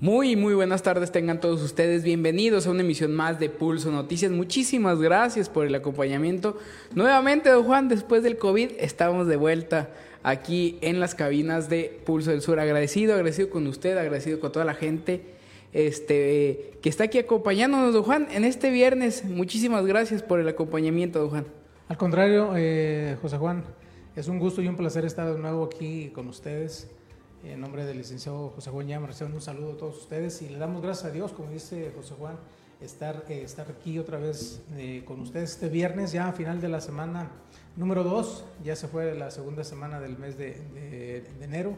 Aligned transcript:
Muy, 0.00 0.36
muy 0.36 0.54
buenas 0.54 0.84
tardes 0.84 1.10
tengan 1.10 1.40
todos 1.40 1.60
ustedes. 1.60 2.04
Bienvenidos 2.04 2.68
a 2.68 2.70
una 2.70 2.82
emisión 2.82 3.12
más 3.12 3.40
de 3.40 3.50
Pulso 3.50 3.90
Noticias. 3.90 4.30
Muchísimas 4.30 5.00
gracias 5.00 5.48
por 5.48 5.66
el 5.66 5.74
acompañamiento. 5.74 6.56
Nuevamente, 6.94 7.50
don 7.50 7.64
Juan, 7.64 7.88
después 7.88 8.22
del 8.22 8.38
COVID, 8.38 8.70
estamos 8.78 9.26
de 9.26 9.34
vuelta 9.34 9.90
aquí 10.22 10.78
en 10.82 11.00
las 11.00 11.16
cabinas 11.16 11.68
de 11.68 12.00
Pulso 12.06 12.30
del 12.30 12.42
Sur. 12.42 12.60
Agradecido, 12.60 13.14
agradecido 13.14 13.50
con 13.50 13.66
usted, 13.66 13.98
agradecido 13.98 14.38
con 14.38 14.52
toda 14.52 14.64
la 14.64 14.74
gente 14.74 15.20
este, 15.72 16.74
que 16.80 16.88
está 16.88 17.02
aquí 17.02 17.18
acompañándonos, 17.18 17.92
don 17.92 18.04
Juan, 18.04 18.28
en 18.30 18.44
este 18.44 18.70
viernes. 18.70 19.24
Muchísimas 19.24 19.84
gracias 19.84 20.22
por 20.22 20.38
el 20.38 20.46
acompañamiento, 20.46 21.18
don 21.18 21.30
Juan. 21.30 21.46
Al 21.88 21.96
contrario, 21.96 22.52
eh, 22.54 23.16
José 23.20 23.36
Juan, 23.36 23.64
es 24.14 24.28
un 24.28 24.38
gusto 24.38 24.62
y 24.62 24.68
un 24.68 24.76
placer 24.76 25.04
estar 25.04 25.34
de 25.34 25.40
nuevo 25.40 25.64
aquí 25.64 26.12
con 26.14 26.28
ustedes. 26.28 26.88
En 27.44 27.60
nombre 27.60 27.84
del 27.84 27.98
licenciado 27.98 28.50
José 28.50 28.70
Juan 28.70 28.88
Llama, 28.88 29.06
reciban 29.06 29.32
un 29.32 29.40
saludo 29.40 29.72
a 29.72 29.76
todos 29.76 29.98
ustedes 29.98 30.42
y 30.42 30.48
le 30.48 30.58
damos 30.58 30.82
gracias 30.82 31.06
a 31.06 31.10
Dios, 31.12 31.32
como 31.32 31.50
dice 31.50 31.92
José 31.94 32.14
Juan, 32.18 32.36
estar, 32.80 33.24
eh, 33.28 33.42
estar 33.44 33.70
aquí 33.70 33.98
otra 33.98 34.18
vez 34.18 34.60
eh, 34.76 35.04
con 35.06 35.20
ustedes 35.20 35.52
este 35.52 35.68
viernes, 35.68 36.10
ya 36.10 36.28
a 36.28 36.32
final 36.32 36.60
de 36.60 36.68
la 36.68 36.80
semana 36.80 37.30
número 37.76 38.02
2, 38.02 38.44
ya 38.64 38.74
se 38.74 38.88
fue 38.88 39.14
la 39.14 39.30
segunda 39.30 39.62
semana 39.62 40.00
del 40.00 40.18
mes 40.18 40.36
de, 40.36 40.56
de, 40.74 41.44
enero. 41.44 41.76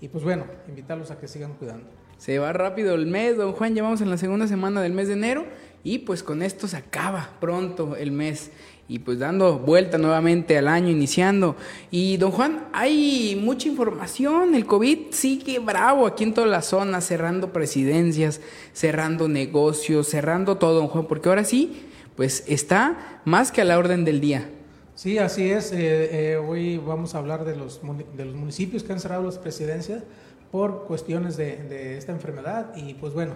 Y 0.00 0.08
pues 0.08 0.22
bueno, 0.22 0.44
invitarlos 0.68 1.10
a 1.10 1.18
que 1.18 1.26
sigan 1.26 1.54
cuidando. 1.54 1.86
Se 2.16 2.38
va 2.38 2.52
rápido 2.52 2.94
el 2.94 3.06
mes, 3.06 3.36
don 3.36 3.52
Juan, 3.52 3.74
ya 3.74 3.82
vamos 3.82 4.00
en 4.00 4.10
la 4.10 4.16
segunda 4.16 4.46
semana 4.46 4.82
del 4.82 4.92
mes 4.92 5.08
de 5.08 5.14
enero 5.14 5.46
y 5.84 6.00
pues 6.00 6.22
con 6.22 6.42
esto 6.42 6.68
se 6.68 6.76
acaba 6.76 7.30
pronto 7.40 7.96
el 7.96 8.12
mes 8.12 8.52
y 8.88 8.98
pues 8.98 9.18
dando 9.18 9.58
vuelta 9.58 9.96
nuevamente 9.96 10.58
al 10.58 10.68
año, 10.68 10.88
iniciando. 10.90 11.56
Y 11.90 12.16
don 12.16 12.30
Juan, 12.30 12.68
hay 12.72 13.40
mucha 13.42 13.68
información, 13.68 14.54
el 14.54 14.66
COVID 14.66 15.12
sigue 15.12 15.58
bravo 15.58 16.06
aquí 16.06 16.24
en 16.24 16.34
toda 16.34 16.46
la 16.46 16.62
zona, 16.62 17.00
cerrando 17.00 17.52
presidencias, 17.52 18.40
cerrando 18.72 19.28
negocios, 19.28 20.08
cerrando 20.08 20.58
todo, 20.58 20.74
don 20.74 20.88
Juan, 20.88 21.06
porque 21.06 21.28
ahora 21.28 21.44
sí, 21.44 21.82
pues 22.16 22.44
está 22.46 23.20
más 23.24 23.52
que 23.52 23.62
a 23.62 23.64
la 23.64 23.78
orden 23.78 24.04
del 24.04 24.20
día. 24.20 24.50
Sí, 24.94 25.18
así 25.18 25.50
es. 25.50 25.72
Eh, 25.72 26.32
eh, 26.32 26.36
hoy 26.36 26.76
vamos 26.76 27.14
a 27.14 27.18
hablar 27.18 27.44
de 27.44 27.56
los, 27.56 27.80
de 28.16 28.24
los 28.24 28.34
municipios 28.34 28.82
que 28.82 28.92
han 28.92 29.00
cerrado 29.00 29.22
las 29.22 29.38
presidencias 29.38 30.02
por 30.50 30.84
cuestiones 30.84 31.38
de, 31.38 31.56
de 31.56 31.96
esta 31.96 32.12
enfermedad 32.12 32.76
y 32.76 32.92
pues 32.94 33.14
bueno, 33.14 33.34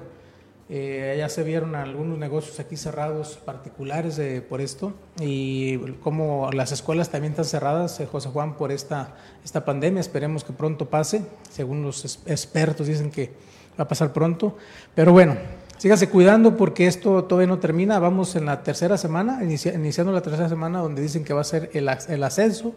eh, 0.69 1.15
ya 1.17 1.29
se 1.29 1.45
vieron 1.45 1.77
algunos 1.77 2.19
negocios 2.19 2.59
aquí 2.59 2.77
cerrados 2.77 3.39
particulares 3.45 4.21
por 4.49 4.61
esto 4.61 4.93
y 5.21 5.79
como 6.03 6.51
las 6.53 6.73
escuelas 6.73 7.11
también 7.11 7.33
están 7.33 7.45
cerradas, 7.45 8.01
eh, 8.01 8.07
José 8.07 8.31
Juan, 8.31 8.57
por 8.57 8.73
esta, 8.73 9.15
esta 9.45 9.65
pandemia. 9.65 10.01
Esperemos 10.01 10.43
que 10.43 10.53
pronto 10.53 10.91
pase. 10.91 11.23
Según 11.51 11.83
los 11.83 12.19
expertos 12.27 12.89
dicen 12.89 13.11
que 13.13 13.33
va 13.79 13.85
a 13.85 13.89
pasar 13.89 14.13
pronto. 14.13 14.57
Pero 14.95 15.13
bueno, 15.13 15.37
sígase 15.77 16.09
cuidando 16.09 16.57
porque 16.57 16.89
esto 16.89 17.23
todavía 17.25 17.47
no 17.47 17.61
termina. 17.61 18.01
Vamos 18.01 18.35
en 18.35 18.47
la 18.47 18.65
tercera 18.65 18.99
semana, 18.99 19.45
inicia, 19.45 19.73
iniciando 19.73 20.13
la 20.13 20.23
tercera 20.23 20.49
semana 20.49 20.81
donde 20.81 21.01
dicen 21.01 21.23
que 21.23 21.33
va 21.33 21.43
a 21.43 21.45
ser 21.45 21.71
el 21.75 22.23
ascenso 22.25 22.75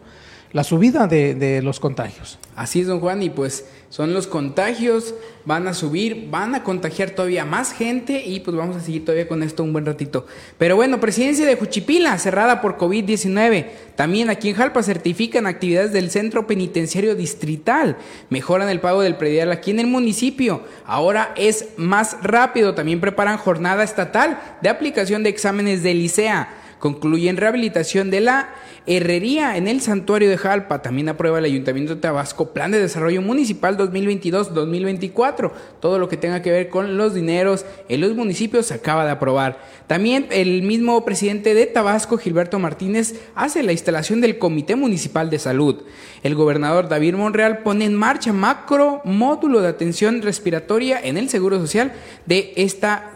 la 0.52 0.64
subida 0.64 1.06
de, 1.06 1.34
de, 1.34 1.62
los 1.62 1.78
contagios. 1.78 2.38
Así 2.56 2.80
es, 2.80 2.86
don 2.88 3.00
Juan, 3.00 3.22
y 3.22 3.30
pues 3.30 3.64
son 3.88 4.12
los 4.14 4.26
contagios, 4.26 5.14
van 5.44 5.66
a 5.68 5.74
subir, 5.74 6.28
van 6.30 6.54
a 6.54 6.62
contagiar 6.64 7.10
todavía 7.10 7.44
más 7.44 7.72
gente 7.72 8.24
y 8.24 8.40
pues 8.40 8.56
vamos 8.56 8.76
a 8.76 8.80
seguir 8.80 9.04
todavía 9.04 9.28
con 9.28 9.42
esto 9.42 9.62
un 9.62 9.72
buen 9.72 9.86
ratito. 9.86 10.26
Pero 10.58 10.76
bueno, 10.76 11.00
presidencia 11.00 11.46
de 11.46 11.56
Juchipila 11.56 12.18
cerrada 12.18 12.60
por 12.60 12.78
COVID-19. 12.78 13.66
También 13.96 14.30
aquí 14.30 14.48
en 14.48 14.56
Jalpa 14.56 14.82
certifican 14.82 15.46
actividades 15.46 15.92
del 15.92 16.10
centro 16.10 16.46
penitenciario 16.46 17.14
distrital, 17.14 17.96
mejoran 18.28 18.68
el 18.68 18.80
pago 18.80 19.02
del 19.02 19.16
predial 19.16 19.52
aquí 19.52 19.70
en 19.70 19.80
el 19.80 19.86
municipio. 19.86 20.62
Ahora 20.84 21.32
es 21.36 21.70
más 21.76 22.16
rápido, 22.22 22.74
también 22.74 23.00
preparan 23.00 23.38
jornada 23.38 23.84
estatal 23.84 24.40
de 24.62 24.68
aplicación 24.68 25.22
de 25.22 25.30
exámenes 25.30 25.82
de 25.82 25.94
licea 25.94 26.59
concluyen 26.80 27.36
rehabilitación 27.36 28.10
de 28.10 28.20
la 28.20 28.48
herrería 28.86 29.56
en 29.56 29.68
el 29.68 29.80
santuario 29.80 30.28
de 30.28 30.38
Jalpa. 30.38 30.82
También 30.82 31.08
aprueba 31.08 31.38
el 31.38 31.44
Ayuntamiento 31.44 31.94
de 31.94 32.00
Tabasco 32.00 32.52
Plan 32.52 32.72
de 32.72 32.80
Desarrollo 32.80 33.22
Municipal 33.22 33.76
2022-2024. 33.76 35.52
Todo 35.78 35.98
lo 35.98 36.08
que 36.08 36.16
tenga 36.16 36.42
que 36.42 36.50
ver 36.50 36.68
con 36.68 36.96
los 36.96 37.14
dineros 37.14 37.66
en 37.88 38.00
los 38.00 38.14
municipios 38.14 38.66
se 38.66 38.74
acaba 38.74 39.04
de 39.04 39.12
aprobar. 39.12 39.60
También 39.86 40.26
el 40.30 40.62
mismo 40.62 41.04
presidente 41.04 41.54
de 41.54 41.66
Tabasco, 41.66 42.16
Gilberto 42.16 42.58
Martínez, 42.58 43.14
hace 43.34 43.62
la 43.62 43.72
instalación 43.72 44.20
del 44.20 44.38
Comité 44.38 44.74
Municipal 44.74 45.30
de 45.30 45.38
Salud. 45.38 45.82
El 46.22 46.34
gobernador 46.34 46.88
David 46.88 47.14
Monreal 47.14 47.58
pone 47.58 47.84
en 47.84 47.94
marcha 47.94 48.32
macro 48.32 49.02
módulo 49.04 49.60
de 49.60 49.68
atención 49.68 50.22
respiratoria 50.22 50.98
en 51.02 51.18
el 51.18 51.28
Seguro 51.28 51.58
Social 51.58 51.92
de 52.26 52.52
esta 52.56 53.12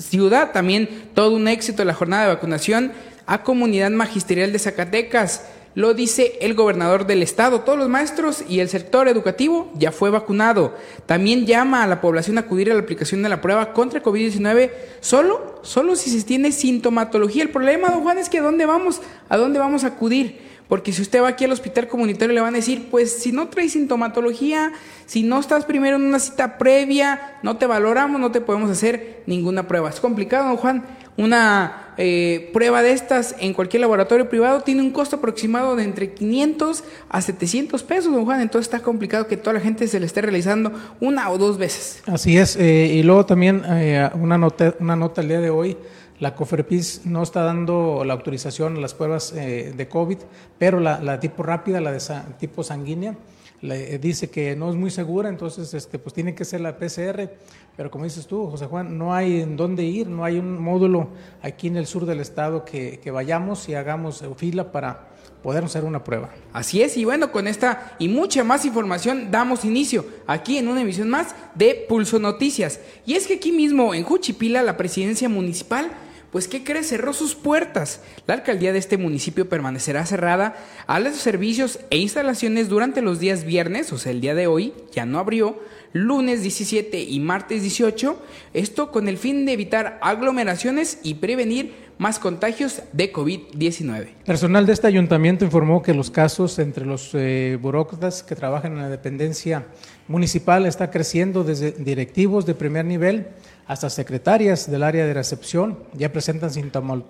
ciudad. 0.00 0.52
También 0.52 0.88
todo 1.14 1.34
un 1.34 1.48
éxito 1.48 1.84
la 1.84 1.94
jornada 1.94 2.24
de 2.24 2.34
vacunación 2.34 2.92
a 3.26 3.42
comunidad 3.42 3.90
magisterial 3.90 4.52
de 4.52 4.58
Zacatecas. 4.58 5.42
Lo 5.74 5.92
dice 5.92 6.38
el 6.40 6.54
gobernador 6.54 7.06
del 7.06 7.22
estado. 7.22 7.60
Todos 7.60 7.78
los 7.78 7.90
maestros 7.90 8.42
y 8.48 8.60
el 8.60 8.70
sector 8.70 9.08
educativo 9.08 9.70
ya 9.74 9.92
fue 9.92 10.08
vacunado. 10.08 10.74
También 11.04 11.44
llama 11.44 11.82
a 11.82 11.86
la 11.86 12.00
población 12.00 12.38
a 12.38 12.42
acudir 12.42 12.70
a 12.70 12.74
la 12.74 12.80
aplicación 12.80 13.22
de 13.22 13.28
la 13.28 13.42
prueba 13.42 13.74
contra 13.74 14.02
COVID-19 14.02 14.70
solo, 15.00 15.60
solo 15.62 15.94
si 15.94 16.08
se 16.08 16.24
tiene 16.24 16.52
sintomatología. 16.52 17.42
El 17.42 17.50
problema, 17.50 17.90
don 17.90 18.02
Juan, 18.02 18.16
es 18.16 18.30
que 18.30 18.38
¿a 18.38 18.42
dónde 18.42 18.64
vamos? 18.64 19.02
¿A 19.28 19.36
dónde 19.36 19.58
vamos 19.58 19.84
a 19.84 19.88
acudir? 19.88 20.45
Porque 20.68 20.92
si 20.92 21.02
usted 21.02 21.22
va 21.22 21.28
aquí 21.28 21.44
al 21.44 21.52
hospital 21.52 21.86
comunitario 21.86 22.34
le 22.34 22.40
van 22.40 22.54
a 22.54 22.58
decir, 22.58 22.88
pues 22.90 23.12
si 23.12 23.30
no 23.30 23.48
traes 23.48 23.72
sintomatología, 23.72 24.72
si 25.06 25.22
no 25.22 25.38
estás 25.38 25.64
primero 25.64 25.96
en 25.96 26.02
una 26.02 26.18
cita 26.18 26.58
previa, 26.58 27.36
no 27.42 27.56
te 27.56 27.66
valoramos, 27.66 28.20
no 28.20 28.32
te 28.32 28.40
podemos 28.40 28.70
hacer 28.70 29.22
ninguna 29.26 29.68
prueba. 29.68 29.90
Es 29.90 30.00
complicado, 30.00 30.48
don 30.48 30.56
Juan. 30.56 30.84
Una 31.18 31.94
eh, 31.96 32.50
prueba 32.52 32.82
de 32.82 32.92
estas 32.92 33.36
en 33.38 33.54
cualquier 33.54 33.80
laboratorio 33.80 34.28
privado 34.28 34.60
tiene 34.60 34.82
un 34.82 34.90
costo 34.90 35.16
aproximado 35.16 35.74
de 35.74 35.84
entre 35.84 36.12
500 36.12 36.84
a 37.08 37.22
700 37.22 37.82
pesos, 37.84 38.12
don 38.12 38.24
Juan. 38.24 38.42
Entonces 38.42 38.66
está 38.66 38.84
complicado 38.84 39.26
que 39.26 39.36
toda 39.36 39.54
la 39.54 39.60
gente 39.60 39.86
se 39.88 39.98
le 39.98 40.06
esté 40.06 40.20
realizando 40.20 40.72
una 41.00 41.30
o 41.30 41.38
dos 41.38 41.56
veces. 41.56 42.02
Así 42.06 42.36
es. 42.36 42.56
Eh, 42.56 42.92
y 42.96 43.02
luego 43.02 43.24
también 43.24 43.62
eh, 43.66 44.10
una, 44.14 44.36
nota, 44.36 44.74
una 44.78 44.96
nota 44.96 45.22
el 45.22 45.28
día 45.28 45.40
de 45.40 45.48
hoy 45.48 45.76
la 46.18 46.34
COFERPIS 46.34 47.02
no 47.04 47.22
está 47.22 47.42
dando 47.42 48.04
la 48.04 48.14
autorización 48.14 48.76
a 48.76 48.80
las 48.80 48.94
pruebas 48.94 49.32
eh, 49.32 49.72
de 49.76 49.88
COVID, 49.88 50.18
pero 50.58 50.80
la, 50.80 51.20
tipo 51.20 51.42
rápida, 51.42 51.80
la 51.80 51.92
de 51.92 52.00
sa 52.00 52.24
tipo 52.38 52.62
sanguínea, 52.62 53.16
le 53.62 53.98
dice 53.98 54.28
que 54.28 54.54
no 54.54 54.68
es 54.68 54.76
muy 54.76 54.90
segura, 54.90 55.28
entonces 55.28 55.72
este, 55.74 55.98
pues 55.98 56.14
tiene 56.14 56.34
que 56.34 56.44
ser 56.44 56.60
la 56.60 56.76
PCR, 56.78 57.30
pero 57.76 57.90
como 57.90 58.04
dices 58.04 58.26
tú, 58.26 58.48
José 58.50 58.66
Juan, 58.66 58.96
no 58.98 59.14
hay 59.14 59.40
en 59.40 59.56
dónde 59.56 59.82
ir, 59.82 60.08
no 60.08 60.24
hay 60.24 60.38
un 60.38 60.60
módulo 60.60 61.08
aquí 61.42 61.68
en 61.68 61.76
el 61.76 61.86
sur 61.86 62.06
del 62.06 62.20
estado 62.20 62.64
que, 62.64 63.00
que 63.02 63.10
vayamos 63.10 63.68
y 63.68 63.74
hagamos 63.74 64.22
fila 64.36 64.72
para 64.72 65.08
poder 65.42 65.64
hacer 65.64 65.84
una 65.84 66.02
prueba. 66.02 66.30
Así 66.52 66.82
es, 66.82 66.96
y 66.96 67.04
bueno, 67.04 67.32
con 67.32 67.46
esta 67.46 67.94
y 67.98 68.08
mucha 68.08 68.44
más 68.44 68.64
información 68.64 69.30
damos 69.30 69.64
inicio 69.64 70.04
aquí 70.26 70.58
en 70.58 70.68
una 70.68 70.82
emisión 70.82 71.08
más 71.08 71.34
de 71.54 71.86
Pulso 71.88 72.18
Noticias. 72.18 72.80
Y 73.06 73.14
es 73.14 73.26
que 73.26 73.34
aquí 73.34 73.52
mismo 73.52 73.94
en 73.94 74.02
Juchipila, 74.02 74.62
la 74.62 74.76
presidencia 74.76 75.28
municipal 75.28 75.90
pues 76.32 76.48
¿qué 76.48 76.64
crees? 76.64 76.88
Cerró 76.88 77.12
sus 77.12 77.34
puertas. 77.34 78.00
La 78.26 78.34
alcaldía 78.34 78.72
de 78.72 78.78
este 78.78 78.98
municipio 78.98 79.48
permanecerá 79.48 80.04
cerrada 80.06 80.56
a 80.86 81.00
los 81.00 81.16
servicios 81.16 81.80
e 81.90 81.98
instalaciones 81.98 82.68
durante 82.68 83.02
los 83.02 83.20
días 83.20 83.44
viernes, 83.44 83.92
o 83.92 83.98
sea, 83.98 84.12
el 84.12 84.20
día 84.20 84.34
de 84.34 84.46
hoy 84.46 84.74
ya 84.92 85.06
no 85.06 85.18
abrió, 85.18 85.58
lunes 85.92 86.42
17 86.42 87.02
y 87.02 87.20
martes 87.20 87.62
18, 87.62 88.22
esto 88.54 88.92
con 88.92 89.08
el 89.08 89.18
fin 89.18 89.46
de 89.46 89.52
evitar 89.52 89.98
aglomeraciones 90.02 90.98
y 91.02 91.14
prevenir 91.14 91.86
más 91.98 92.18
contagios 92.18 92.82
de 92.92 93.12
COVID-19. 93.12 94.08
Personal 94.26 94.66
de 94.66 94.72
este 94.72 94.86
ayuntamiento 94.86 95.44
informó 95.44 95.82
que 95.82 95.94
los 95.94 96.10
casos 96.10 96.58
entre 96.58 96.84
los 96.84 97.10
eh, 97.14 97.58
burócratas 97.60 98.22
que 98.22 98.36
trabajan 98.36 98.72
en 98.72 98.78
la 98.78 98.88
dependencia 98.90 99.66
municipal 100.08 100.66
está 100.66 100.90
creciendo 100.90 101.42
desde 101.42 101.72
directivos 101.72 102.44
de 102.44 102.54
primer 102.54 102.84
nivel 102.84 103.28
hasta 103.66 103.90
secretarias 103.90 104.70
del 104.70 104.82
área 104.82 105.06
de 105.06 105.14
recepción 105.14 105.78
ya 105.94 106.12
presentan 106.12 106.50
síntomas, 106.50 107.02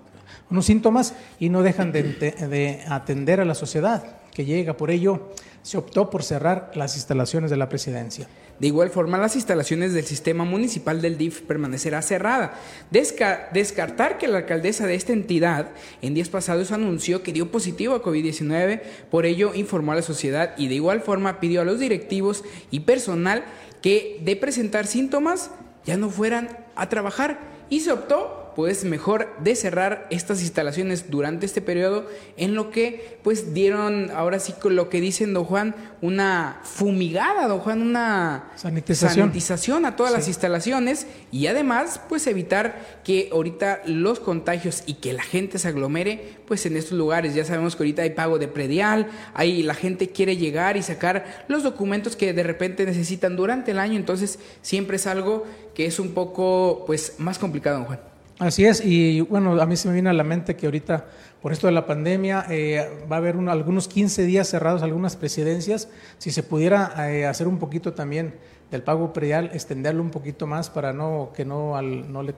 unos 0.51 0.67
síntomas 0.67 1.15
y 1.39 1.49
no 1.49 1.63
dejan 1.63 1.93
de, 1.93 2.03
de, 2.03 2.83
atender 2.89 3.41
a 3.41 3.45
la 3.45 3.55
sociedad 3.55 4.05
que 4.33 4.45
llega. 4.45 4.77
Por 4.77 4.91
ello, 4.91 5.31
se 5.63 5.77
optó 5.77 6.11
por 6.11 6.23
cerrar 6.23 6.71
las 6.75 6.97
instalaciones 6.97 7.51
de 7.51 7.57
la 7.57 7.69
presidencia. 7.69 8.29
De 8.59 8.69
igual 8.69 8.89
forma, 8.89 9.19
las 9.19 9.35
instalaciones 9.35 9.93
del 9.93 10.05
sistema 10.05 10.45
municipal 10.45 11.03
del 11.03 11.19
DIF 11.19 11.43
permanecerá 11.43 12.01
cerrada. 12.01 12.55
Desca 12.91 13.51
descartar 13.53 14.17
que 14.17 14.29
la 14.29 14.39
alcaldesa 14.39 14.87
de 14.87 14.95
esta 14.95 15.13
entidad 15.13 15.71
en 16.01 16.15
días 16.15 16.31
pasados 16.31 16.73
anunció 16.73 17.23
que 17.23 17.35
dio 17.35 17.51
positivo 17.51 17.95
a 17.95 18.03
COVID-19, 18.03 18.81
por 19.11 19.27
ello 19.27 19.53
informó 19.55 19.93
a 19.93 19.97
la 19.97 20.03
sociedad 20.03 20.55
y 20.57 20.69
de 20.69 20.77
igual 20.77 21.03
forma 21.03 21.39
pidió 21.39 21.61
a 21.61 21.65
los 21.65 21.81
directivos 21.81 22.45
y 22.71 22.81
personal 22.81 23.45
que 23.83 24.23
de 24.25 24.37
presentar 24.37 24.87
síntomas 24.87 25.51
ya 25.87 25.97
no 25.97 26.11
fueran 26.11 26.49
a 26.75 26.89
trabajar. 26.89 27.39
Y 27.71 27.81
se 27.81 27.93
optó 27.93 28.46
pues 28.57 28.85
mejor 28.85 29.29
de 29.39 29.55
cerrar 29.55 30.07
estas 30.09 30.41
instalaciones 30.41 31.11
durante 31.11 31.45
este 31.45 31.61
periodo 31.61 32.07
en 32.39 32.55
lo 32.55 32.71
que 32.71 33.19
pues 33.23 33.53
dieron 33.53 34.11
ahora 34.13 34.39
sí 34.39 34.55
con 34.55 34.77
lo 34.77 34.89
que 34.89 35.03
dicen 35.03 35.35
don 35.35 35.45
Juan 35.45 35.75
una 36.01 36.61
fumigada 36.65 37.49
don 37.49 37.59
Juan 37.59 37.83
una 37.83 38.51
sanitización, 38.57 39.85
a 39.85 39.95
todas 39.95 40.11
las 40.11 40.27
instalaciones 40.27 41.07
y 41.31 41.49
además 41.49 42.01
pues 42.09 42.27
evitar 42.27 43.03
que 43.05 43.29
ahorita 43.31 43.83
los 43.85 44.21
contagios 44.21 44.85
y 44.87 44.95
que 44.95 45.13
la 45.13 45.23
gente 45.23 45.59
se 45.59 45.69
aglomere 45.69 46.39
pues 46.47 46.65
en 46.65 46.79
estos 46.79 46.97
lugares. 46.97 47.35
Ya 47.35 47.45
sabemos 47.45 47.77
que 47.77 47.83
ahorita 47.83 48.03
hay 48.03 48.11
pago 48.11 48.39
de 48.39 48.49
predial 48.49 49.09
ahí 49.35 49.63
la 49.63 49.75
gente 49.75 50.09
quiere 50.09 50.39
llegar 50.39 50.79
y 50.79 50.83
sacar 50.83 51.45
los 51.49 51.63
documentos 51.63 52.17
que 52.17 52.33
de 52.33 52.43
repente 52.43 52.87
necesitan 52.87 53.37
durante 53.37 53.73
el 53.73 53.79
año. 53.79 53.97
Entonces 53.99 54.39
siempre 54.63 54.97
es 54.97 55.07
algo 55.07 55.45
que 55.75 55.85
es 55.85 56.01
un 56.01 56.13
poco 56.13 56.85
pues 56.87 57.17
más 57.19 57.39
complicado 57.39 57.77
don 57.77 57.85
Juan 57.85 58.16
Así 58.39 58.67
es, 58.67 58.85
y 58.85 59.23
bueno, 59.23 59.61
a 59.61 59.67
mí 59.67 59.77
se 59.77 59.89
me 59.89 59.95
viene 59.95 60.11
a 60.11 60.13
la 60.13 60.25
mente 60.25 60.57
que 60.57 60.67
ahorita, 60.67 61.07
por 61.41 61.53
esto 61.53 61.69
de 61.69 61.73
la 61.73 61.87
pandemia, 61.87 62.45
eh, 62.51 62.87
va 63.11 63.17
a 63.17 63.19
haber 63.19 63.37
algunos 63.37 63.89
15 63.89 64.25
días 64.27 64.49
cerrados 64.49 64.83
algunas 64.83 65.17
presidencias. 65.17 65.89
Si 66.19 66.31
se 66.31 66.43
pudiera 66.43 67.11
eh, 67.11 67.25
hacer 67.25 67.49
un 67.49 67.59
poquito 67.59 67.95
también 67.95 68.35
del 68.71 68.83
pago 68.83 69.15
predial, 69.15 69.51
extenderlo 69.55 70.03
un 70.03 70.11
poquito 70.11 70.47
más 70.47 70.69
para 70.69 70.93
no 70.93 71.31
que 71.35 71.47
no, 71.47 71.77
al, 71.77 72.13
no 72.13 72.23
le 72.23 72.35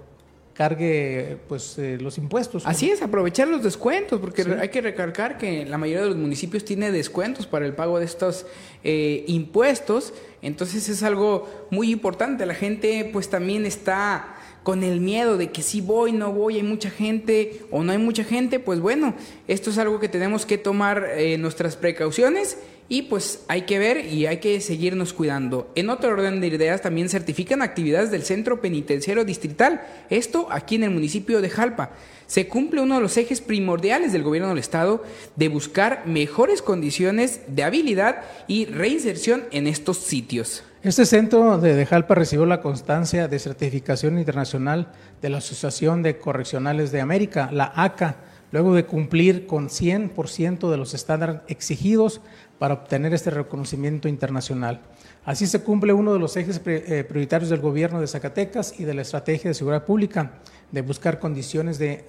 cargue 0.54 1.38
pues 1.48 1.76
eh, 1.78 1.98
los 2.00 2.16
impuestos. 2.16 2.64
Así 2.64 2.90
es, 2.90 3.02
aprovechar 3.02 3.48
los 3.48 3.64
descuentos, 3.64 4.20
porque 4.20 4.42
hay 4.60 4.68
que 4.68 4.80
recalcar 4.80 5.36
que 5.36 5.66
la 5.66 5.78
mayoría 5.78 6.02
de 6.02 6.10
los 6.10 6.16
municipios 6.16 6.64
tiene 6.64 6.92
descuentos 6.92 7.48
para 7.48 7.66
el 7.66 7.74
pago 7.74 7.98
de 7.98 8.04
estos 8.04 8.46
impuestos, 8.84 10.14
entonces 10.42 10.88
es 10.88 11.02
algo 11.02 11.66
muy 11.70 11.90
importante. 11.90 12.46
La 12.46 12.54
gente 12.54 13.08
pues 13.12 13.28
también 13.28 13.66
está 13.66 14.36
con 14.62 14.82
el 14.82 15.00
miedo 15.00 15.36
de 15.36 15.50
que 15.50 15.62
si 15.62 15.80
voy, 15.80 16.12
no 16.12 16.32
voy, 16.32 16.56
hay 16.56 16.62
mucha 16.62 16.90
gente 16.90 17.62
o 17.70 17.82
no 17.82 17.92
hay 17.92 17.98
mucha 17.98 18.24
gente, 18.24 18.60
pues 18.60 18.80
bueno, 18.80 19.14
esto 19.46 19.70
es 19.70 19.78
algo 19.78 20.00
que 20.00 20.08
tenemos 20.08 20.46
que 20.46 20.58
tomar 20.58 21.08
eh, 21.16 21.38
nuestras 21.38 21.76
precauciones 21.76 22.58
y 22.88 23.02
pues 23.02 23.44
hay 23.48 23.62
que 23.62 23.78
ver 23.78 24.06
y 24.06 24.26
hay 24.26 24.38
que 24.38 24.60
seguirnos 24.60 25.12
cuidando. 25.12 25.70
En 25.74 25.90
otro 25.90 26.10
orden 26.10 26.40
de 26.40 26.46
ideas 26.48 26.80
también 26.80 27.08
certifican 27.08 27.62
actividades 27.62 28.10
del 28.10 28.22
Centro 28.22 28.60
Penitenciario 28.60 29.24
Distrital, 29.24 29.82
esto 30.10 30.48
aquí 30.50 30.76
en 30.76 30.84
el 30.84 30.90
municipio 30.90 31.40
de 31.40 31.50
Jalpa. 31.50 31.90
Se 32.26 32.46
cumple 32.46 32.82
uno 32.82 32.96
de 32.96 33.00
los 33.00 33.16
ejes 33.16 33.40
primordiales 33.40 34.12
del 34.12 34.22
gobierno 34.22 34.50
del 34.50 34.58
estado 34.58 35.02
de 35.36 35.48
buscar 35.48 36.06
mejores 36.06 36.60
condiciones 36.62 37.40
de 37.48 37.62
habilidad 37.62 38.22
y 38.46 38.66
reinserción 38.66 39.44
en 39.50 39.66
estos 39.66 39.98
sitios. 39.98 40.62
Este 40.80 41.06
centro 41.06 41.58
de 41.58 41.84
Jalpa 41.86 42.14
recibió 42.14 42.46
la 42.46 42.60
constancia 42.60 43.26
de 43.26 43.40
certificación 43.40 44.16
internacional 44.16 44.92
de 45.20 45.28
la 45.28 45.38
Asociación 45.38 46.04
de 46.04 46.18
Correccionales 46.18 46.92
de 46.92 47.00
América, 47.00 47.50
la 47.52 47.72
ACA, 47.74 48.18
luego 48.52 48.72
de 48.76 48.86
cumplir 48.86 49.48
con 49.48 49.70
100% 49.70 50.70
de 50.70 50.76
los 50.76 50.94
estándares 50.94 51.40
exigidos 51.48 52.20
para 52.60 52.74
obtener 52.74 53.12
este 53.12 53.30
reconocimiento 53.30 54.06
internacional. 54.06 54.80
Así 55.24 55.48
se 55.48 55.62
cumple 55.64 55.92
uno 55.92 56.12
de 56.12 56.20
los 56.20 56.36
ejes 56.36 56.60
eh, 56.64 57.04
prioritarios 57.08 57.50
del 57.50 57.60
gobierno 57.60 58.00
de 58.00 58.06
Zacatecas 58.06 58.78
y 58.78 58.84
de 58.84 58.94
la 58.94 59.02
estrategia 59.02 59.50
de 59.50 59.54
seguridad 59.54 59.84
pública, 59.84 60.30
de 60.70 60.82
buscar 60.82 61.18
condiciones 61.18 61.78
de 61.78 62.06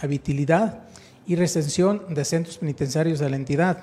habitabilidad 0.00 0.84
y 1.26 1.34
recensión 1.34 2.02
de 2.08 2.24
centros 2.24 2.58
penitenciarios 2.58 3.18
de 3.18 3.30
la 3.30 3.36
entidad 3.36 3.78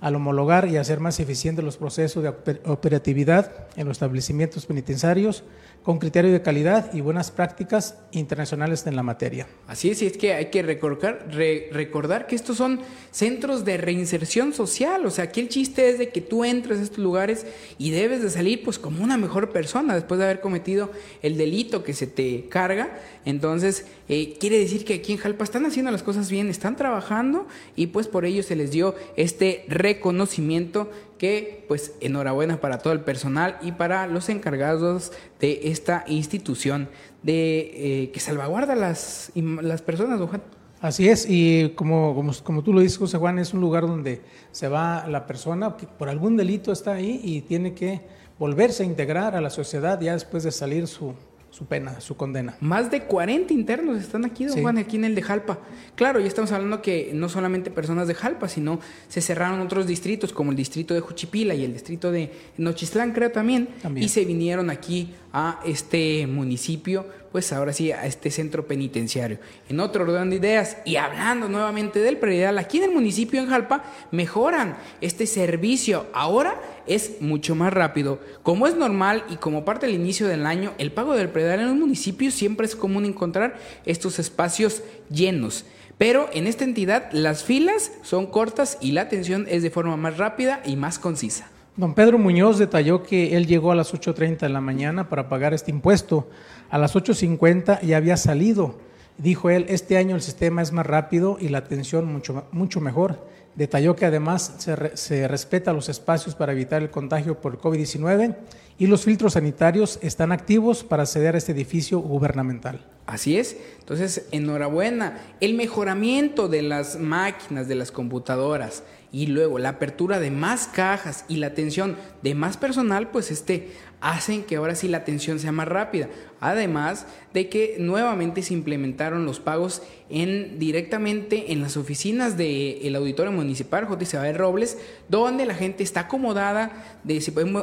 al 0.00 0.14
homologar 0.14 0.68
y 0.68 0.76
hacer 0.76 1.00
más 1.00 1.20
eficientes 1.20 1.64
los 1.64 1.76
procesos 1.76 2.22
de 2.22 2.28
operatividad 2.64 3.66
en 3.76 3.86
los 3.86 3.96
establecimientos 3.96 4.66
penitenciarios 4.66 5.44
con 5.86 6.00
criterio 6.00 6.32
de 6.32 6.42
calidad 6.42 6.92
y 6.94 7.00
buenas 7.00 7.30
prácticas 7.30 7.94
internacionales 8.10 8.84
en 8.88 8.96
la 8.96 9.04
materia. 9.04 9.46
Así 9.68 9.88
es, 9.88 10.02
y 10.02 10.06
es 10.06 10.16
que 10.16 10.34
hay 10.34 10.46
que 10.46 10.60
recordar, 10.62 11.28
recordar 11.70 12.26
que 12.26 12.34
estos 12.34 12.56
son 12.56 12.80
centros 13.12 13.64
de 13.64 13.76
reinserción 13.76 14.52
social, 14.52 15.06
o 15.06 15.12
sea, 15.12 15.26
aquí 15.26 15.38
el 15.38 15.48
chiste 15.48 15.88
es 15.88 16.00
de 16.00 16.08
que 16.08 16.20
tú 16.20 16.44
entres 16.44 16.80
a 16.80 16.82
estos 16.82 16.98
lugares 16.98 17.46
y 17.78 17.92
debes 17.92 18.20
de 18.20 18.30
salir 18.30 18.64
pues 18.64 18.80
como 18.80 19.04
una 19.04 19.16
mejor 19.16 19.50
persona 19.50 19.94
después 19.94 20.18
de 20.18 20.24
haber 20.24 20.40
cometido 20.40 20.90
el 21.22 21.36
delito 21.36 21.84
que 21.84 21.92
se 21.92 22.08
te 22.08 22.48
carga, 22.48 22.98
entonces 23.24 23.86
eh, 24.08 24.36
quiere 24.40 24.58
decir 24.58 24.84
que 24.84 24.94
aquí 24.94 25.12
en 25.12 25.18
Jalpa 25.18 25.44
están 25.44 25.66
haciendo 25.66 25.92
las 25.92 26.02
cosas 26.02 26.28
bien, 26.32 26.48
están 26.48 26.74
trabajando 26.74 27.46
y 27.76 27.86
pues 27.86 28.08
por 28.08 28.24
ello 28.24 28.42
se 28.42 28.56
les 28.56 28.72
dio 28.72 28.96
este 29.14 29.64
reconocimiento 29.68 30.90
que 31.18 31.64
pues 31.68 31.92
enhorabuena 32.00 32.60
para 32.60 32.78
todo 32.78 32.92
el 32.92 33.00
personal 33.00 33.58
y 33.62 33.72
para 33.72 34.06
los 34.06 34.28
encargados 34.28 35.12
de 35.40 35.60
esta 35.64 36.04
institución 36.06 36.88
de 37.22 38.04
eh, 38.04 38.10
que 38.10 38.20
salvaguarda 38.20 38.74
las, 38.74 39.32
las 39.34 39.82
personas, 39.82 40.20
Juan. 40.20 40.42
Así 40.80 41.08
es, 41.08 41.26
y 41.28 41.70
como, 41.70 42.14
como, 42.14 42.32
como, 42.44 42.62
tú 42.62 42.72
lo 42.72 42.80
dices, 42.80 42.98
José 42.98 43.16
Juan, 43.16 43.38
es 43.38 43.54
un 43.54 43.60
lugar 43.60 43.86
donde 43.86 44.20
se 44.52 44.68
va 44.68 45.06
la 45.08 45.26
persona 45.26 45.74
que 45.76 45.86
por 45.86 46.10
algún 46.10 46.36
delito 46.36 46.70
está 46.70 46.92
ahí 46.92 47.18
y 47.24 47.40
tiene 47.40 47.72
que 47.72 48.02
volverse 48.38 48.82
a 48.82 48.86
integrar 48.86 49.34
a 49.34 49.40
la 49.40 49.48
sociedad 49.48 49.98
ya 50.00 50.12
después 50.12 50.42
de 50.42 50.52
salir 50.52 50.86
su, 50.86 51.14
su 51.56 51.64
pena, 51.64 52.02
su 52.02 52.18
condena. 52.18 52.54
Más 52.60 52.90
de 52.90 53.04
40 53.04 53.54
internos 53.54 53.96
están 53.96 54.26
aquí, 54.26 54.44
don 54.44 54.60
Juan, 54.60 54.76
aquí 54.76 54.96
en 54.96 55.06
el 55.06 55.14
de 55.14 55.22
Jalpa. 55.22 55.58
Claro, 55.94 56.20
ya 56.20 56.26
estamos 56.26 56.52
hablando 56.52 56.82
que 56.82 57.12
no 57.14 57.30
solamente 57.30 57.70
personas 57.70 58.06
de 58.08 58.14
Jalpa, 58.14 58.46
sino 58.46 58.78
se 59.08 59.22
cerraron 59.22 59.60
otros 59.60 59.86
distritos, 59.86 60.34
como 60.34 60.50
el 60.50 60.56
distrito 60.56 60.92
de 60.92 61.00
Juchipila 61.00 61.54
y 61.54 61.64
el 61.64 61.72
distrito 61.72 62.12
de 62.12 62.30
Nochistlán, 62.58 63.12
creo 63.12 63.30
también, 63.30 63.68
también. 63.80 64.04
y 64.04 64.10
se 64.10 64.26
vinieron 64.26 64.68
aquí 64.68 65.14
a 65.32 65.60
este 65.64 66.26
municipio, 66.26 67.06
pues 67.32 67.50
ahora 67.54 67.72
sí, 67.72 67.90
a 67.90 68.04
este 68.04 68.30
centro 68.30 68.66
penitenciario. 68.66 69.38
En 69.70 69.80
otro 69.80 70.04
orden 70.04 70.28
de 70.28 70.36
ideas, 70.36 70.76
y 70.84 70.96
hablando 70.96 71.48
nuevamente 71.48 72.00
del 72.00 72.18
predial, 72.18 72.58
aquí 72.58 72.78
en 72.78 72.84
el 72.84 72.90
municipio 72.92 73.40
en 73.40 73.48
Jalpa 73.48 73.82
mejoran 74.10 74.76
este 75.00 75.26
servicio. 75.26 76.06
Ahora 76.12 76.60
es 76.86 77.20
mucho 77.20 77.54
más 77.54 77.72
rápido. 77.72 78.18
Como 78.42 78.66
es 78.66 78.76
normal 78.76 79.24
y 79.28 79.36
como 79.36 79.64
parte 79.64 79.86
del 79.86 79.94
inicio 79.94 80.26
del 80.26 80.46
año, 80.46 80.72
el 80.78 80.92
pago 80.92 81.14
del 81.14 81.28
predial 81.28 81.60
en 81.60 81.68
un 81.68 81.80
municipio 81.80 82.30
siempre 82.30 82.66
es 82.66 82.76
común 82.76 83.04
encontrar 83.04 83.56
estos 83.84 84.18
espacios 84.18 84.82
llenos. 85.10 85.64
Pero 85.98 86.28
en 86.32 86.46
esta 86.46 86.64
entidad 86.64 87.10
las 87.12 87.44
filas 87.44 87.92
son 88.02 88.26
cortas 88.26 88.78
y 88.80 88.92
la 88.92 89.02
atención 89.02 89.46
es 89.48 89.62
de 89.62 89.70
forma 89.70 89.96
más 89.96 90.18
rápida 90.18 90.60
y 90.64 90.76
más 90.76 90.98
concisa. 90.98 91.48
Don 91.76 91.94
Pedro 91.94 92.18
Muñoz 92.18 92.58
detalló 92.58 93.02
que 93.02 93.36
él 93.36 93.46
llegó 93.46 93.70
a 93.70 93.74
las 93.74 93.92
8.30 93.92 94.40
de 94.40 94.48
la 94.48 94.60
mañana 94.60 95.08
para 95.08 95.28
pagar 95.28 95.52
este 95.52 95.70
impuesto. 95.70 96.28
A 96.70 96.78
las 96.78 96.94
8.50 96.94 97.82
ya 97.82 97.98
había 97.98 98.16
salido. 98.16 98.76
Dijo 99.18 99.48
él, 99.50 99.66
este 99.68 99.96
año 99.96 100.14
el 100.14 100.22
sistema 100.22 100.62
es 100.62 100.72
más 100.72 100.86
rápido 100.86 101.38
y 101.40 101.48
la 101.48 101.58
atención 101.58 102.04
mucho, 102.04 102.46
mucho 102.52 102.80
mejor. 102.80 103.26
Detalló 103.54 103.96
que 103.96 104.04
además 104.04 104.54
se, 104.58 104.96
se 104.96 105.26
respeta 105.26 105.72
los 105.72 105.88
espacios 105.88 106.34
para 106.34 106.52
evitar 106.52 106.82
el 106.82 106.90
contagio 106.90 107.40
por 107.40 107.58
COVID-19 107.58 108.36
y 108.78 108.86
los 108.86 109.04
filtros 109.04 109.32
sanitarios 109.32 109.98
están 110.02 110.32
activos 110.32 110.84
para 110.84 111.04
acceder 111.04 111.34
a 111.34 111.38
este 111.38 111.52
edificio 111.52 111.98
gubernamental. 112.00 112.84
Así 113.06 113.38
es. 113.38 113.56
Entonces, 113.78 114.26
enhorabuena. 114.32 115.18
El 115.40 115.54
mejoramiento 115.54 116.48
de 116.48 116.62
las 116.62 116.98
máquinas, 116.98 117.68
de 117.68 117.76
las 117.76 117.92
computadoras 117.92 118.82
y 119.12 119.28
luego 119.28 119.58
la 119.58 119.70
apertura 119.70 120.18
de 120.18 120.30
más 120.30 120.66
cajas 120.66 121.24
y 121.28 121.36
la 121.36 121.46
atención 121.46 121.96
de 122.22 122.34
más 122.34 122.56
personal, 122.56 123.10
pues 123.10 123.30
este 123.30 123.70
hacen 124.00 124.44
que 124.44 124.56
ahora 124.56 124.74
sí 124.74 124.88
la 124.88 124.98
atención 124.98 125.38
sea 125.38 125.52
más 125.52 125.68
rápida. 125.68 126.08
Además 126.40 127.06
de 127.32 127.48
que 127.48 127.76
nuevamente 127.78 128.42
se 128.42 128.54
implementaron 128.54 129.24
los 129.24 129.40
pagos 129.40 129.82
en, 130.08 130.58
directamente 130.58 131.52
en 131.52 131.62
las 131.62 131.76
oficinas 131.76 132.36
del 132.36 132.94
auditorio 132.94 133.32
municipal 133.32 133.86
J. 133.86 134.32
Robles, 134.32 134.78
donde 135.08 135.46
la 135.46 135.54
gente 135.54 135.82
está 135.82 136.00
acomodada. 136.00 136.98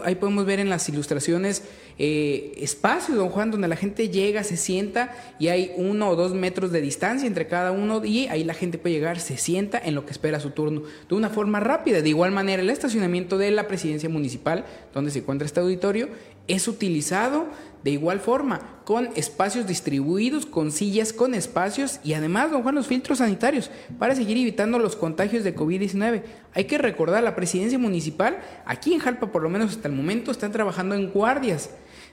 Ahí 0.03 0.15
podemos 0.15 0.45
ver 0.45 0.59
en 0.59 0.69
las 0.69 0.89
ilustraciones 0.89 1.63
eh, 1.99 2.53
espacios, 2.57 3.17
don 3.17 3.29
Juan, 3.29 3.51
donde 3.51 3.67
la 3.67 3.75
gente 3.75 4.09
llega, 4.09 4.43
se 4.43 4.57
sienta 4.57 5.15
y 5.37 5.49
hay 5.49 5.71
uno 5.75 6.09
o 6.09 6.15
dos 6.15 6.33
metros 6.33 6.71
de 6.71 6.81
distancia 6.81 7.27
entre 7.27 7.47
cada 7.47 7.71
uno 7.71 8.03
y 8.03 8.27
ahí 8.27 8.43
la 8.43 8.55
gente 8.55 8.77
puede 8.77 8.95
llegar, 8.95 9.19
se 9.19 9.37
sienta 9.37 9.79
en 9.83 9.93
lo 9.93 10.05
que 10.05 10.11
espera 10.11 10.39
su 10.39 10.49
turno 10.49 10.81
de 11.07 11.15
una 11.15 11.29
forma 11.29 11.59
rápida. 11.59 12.01
De 12.01 12.09
igual 12.09 12.31
manera, 12.31 12.61
el 12.61 12.69
estacionamiento 12.69 13.37
de 13.37 13.51
la 13.51 13.67
presidencia 13.67 14.09
municipal, 14.09 14.65
donde 14.93 15.11
se 15.11 15.19
encuentra 15.19 15.45
este 15.45 15.59
auditorio, 15.59 16.09
es 16.47 16.67
utilizado 16.67 17.47
de 17.83 17.91
igual 17.91 18.19
forma, 18.19 18.61
con 18.83 19.09
espacios 19.15 19.67
distribuidos, 19.67 20.45
con 20.45 20.71
sillas, 20.71 21.13
con 21.13 21.33
espacios 21.33 21.99
y 22.03 22.13
además, 22.13 22.51
don 22.51 22.63
Juan, 22.63 22.75
los 22.75 22.87
filtros 22.87 23.19
sanitarios 23.19 23.71
para 23.97 24.15
seguir 24.15 24.37
evitando 24.37 24.79
los 24.79 24.95
contagios 24.95 25.43
de 25.43 25.55
COVID-19. 25.55 26.23
Hay 26.53 26.65
que 26.65 26.77
recordar, 26.77 27.23
la 27.23 27.35
presidencia 27.35 27.79
municipal, 27.79 28.39
aquí 28.65 28.93
en 28.93 28.99
Jalpa 28.99 29.31
por 29.31 29.41
lo 29.41 29.49
menos 29.49 29.71
hasta 29.71 29.87
el 29.87 29.93
momento, 29.93 30.31
están 30.31 30.51
trabajando 30.51 30.95
en 30.95 31.11
guardias 31.11 31.69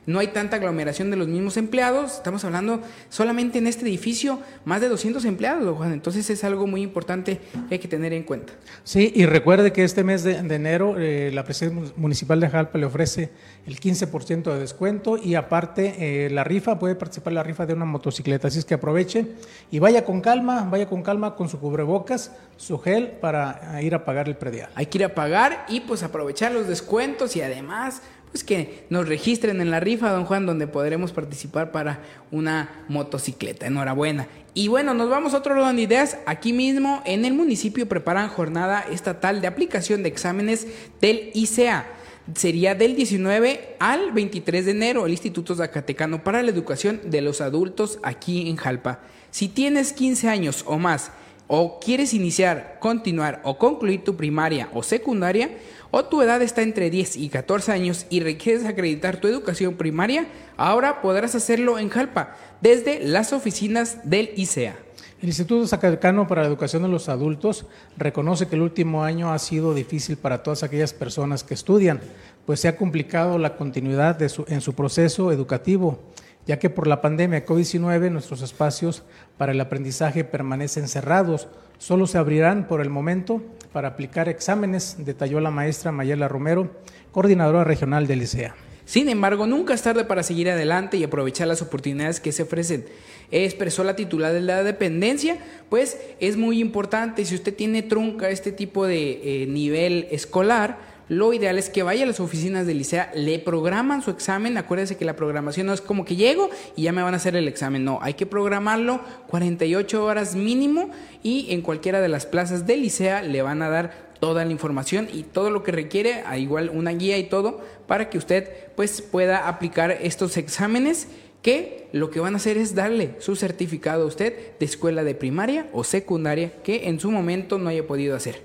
no 0.07 0.19
hay 0.19 0.29
tanta 0.29 0.57
aglomeración 0.57 1.11
de 1.11 1.17
los 1.17 1.29
mismos 1.29 1.57
empleados. 1.57 2.15
Estamos 2.15 2.45
hablando 2.45 2.81
solamente 3.11 3.59
en 3.59 3.67
este 3.67 3.83
edificio 3.87 4.41
más 4.65 4.81
de 4.81 4.89
200 4.89 5.25
empleados, 5.27 5.77
Juan. 5.77 5.93
Entonces 5.93 6.29
es 6.31 6.43
algo 6.43 6.67
muy 6.67 6.83
importante 6.83 7.39
que 7.69 7.75
hay 7.75 7.79
que 7.79 7.89
tener 7.89 8.13
en 8.13 8.23
cuenta. 8.23 8.55
Sí, 8.83 9.13
y 9.15 9.27
recuerde 9.27 9.73
que 9.73 9.85
este 9.85 10.03
mes 10.03 10.23
de, 10.25 10.37
enero 10.37 10.97
eh, 10.99 11.31
la 11.33 11.45
presidencia 11.45 11.93
municipal 11.97 12.41
de 12.41 12.49
Jalpa 12.49 12.79
le 12.79 12.87
ofrece 12.87 13.31
el 13.67 13.79
15% 13.79 14.53
de 14.53 14.59
descuento 14.59 15.19
y 15.19 15.35
aparte 15.35 15.95
eh, 15.99 16.31
la 16.31 16.45
rifa, 16.45 16.60
puede 16.61 16.95
participar 16.95 17.33
en 17.33 17.37
la 17.37 17.43
rifa 17.43 17.67
de 17.67 17.75
una 17.75 17.85
motocicleta. 17.85 18.49
Así 18.49 18.59
es 18.59 18.65
que 18.65 18.75
aproveche 18.75 19.27
y 19.71 19.79
vaya 19.79 20.05
con 20.05 20.21
calma, 20.21 20.69
vaya 20.71 20.89
con 20.89 21.03
calma 21.03 21.35
con 21.35 21.49
su 21.49 21.59
cubrebocas, 21.59 22.33
su 22.57 22.79
gel 22.79 23.09
para 23.09 23.81
ir 23.83 23.95
a 23.95 24.05
pagar 24.05 24.29
el 24.29 24.37
predial. 24.37 24.71
Hay 24.75 24.87
que 24.87 24.99
ir 24.99 25.05
a 25.05 25.15
pagar 25.15 25.65
y 25.69 25.81
pues 25.81 26.03
aprovechar 26.03 26.53
los 26.53 26.67
descuentos 26.67 27.37
y 27.37 27.43
además 27.43 28.03
pues 28.31 28.45
que 28.45 28.87
nos 28.91 29.09
registren 29.09 29.61
en 29.61 29.71
la 29.71 29.81
rifa, 29.81 30.11
don 30.11 30.25
Juan, 30.25 30.47
donde 30.47 30.69
podremos 30.69 31.13
participar 31.13 31.73
para 31.73 32.01
una 32.31 32.85
motocicleta. 32.89 33.67
Enhorabuena. 33.67 34.29
Y 34.55 34.69
bueno, 34.69 34.95
nos 34.95 35.11
vamos 35.11 35.35
a 35.35 35.39
otro 35.39 35.55
orden 35.55 35.77
de 35.77 35.83
ideas. 35.83 36.19
Aquí 36.27 36.53
mismo 36.53 37.03
en 37.07 37.25
el 37.25 37.35
municipio 37.35 37.89
preparan 37.89 38.29
jornada 38.29 38.85
estatal 38.91 39.41
de 39.41 39.49
aplicación 39.49 40.03
de 40.03 40.09
exámenes 40.09 40.67
del 41.01 41.31
ICEA. 41.35 41.87
Sería 42.35 42.75
del 42.75 42.97
19 42.97 43.77
al 43.79 44.13
23 44.13 44.65
de 44.65 44.71
enero 44.71 45.07
el 45.07 45.13
Instituto 45.13 45.55
Zacatecano 45.55 46.23
para 46.23 46.43
la 46.43 46.51
Educación 46.51 47.01
de 47.05 47.23
los 47.23 47.41
Adultos 47.41 47.99
aquí 48.03 48.49
en 48.49 48.57
Jalpa. 48.57 49.01
Si 49.31 49.49
tienes 49.49 49.93
15 49.93 50.29
años 50.29 50.65
o 50.67 50.79
más 50.79 51.11
o 51.47 51.81
quieres 51.81 52.15
iniciar, 52.15 52.79
continuar 52.79 53.41
o 53.43 53.59
concluir 53.59 54.05
tu 54.05 54.17
primaria 54.17 54.69
o 54.73 54.85
secundaria, 54.85 55.51
o 55.91 56.05
tu 56.05 56.23
edad 56.23 56.41
está 56.43 56.63
entre 56.63 56.91
10 56.91 57.17
y 57.17 57.29
14 57.29 57.73
años 57.73 58.07
y 58.11 58.21
requieres 58.21 58.65
acreditar 58.65 59.17
tu 59.17 59.27
educación 59.27 59.75
primaria, 59.75 60.29
ahora 60.57 61.03
podrás 61.03 61.35
hacerlo 61.35 61.81
en 61.81 61.89
Jalpa, 61.89 62.37
desde 62.61 63.01
las 63.01 63.33
oficinas 63.33 64.09
del 64.09 64.31
ICEA. 64.37 64.77
El 65.21 65.29
Instituto 65.29 65.67
Zacatecano 65.67 66.27
para 66.27 66.43
la 66.43 66.49
Educación 66.49 66.83
de 66.83 66.89
los 66.89 67.11
Adultos 67.11 67.67
reconoce 67.99 68.49
que 68.49 68.57
el 68.57 68.63
último 68.63 69.05
año 69.05 69.33
ha 69.33 69.39
sido 69.39 69.75
difícil 69.75 70.17
para 70.17 70.43
todas 70.43 70.63
aquellas 70.63 70.95
personas 70.95 71.45
que 71.45 71.53
estudian, 71.53 72.01
pues 72.47 72.61
se 72.61 72.69
ha 72.69 72.77
complicado 72.77 73.37
la 73.37 73.57
continuidad 73.57 74.17
de 74.17 74.31
en 74.49 74.61
su 74.63 74.75
proceso 74.75 75.31
educativo 75.31 75.99
ya 76.47 76.59
que 76.59 76.71
por 76.71 76.87
la 76.87 77.01
pandemia 77.01 77.45
COVID-19 77.47 78.11
nuestros 78.11 78.43
espacios 78.43 79.03
para 79.37 79.53
el 79.53 79.61
aprendizaje 79.61 80.25
permanecen 80.25 80.89
cerrados. 80.89 81.49
Solo 81.79 82.07
se 82.07 82.19
abrirán 82.19 82.67
por 82.67 82.81
el 82.81 82.91
momento 82.91 83.43
para 83.73 83.89
aplicar 83.89 84.29
exámenes, 84.29 84.97
detalló 84.99 85.41
la 85.41 85.51
maestra 85.51 85.93
Mayela 85.93 86.29
Romero, 86.29 86.71
coordinadora 87.13 87.65
regional 87.65 88.07
del 88.07 88.23
ICEA. 88.23 88.55
Sin 88.85 89.09
embargo, 89.09 89.47
nunca 89.47 89.73
es 89.73 89.83
tarde 89.83 90.05
para 90.05 90.25
seguir 90.25 90.51
adelante 90.51 90.97
y 90.97 91.05
aprovechar 91.05 91.47
las 91.47 91.63
oportunidades 91.63 92.19
que 92.19 92.33
se 92.33 92.43
ofrecen. 92.43 92.87
Expresó 93.31 93.85
la 93.85 93.97
titular 93.97 94.33
de 94.33 94.41
la 94.41 94.63
dependencia, 94.63 95.39
pues 95.69 95.99
es 96.19 96.37
muy 96.37 96.61
importante 96.61 97.25
si 97.25 97.35
usted 97.35 97.55
tiene 97.55 97.83
trunca 97.83 98.31
este 98.31 98.53
tipo 98.53 98.87
de 98.87 99.43
eh, 99.43 99.47
nivel 99.47 100.09
escolar, 100.11 100.91
lo 101.11 101.33
ideal 101.33 101.59
es 101.59 101.71
que 101.71 101.83
vaya 101.83 102.05
a 102.05 102.07
las 102.07 102.21
oficinas 102.21 102.69
del 102.69 102.79
licea, 102.79 103.11
le 103.17 103.41
programan 103.41 104.01
su 104.01 104.13
examen, 104.13 104.57
acuérdese 104.57 104.97
que 104.97 105.05
la 105.05 105.17
programación 105.17 105.67
no 105.67 105.73
es 105.73 105.81
como 105.81 106.05
que 106.05 106.15
llego 106.15 106.51
y 106.77 106.83
ya 106.83 106.93
me 106.93 107.03
van 107.03 107.15
a 107.15 107.17
hacer 107.17 107.35
el 107.35 107.49
examen, 107.49 107.85
no, 107.85 107.99
hay 108.01 108.15
que 108.15 108.27
programarlo 108.27 109.01
48 109.27 110.05
horas 110.05 110.37
mínimo 110.37 110.91
y 111.25 111.49
en 111.51 111.63
cualquiera 111.63 112.01
de 112.01 112.09
las 112.09 112.27
plazas 112.27 112.65
del 112.65 112.83
licea 112.83 113.23
le 113.23 113.43
van 113.43 113.61
a 113.63 113.69
dar 113.69 114.11
toda 114.21 114.45
la 114.45 114.53
información 114.53 115.09
y 115.13 115.25
todo 115.25 115.51
lo 115.51 115.65
que 115.65 115.73
requiere, 115.73 116.23
a 116.27 116.39
igual 116.39 116.71
una 116.73 116.93
guía 116.93 117.19
y 117.19 117.25
todo, 117.25 117.61
para 117.89 118.09
que 118.09 118.19
usted 118.19 118.49
pues 118.77 119.03
pueda 119.03 119.49
aplicar 119.49 119.91
estos 119.91 120.37
exámenes 120.37 121.09
que 121.43 121.89
lo 121.93 122.11
que 122.11 122.21
van 122.21 122.35
a 122.35 122.37
hacer 122.37 122.57
es 122.57 122.75
darle 122.75 123.15
su 123.19 123.37
certificado 123.37 124.05
a 124.05 124.07
usted 124.07 124.59
de 124.59 124.67
escuela 124.67 125.05
de 125.05 125.15
primaria 125.15 125.67
o 125.73 125.85
secundaria 125.85 126.53
que 126.63 126.89
en 126.89 127.01
su 127.01 127.11
momento 127.11 127.59
no 127.59 127.69
haya 127.69 127.87
podido 127.87 128.15
hacer. 128.15 128.43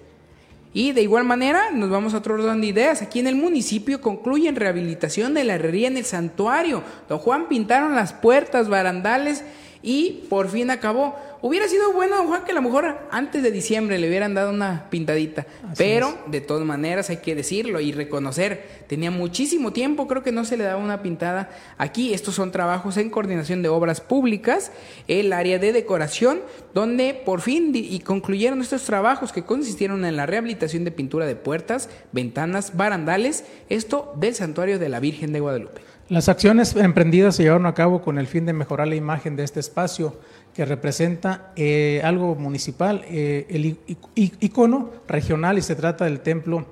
Y 0.73 0.91
de 0.91 1.01
igual 1.01 1.23
manera, 1.23 1.71
nos 1.71 1.89
vamos 1.89 2.13
a 2.13 2.17
otro 2.17 2.33
orden 2.33 2.59
de 2.59 2.67
ideas. 2.67 3.01
Aquí 3.01 3.19
en 3.19 3.27
el 3.27 3.35
municipio 3.35 4.01
concluyen 4.01 4.57
rehabilitación 4.57 5.33
de 5.33 5.45
la 5.45 5.55
herrería 5.55 5.87
en 5.87 5.95
el 5.95 6.03
santuario. 6.03 6.83
Don 7.07 7.17
Juan 7.17 7.47
pintaron 7.47 7.95
las 7.95 8.11
puertas, 8.11 8.67
barandales 8.67 9.45
y 9.85 10.25
por 10.29 10.49
fin 10.49 10.71
acabó. 10.71 11.15
Hubiera 11.43 11.67
sido 11.67 11.93
bueno, 11.93 12.25
Juan, 12.25 12.43
que 12.43 12.53
a 12.53 12.55
lo 12.55 12.63
mejor 12.63 12.97
antes 13.11 13.43
de 13.43 13.51
diciembre 13.51 13.99
le 13.99 14.07
hubieran 14.07 14.33
dado 14.33 14.49
una 14.49 14.89
pintadita. 14.89 15.45
pero 15.77 16.17
de 16.25 16.41
todas 16.41 16.65
maneras 16.65 17.11
hay 17.11 17.17
que 17.17 17.35
decirlo 17.35 17.79
y 17.79 17.91
reconocer, 17.91 18.65
tenía 18.87 19.11
muchísimo 19.11 19.71
tiempo, 19.71 20.07
creo 20.07 20.23
que 20.23 20.31
no 20.31 20.43
se 20.43 20.57
le 20.57 20.63
daba 20.63 20.83
una 20.83 21.03
pintada. 21.03 21.51
Aquí 21.77 22.15
estos 22.15 22.33
son 22.33 22.51
trabajos 22.51 22.97
en 22.97 23.11
coordinación 23.11 23.61
de 23.61 23.69
obras 23.69 24.01
públicas, 24.01 24.71
el 25.07 25.31
área 25.33 25.59
de 25.59 25.71
decoración, 25.71 26.41
donde 26.73 27.21
por 27.23 27.41
fin 27.41 27.71
y 27.75 27.99
concluyeron 27.99 28.61
estos 28.61 28.83
trabajos 28.85 29.31
que 29.31 29.43
consistieron 29.43 30.03
en 30.03 30.15
la 30.15 30.25
rehabilitación 30.25 30.83
de 30.83 30.89
pintura 30.89 31.27
de 31.27 31.35
puertas, 31.35 31.89
ventanas, 32.11 32.75
barandales, 32.75 33.45
esto 33.69 34.13
del 34.15 34.33
santuario 34.33 34.79
de 34.79 34.89
la 34.89 34.99
Virgen 34.99 35.31
de 35.31 35.41
Guadalupe. 35.41 35.81
Las 36.07 36.29
acciones 36.29 36.75
emprendidas 36.75 37.35
se 37.35 37.41
llevaron 37.41 37.65
a 37.65 37.73
cabo 37.73 38.03
con 38.03 38.19
el 38.19 38.27
fin 38.27 38.45
de 38.45 38.53
mejorar 38.53 38.87
la 38.87 38.95
imagen 38.95 39.35
de 39.35 39.43
este 39.43 39.59
espacio 39.59 40.15
que 40.53 40.63
representa 40.63 41.51
eh, 41.55 41.99
algo 42.03 42.35
municipal, 42.35 43.03
eh, 43.09 43.47
el 43.49 43.77
icono 44.15 44.91
regional 45.07 45.57
y 45.57 45.63
se 45.63 45.75
trata 45.75 46.05
del 46.05 46.19
templo 46.19 46.67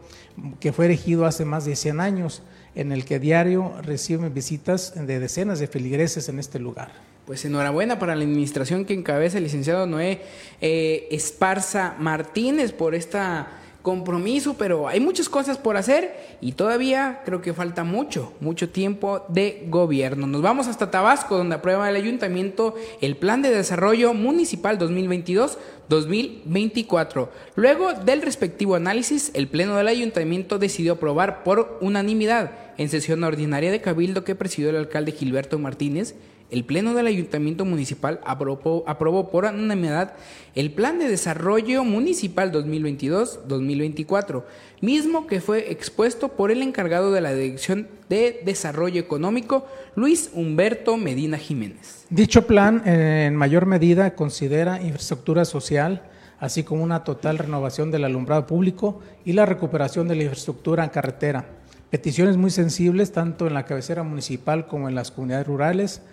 que 0.60 0.72
fue 0.72 0.86
erigido 0.86 1.26
hace 1.26 1.46
más 1.46 1.66
de 1.66 1.76
100 1.76 2.00
años, 2.00 2.44
en 2.76 2.92
el 2.92 3.06
que 3.06 3.20
diario 3.20 3.74
reciben 3.82 4.36
visitas 4.36 4.94
de 4.96 5.20
decenas 5.20 5.60
de 5.60 5.66
feligreses 5.66 6.30
en 6.30 6.38
este 6.38 6.60
lugar. 6.60 6.92
Pues 7.26 7.44
enhorabuena 7.44 7.98
para 7.98 8.16
la 8.16 8.24
administración 8.24 8.86
que 8.86 8.94
encabeza 8.94 9.40
el 9.40 9.46
licenciado 9.46 9.88
Noé 9.88 10.22
eh, 10.62 11.08
Esparza 11.10 11.96
Martínez 11.98 12.72
por 12.72 12.94
esta 12.94 13.48
compromiso, 13.84 14.56
pero 14.58 14.88
hay 14.88 15.00
muchas 15.02 15.30
cosas 15.30 15.60
por 15.60 15.78
hacer 15.78 16.16
y 16.42 16.54
todavía 16.54 17.22
creo 17.26 17.42
que 17.42 17.54
falta 17.54 17.84
mucho, 17.84 18.34
mucho 18.40 18.70
tiempo 18.70 19.26
de 19.28 19.66
gobierno. 19.68 20.26
Nos 20.26 20.42
vamos 20.42 20.68
hasta 20.68 20.90
Tabasco, 20.90 21.38
donde 21.38 21.56
aprueba 21.56 21.90
el 21.90 21.98
ayuntamiento 21.98 22.76
el 23.02 23.18
Plan 23.18 23.42
de 23.42 23.50
Desarrollo 23.52 24.14
Municipal 24.14 24.80
2022-2024. 24.80 27.28
Luego 27.56 27.92
del 27.94 28.22
respectivo 28.22 28.76
análisis, 28.76 29.32
el 29.34 29.50
Pleno 29.50 29.76
del 29.76 29.90
ayuntamiento 29.90 30.60
decidió 30.60 30.94
aprobar 30.94 31.44
por 31.44 31.78
unanimidad 31.82 32.52
en 32.78 32.88
sesión 32.88 33.26
ordinaria 33.26 33.70
de 33.70 33.82
Cabildo 33.82 34.24
que 34.24 34.36
presidió 34.36 34.70
el 34.70 34.78
alcalde 34.78 35.12
Gilberto 35.12 35.60
Martínez 35.60 36.16
el 36.54 36.66
Pleno 36.66 36.94
del 36.94 37.08
Ayuntamiento 37.08 37.66
Municipal 37.66 38.20
aprobó, 38.24 39.32
por 39.32 39.46
unanimidad 39.46 40.14
el 40.54 40.72
Plan 40.72 41.00
de 41.00 41.08
Desarrollo 41.08 41.84
Municipal 41.84 42.52
2022-2024, 42.52 44.44
mismo 44.80 45.26
que 45.26 45.42
fue 45.42 45.72
expuesto 45.72 46.30
por 46.30 46.52
el 46.52 46.62
encargado 46.62 47.12
de 47.12 47.22
la 47.22 47.34
Dirección 47.34 47.88
de 48.08 48.42
Desarrollo 48.46 49.02
Económico, 49.02 49.66
Luis 49.96 50.30
Humberto 50.36 50.96
Medina 50.96 51.40
Jiménez. 51.40 52.06
Dicho 52.12 52.46
plan, 52.46 52.84
en 52.86 53.36
mayor 53.36 53.66
medida, 53.66 54.14
considera 54.14 54.80
infraestructura 54.80 55.46
social, 55.46 56.04
así 56.40 56.62
como 56.62 56.84
una 56.84 57.04
total 57.04 57.40
renovación 57.40 57.90
del 57.90 58.04
alumbrado 58.04 58.46
público 58.46 59.02
y 59.26 59.34
la 59.34 59.48
recuperación 59.48 60.08
de 60.08 60.18
la 60.18 60.24
infraestructura 60.24 60.84
en 60.84 60.92
carretera. 60.92 61.48
Peticiones 61.90 62.38
muy 62.38 62.52
sensibles 62.52 63.12
tanto 63.12 63.48
en 63.48 63.56
la 63.56 63.66
cabecera 63.66 64.04
municipal 64.04 64.68
como 64.68 64.88
en 64.88 64.94
las 64.94 65.10
comunidades 65.10 65.48
rurales, 65.48 66.04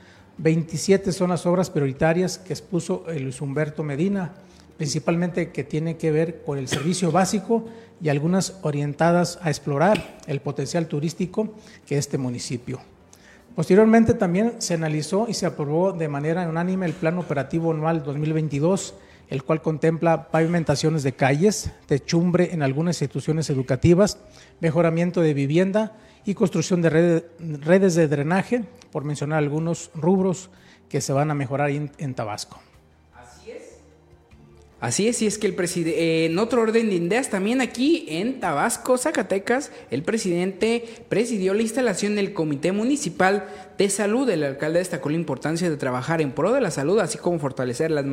27 0.43 1.13
son 1.13 1.29
las 1.29 1.45
obras 1.45 1.69
prioritarias 1.69 2.39
que 2.39 2.55
expuso 2.55 3.05
Luis 3.09 3.43
Humberto 3.43 3.83
Medina, 3.83 4.33
principalmente 4.79 5.51
que 5.51 5.65
tienen 5.65 5.99
que 5.99 6.11
ver 6.11 6.43
con 6.43 6.57
el 6.57 6.67
servicio 6.67 7.13
básico 7.13 7.67
y 8.01 8.09
algunas 8.09 8.57
orientadas 8.63 9.39
a 9.43 9.51
explorar 9.51 10.19
el 10.27 10.41
potencial 10.41 10.87
turístico 10.87 11.53
que 11.87 11.99
este 11.99 12.17
municipio. 12.17 12.81
Posteriormente 13.55 14.15
también 14.15 14.55
se 14.63 14.73
analizó 14.73 15.27
y 15.29 15.35
se 15.35 15.45
aprobó 15.45 15.93
de 15.93 16.09
manera 16.09 16.49
unánime 16.49 16.87
el 16.87 16.95
Plan 16.95 17.19
Operativo 17.19 17.73
Anual 17.73 18.03
2022, 18.03 18.95
el 19.29 19.43
cual 19.43 19.61
contempla 19.61 20.29
pavimentaciones 20.31 21.03
de 21.03 21.13
calles, 21.13 21.71
techumbre 21.85 22.55
en 22.55 22.63
algunas 22.63 22.97
instituciones 23.03 23.51
educativas, 23.51 24.17
mejoramiento 24.61 25.21
de 25.21 25.35
vivienda 25.35 25.93
y 26.25 26.35
construcción 26.35 26.83
de 26.83 27.25
redes 27.39 27.95
de 27.95 28.09
drenaje, 28.09 28.65
por 28.91 29.05
mencionar 29.05 29.39
algunos 29.39 29.91
rubros 29.95 30.51
que 30.89 31.01
se 31.01 31.13
van 31.13 31.31
a 31.31 31.35
mejorar 31.35 31.71
en, 31.71 32.15
Tabasco. 32.15 32.61
Así 33.15 33.51
es. 33.53 33.63
Así 34.81 35.09
es, 35.09 35.23
y 35.23 35.27
es 35.27 35.39
que 35.39 35.47
el 35.47 35.55
presidente, 35.55 36.25
en 36.27 36.39
otro 36.39 36.63
orden 36.63 36.91
de 36.91 36.97
ideas, 36.97 37.31
también 37.31 37.61
aquí 37.61 38.07
en 38.09 38.41
Tabasco, 38.41 38.99
Zacatecas, 38.99 39.71
el 39.91 40.03
presidente 40.03 40.85
presidió 41.09 41.55
la 41.55 41.63
instalación 41.63 42.17
del 42.17 42.33
Comité 42.33 42.73
Municipal 42.73 43.47
de 43.79 43.89
Salud. 43.89 44.29
El 44.29 44.43
alcalde 44.43 44.81
destacó 44.81 45.11
la 45.11 45.17
importancia 45.17 45.71
de 45.71 45.77
trabajar 45.77 46.21
en 46.21 46.33
pro 46.33 46.53
de 46.53 46.61
la 46.61 46.73
salud, 46.73 46.99
así 46.99 47.19
como 47.19 47.39
fortalecer 47.39 47.93
las, 47.93 48.05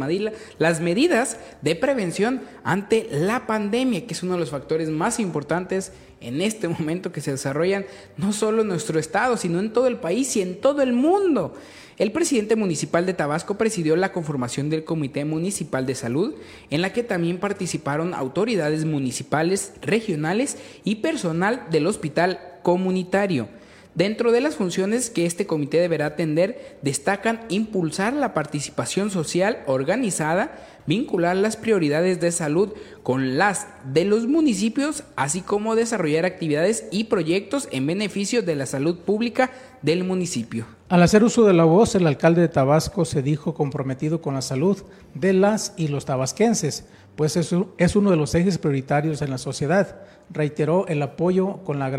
las 0.60 0.80
medidas 0.82 1.38
de 1.64 1.76
prevención 1.76 2.42
ante 2.64 3.08
la 3.12 3.48
pandemia, 3.48 4.06
que 4.06 4.14
es 4.14 4.22
uno 4.22 4.34
de 4.34 4.40
los 4.40 4.52
factores 4.52 4.90
más 4.90 5.20
importantes 5.20 5.94
en 6.22 6.42
este 6.42 6.68
momento 6.68 7.12
que 7.12 7.22
se 7.22 7.32
desarrollan 7.32 7.86
no 8.18 8.34
solo 8.34 8.62
en 8.62 8.68
nuestro 8.68 9.00
estado, 9.00 9.38
sino 9.38 9.60
en 9.60 9.72
todo 9.72 9.88
el 9.88 9.98
país 9.98 10.36
y 10.36 10.42
en 10.42 10.60
todo 10.60 10.82
el 10.82 10.94
mundo. 10.94 11.54
El 11.98 12.12
presidente 12.12 12.56
municipal 12.56 13.08
de 13.08 13.16
Tabasco 13.16 13.58
presidió 13.58 13.96
la 13.96 14.12
conformación 14.12 14.70
del 14.70 14.84
Comité 14.84 15.26
Municipal 15.26 15.88
de 15.88 15.96
Salud, 15.96 16.36
en 16.70 16.84
la 16.84 16.94
que 16.94 17.02
también 17.02 17.40
participaron 17.40 18.14
autoridades 18.14 18.86
municipales, 18.86 19.74
regionales 19.82 20.58
y 20.84 20.98
personal 20.98 21.66
del 21.72 21.88
hospital 21.88 22.40
comunitario. 22.62 23.50
Dentro 23.98 24.32
de 24.32 24.42
las 24.42 24.58
funciones 24.58 25.10
que 25.10 25.25
este 25.25 25.48
comité 25.48 25.80
deberá 25.80 26.06
atender, 26.06 26.77
destacan 26.84 27.39
impulsar 27.50 28.13
la 28.13 28.36
participación 28.36 29.10
social 29.10 29.63
organizada, 29.66 30.51
vincular 30.86 31.36
las 31.36 31.58
prioridades 31.58 32.20
de 32.20 32.32
salud 32.32 32.74
con 33.01 33.39
las 33.39 33.66
de 33.92 34.06
los 34.06 34.27
municipios, 34.27 35.04
así 35.16 35.42
como 35.42 35.75
desarrollar 35.75 36.25
actividades 36.25 36.86
y 36.92 37.06
proyectos 37.06 37.68
en 37.72 37.88
beneficio 37.88 38.44
de 38.44 38.56
la 38.56 38.68
salud 38.68 39.00
pública 39.00 39.50
del 39.82 40.04
municipio. 40.04 40.68
Al 40.89 41.01
hacer 41.01 41.24
uso 41.24 41.44
de 41.46 41.54
la 41.54 41.63
voz, 41.63 41.96
el 41.96 42.06
alcalde 42.06 42.42
de 42.42 42.50
Tabasco 42.50 43.04
se 43.04 43.24
dijo 43.24 43.56
comprometido 43.56 44.22
con 44.22 44.36
la 44.36 44.44
salud 44.44 44.77
de 45.16 45.34
las 45.34 45.74
y 45.75 45.88
los 45.88 46.06
tabasquenses, 46.06 46.86
pues 47.16 47.36
es 47.36 47.96
uno 47.96 48.12
de 48.12 48.16
los 48.16 48.36
ejes 48.36 48.60
prioritarios 48.60 49.24
en 49.24 49.32
la 49.32 49.39
sociedad. 49.39 50.01
Reiteró 50.30 50.86
el 50.86 51.01
apoyo 51.01 51.63
con 51.63 51.80
la 51.80 51.89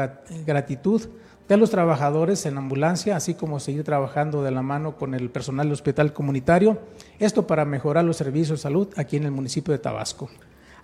gratitud 0.47 1.09
de 1.49 1.57
los 1.57 1.71
trabajadores 1.71 2.45
en 2.45 2.59
ambulancia, 2.59 3.17
así 3.17 3.35
como 3.35 3.59
seguir 3.59 3.83
trabajando 3.83 4.43
de 4.43 4.51
la 4.51 4.63
mano 4.63 4.97
con 4.97 5.15
el 5.15 5.31
personal 5.31 5.67
del 5.67 5.73
hospital 5.73 6.13
comunitario, 6.13 6.79
esto 7.19 7.47
para 7.47 7.65
mejorar 7.65 8.05
los 8.05 8.19
servicios 8.19 8.59
de 8.59 8.63
salud 8.63 8.89
aquí 8.97 9.17
en 9.17 9.25
el 9.25 9.31
municipio 9.31 9.73
de 9.73 9.79
Tabasco. 9.79 10.29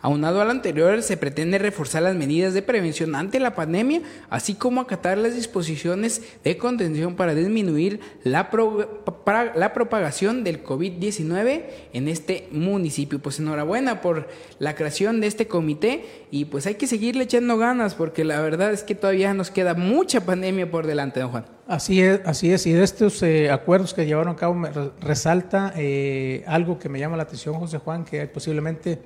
Aunado 0.04 0.42
al 0.42 0.50
anterior, 0.50 1.02
se 1.02 1.16
pretende 1.16 1.56
reforzar 1.56 2.02
las 2.02 2.14
medidas 2.14 2.52
de 2.52 2.60
prevención 2.60 3.14
ante 3.14 3.40
la 3.40 3.54
pandemia, 3.54 4.02
así 4.28 4.52
como 4.54 4.82
acatar 4.82 5.16
las 5.16 5.34
disposiciones 5.34 6.20
de 6.44 6.58
contención 6.58 7.16
para 7.16 7.34
disminuir 7.34 8.00
la, 8.22 8.50
la 9.54 9.72
propagación 9.72 10.44
del 10.44 10.62
COVID-19 10.62 11.62
en 11.94 12.08
este 12.08 12.48
municipio. 12.50 13.18
Pues 13.18 13.38
enhorabuena 13.38 14.02
por 14.02 14.28
la 14.58 14.74
creación 14.74 15.22
de 15.22 15.26
este 15.26 15.46
comité 15.48 16.04
y 16.30 16.44
pues 16.44 16.66
hay 16.66 16.74
que 16.74 16.86
seguirle 16.86 17.24
echando 17.24 17.56
ganas 17.56 17.94
porque 17.94 18.24
la 18.24 18.42
verdad 18.42 18.74
es 18.74 18.82
que 18.82 18.94
todavía 18.94 19.32
nos 19.32 19.50
queda 19.50 19.72
mucha 19.72 20.20
pandemia 20.20 20.70
por 20.70 20.86
delante, 20.86 21.20
don 21.20 21.30
Juan. 21.30 21.46
Así 21.66 22.02
es, 22.02 22.20
así 22.26 22.52
es. 22.52 22.66
Y 22.66 22.74
de 22.74 22.84
estos 22.84 23.22
eh, 23.22 23.50
acuerdos 23.50 23.94
que 23.94 24.04
llevaron 24.04 24.34
a 24.34 24.36
cabo 24.36 24.52
me 24.52 24.68
resalta 25.00 25.72
eh, 25.78 26.44
algo 26.46 26.78
que 26.78 26.90
me 26.90 26.98
llama 26.98 27.16
la 27.16 27.22
atención, 27.22 27.54
José 27.54 27.78
Juan, 27.78 28.04
que 28.04 28.26
posiblemente 28.26 28.98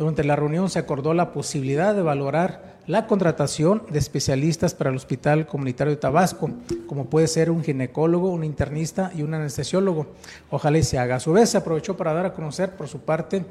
durante 0.00 0.24
la 0.24 0.34
reunión 0.34 0.70
se 0.70 0.78
acordó 0.78 1.12
la 1.12 1.30
posibilidad 1.30 1.94
de 1.94 2.00
valorar 2.00 2.78
la 2.86 3.06
contratación 3.06 3.82
de 3.90 3.98
especialistas 3.98 4.72
para 4.72 4.88
el 4.88 4.96
Hospital 4.96 5.46
Comunitario 5.46 5.90
de 5.90 6.00
Tabasco, 6.00 6.50
como 6.86 7.10
puede 7.10 7.28
ser 7.28 7.50
un 7.50 7.62
ginecólogo, 7.62 8.30
un 8.30 8.42
internista 8.42 9.12
y 9.14 9.20
un 9.20 9.34
anestesiólogo. 9.34 10.06
Ojalá 10.48 10.78
y 10.78 10.84
se 10.84 10.98
haga. 10.98 11.16
A 11.16 11.20
su 11.20 11.34
vez, 11.34 11.50
se 11.50 11.58
aprovechó 11.58 11.98
para 11.98 12.14
dar 12.14 12.24
a 12.24 12.32
conocer 12.32 12.76
por 12.76 12.88
su 12.88 13.00
parte 13.00 13.44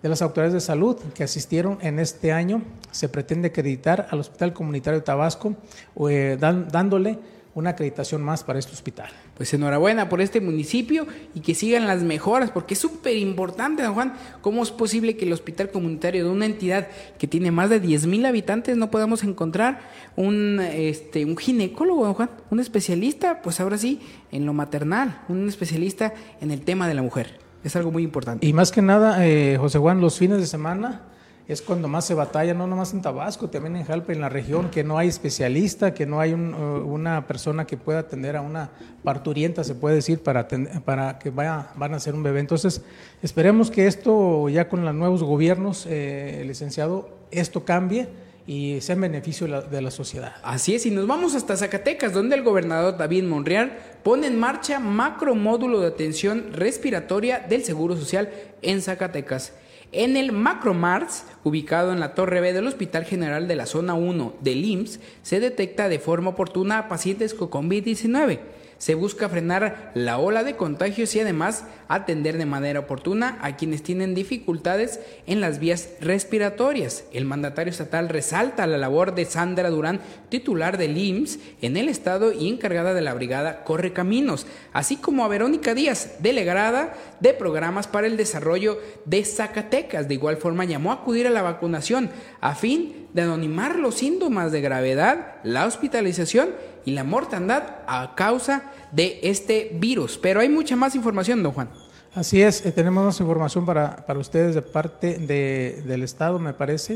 de 0.00 0.08
las 0.08 0.22
autoridades 0.22 0.52
de 0.54 0.60
salud 0.60 0.96
que 1.14 1.24
asistieron 1.24 1.78
en 1.80 1.98
este 1.98 2.30
año. 2.30 2.62
Se 2.92 3.08
pretende 3.08 3.48
acreditar 3.48 4.06
al 4.12 4.20
Hospital 4.20 4.52
Comunitario 4.52 5.00
de 5.00 5.04
Tabasco, 5.04 5.56
eh, 6.08 6.38
dándole 6.38 7.18
una 7.58 7.70
acreditación 7.70 8.22
más 8.22 8.44
para 8.44 8.58
este 8.58 8.72
hospital. 8.72 9.10
Pues 9.36 9.52
enhorabuena 9.52 10.08
por 10.08 10.20
este 10.20 10.40
municipio 10.40 11.06
y 11.34 11.40
que 11.40 11.54
sigan 11.54 11.86
las 11.86 12.02
mejoras, 12.02 12.50
porque 12.50 12.74
es 12.74 12.80
súper 12.80 13.16
importante, 13.16 13.82
don 13.82 13.94
Juan, 13.94 14.14
¿cómo 14.40 14.62
es 14.62 14.70
posible 14.70 15.16
que 15.16 15.24
el 15.24 15.32
hospital 15.32 15.70
comunitario 15.70 16.24
de 16.24 16.30
una 16.30 16.46
entidad 16.46 16.88
que 17.18 17.26
tiene 17.26 17.50
más 17.50 17.68
de 17.68 17.80
10 17.80 18.06
mil 18.06 18.24
habitantes 18.26 18.76
no 18.76 18.90
podamos 18.90 19.24
encontrar 19.24 19.80
un, 20.16 20.60
este, 20.60 21.24
un 21.24 21.36
ginecólogo, 21.36 22.04
don 22.04 22.14
Juan, 22.14 22.30
un 22.50 22.60
especialista, 22.60 23.42
pues 23.42 23.60
ahora 23.60 23.76
sí, 23.76 24.00
en 24.30 24.46
lo 24.46 24.52
maternal, 24.52 25.22
un 25.28 25.48
especialista 25.48 26.14
en 26.40 26.52
el 26.52 26.62
tema 26.62 26.86
de 26.86 26.94
la 26.94 27.02
mujer? 27.02 27.38
Es 27.64 27.74
algo 27.74 27.90
muy 27.90 28.04
importante. 28.04 28.46
Y 28.46 28.52
más 28.52 28.70
que 28.70 28.82
nada, 28.82 29.26
eh, 29.26 29.56
José 29.58 29.78
Juan, 29.78 30.00
los 30.00 30.16
fines 30.16 30.38
de 30.38 30.46
semana 30.46 31.02
es 31.48 31.62
cuando 31.62 31.88
más 31.88 32.04
se 32.04 32.12
batalla, 32.12 32.52
no 32.52 32.66
nomás 32.66 32.92
en 32.92 33.00
Tabasco, 33.00 33.48
también 33.48 33.74
en 33.76 33.84
Jalpa, 33.84 34.12
en 34.12 34.20
la 34.20 34.28
región, 34.28 34.70
que 34.70 34.84
no 34.84 34.98
hay 34.98 35.08
especialista, 35.08 35.94
que 35.94 36.04
no 36.04 36.20
hay 36.20 36.34
uh, 36.34 36.36
una 36.36 37.26
persona 37.26 37.66
que 37.66 37.78
pueda 37.78 38.00
atender 38.00 38.36
a 38.36 38.42
una 38.42 38.68
parturienta, 39.02 39.64
se 39.64 39.74
puede 39.74 39.94
decir, 39.94 40.22
para, 40.22 40.46
para 40.84 41.18
que 41.18 41.30
vaya, 41.30 41.68
van 41.76 41.94
a 41.94 41.96
hacer 41.96 42.14
un 42.14 42.22
bebé. 42.22 42.40
Entonces, 42.40 42.82
esperemos 43.22 43.70
que 43.70 43.86
esto, 43.86 44.50
ya 44.50 44.68
con 44.68 44.84
los 44.84 44.94
nuevos 44.94 45.22
gobiernos, 45.22 45.86
eh, 45.88 46.44
licenciado, 46.46 47.08
esto 47.30 47.64
cambie 47.64 48.08
y 48.46 48.80
sea 48.82 48.94
en 48.94 49.00
beneficio 49.00 49.46
de 49.46 49.80
la, 49.82 49.90
sociedad. 49.90 50.36
Así 50.42 50.74
es, 50.74 50.84
y 50.84 50.90
nos 50.90 51.06
vamos 51.06 51.34
hasta 51.34 51.56
Zacatecas, 51.56 52.12
donde 52.12 52.36
el 52.36 52.42
gobernador 52.42 52.98
David 52.98 53.24
Monreal 53.24 53.78
pone 54.02 54.26
en 54.26 54.38
marcha 54.38 54.80
macro 54.80 55.34
módulo 55.34 55.80
de 55.80 55.88
atención 55.88 56.52
respiratoria 56.52 57.40
del 57.40 57.64
Seguro 57.64 57.96
Social 57.96 58.30
en 58.60 58.82
Zacatecas. 58.82 59.52
En 59.92 60.16
el 60.16 60.32
Macromars, 60.32 61.24
ubicado 61.44 61.92
en 61.92 62.00
la 62.00 62.14
Torre 62.14 62.40
B 62.40 62.52
del 62.52 62.66
Hospital 62.66 63.04
General 63.04 63.48
de 63.48 63.56
la 63.56 63.64
Zona 63.64 63.94
1 63.94 64.34
del 64.40 64.64
IMSS, 64.64 65.00
se 65.22 65.40
detecta 65.40 65.88
de 65.88 65.98
forma 65.98 66.30
oportuna 66.30 66.78
a 66.78 66.88
pacientes 66.88 67.32
con 67.32 67.48
COVID-19 67.48 68.38
se 68.78 68.94
busca 68.94 69.28
frenar 69.28 69.90
la 69.94 70.18
ola 70.18 70.44
de 70.44 70.56
contagios 70.56 71.14
y 71.14 71.20
además 71.20 71.64
atender 71.88 72.38
de 72.38 72.46
manera 72.46 72.80
oportuna 72.80 73.38
a 73.42 73.56
quienes 73.56 73.82
tienen 73.82 74.14
dificultades 74.14 75.00
en 75.26 75.40
las 75.40 75.58
vías 75.58 75.90
respiratorias. 76.00 77.04
El 77.12 77.24
mandatario 77.24 77.70
estatal 77.70 78.08
resalta 78.08 78.66
la 78.66 78.78
labor 78.78 79.14
de 79.14 79.24
Sandra 79.24 79.70
Durán, 79.70 80.00
titular 80.28 80.78
del 80.78 80.96
IMSS 80.96 81.38
en 81.60 81.76
el 81.76 81.88
estado 81.88 82.32
y 82.32 82.48
encargada 82.48 82.94
de 82.94 83.00
la 83.00 83.14
brigada 83.14 83.64
Corre 83.64 83.92
Caminos, 83.92 84.46
así 84.72 84.96
como 84.96 85.24
a 85.24 85.28
Verónica 85.28 85.74
Díaz, 85.74 86.16
delegada 86.20 86.94
de 87.20 87.34
programas 87.34 87.88
para 87.88 88.06
el 88.06 88.16
desarrollo 88.16 88.78
de 89.04 89.24
Zacatecas. 89.24 90.08
De 90.08 90.14
igual 90.14 90.36
forma 90.36 90.64
llamó 90.64 90.92
a 90.92 90.96
acudir 90.96 91.26
a 91.26 91.30
la 91.30 91.42
vacunación 91.42 92.10
a 92.40 92.54
fin 92.54 93.08
de 93.12 93.22
anonimar 93.22 93.76
los 93.76 93.96
síntomas 93.96 94.52
de 94.52 94.60
gravedad, 94.60 95.36
la 95.42 95.66
hospitalización 95.66 96.50
y 96.88 96.92
la 96.92 97.04
mortandad 97.04 97.62
a 97.86 98.14
causa 98.14 98.62
de 98.92 99.20
este 99.22 99.70
virus. 99.74 100.16
Pero 100.16 100.40
hay 100.40 100.48
mucha 100.48 100.74
más 100.74 100.94
información, 100.94 101.42
don 101.42 101.52
Juan. 101.52 101.68
Así 102.14 102.40
es, 102.40 102.64
eh, 102.64 102.72
tenemos 102.72 103.04
más 103.04 103.20
información 103.20 103.66
para, 103.66 104.06
para 104.06 104.18
ustedes 104.18 104.54
de 104.54 104.62
parte 104.62 105.18
de, 105.18 105.82
del 105.86 106.02
Estado, 106.02 106.38
me 106.38 106.54
parece. 106.54 106.94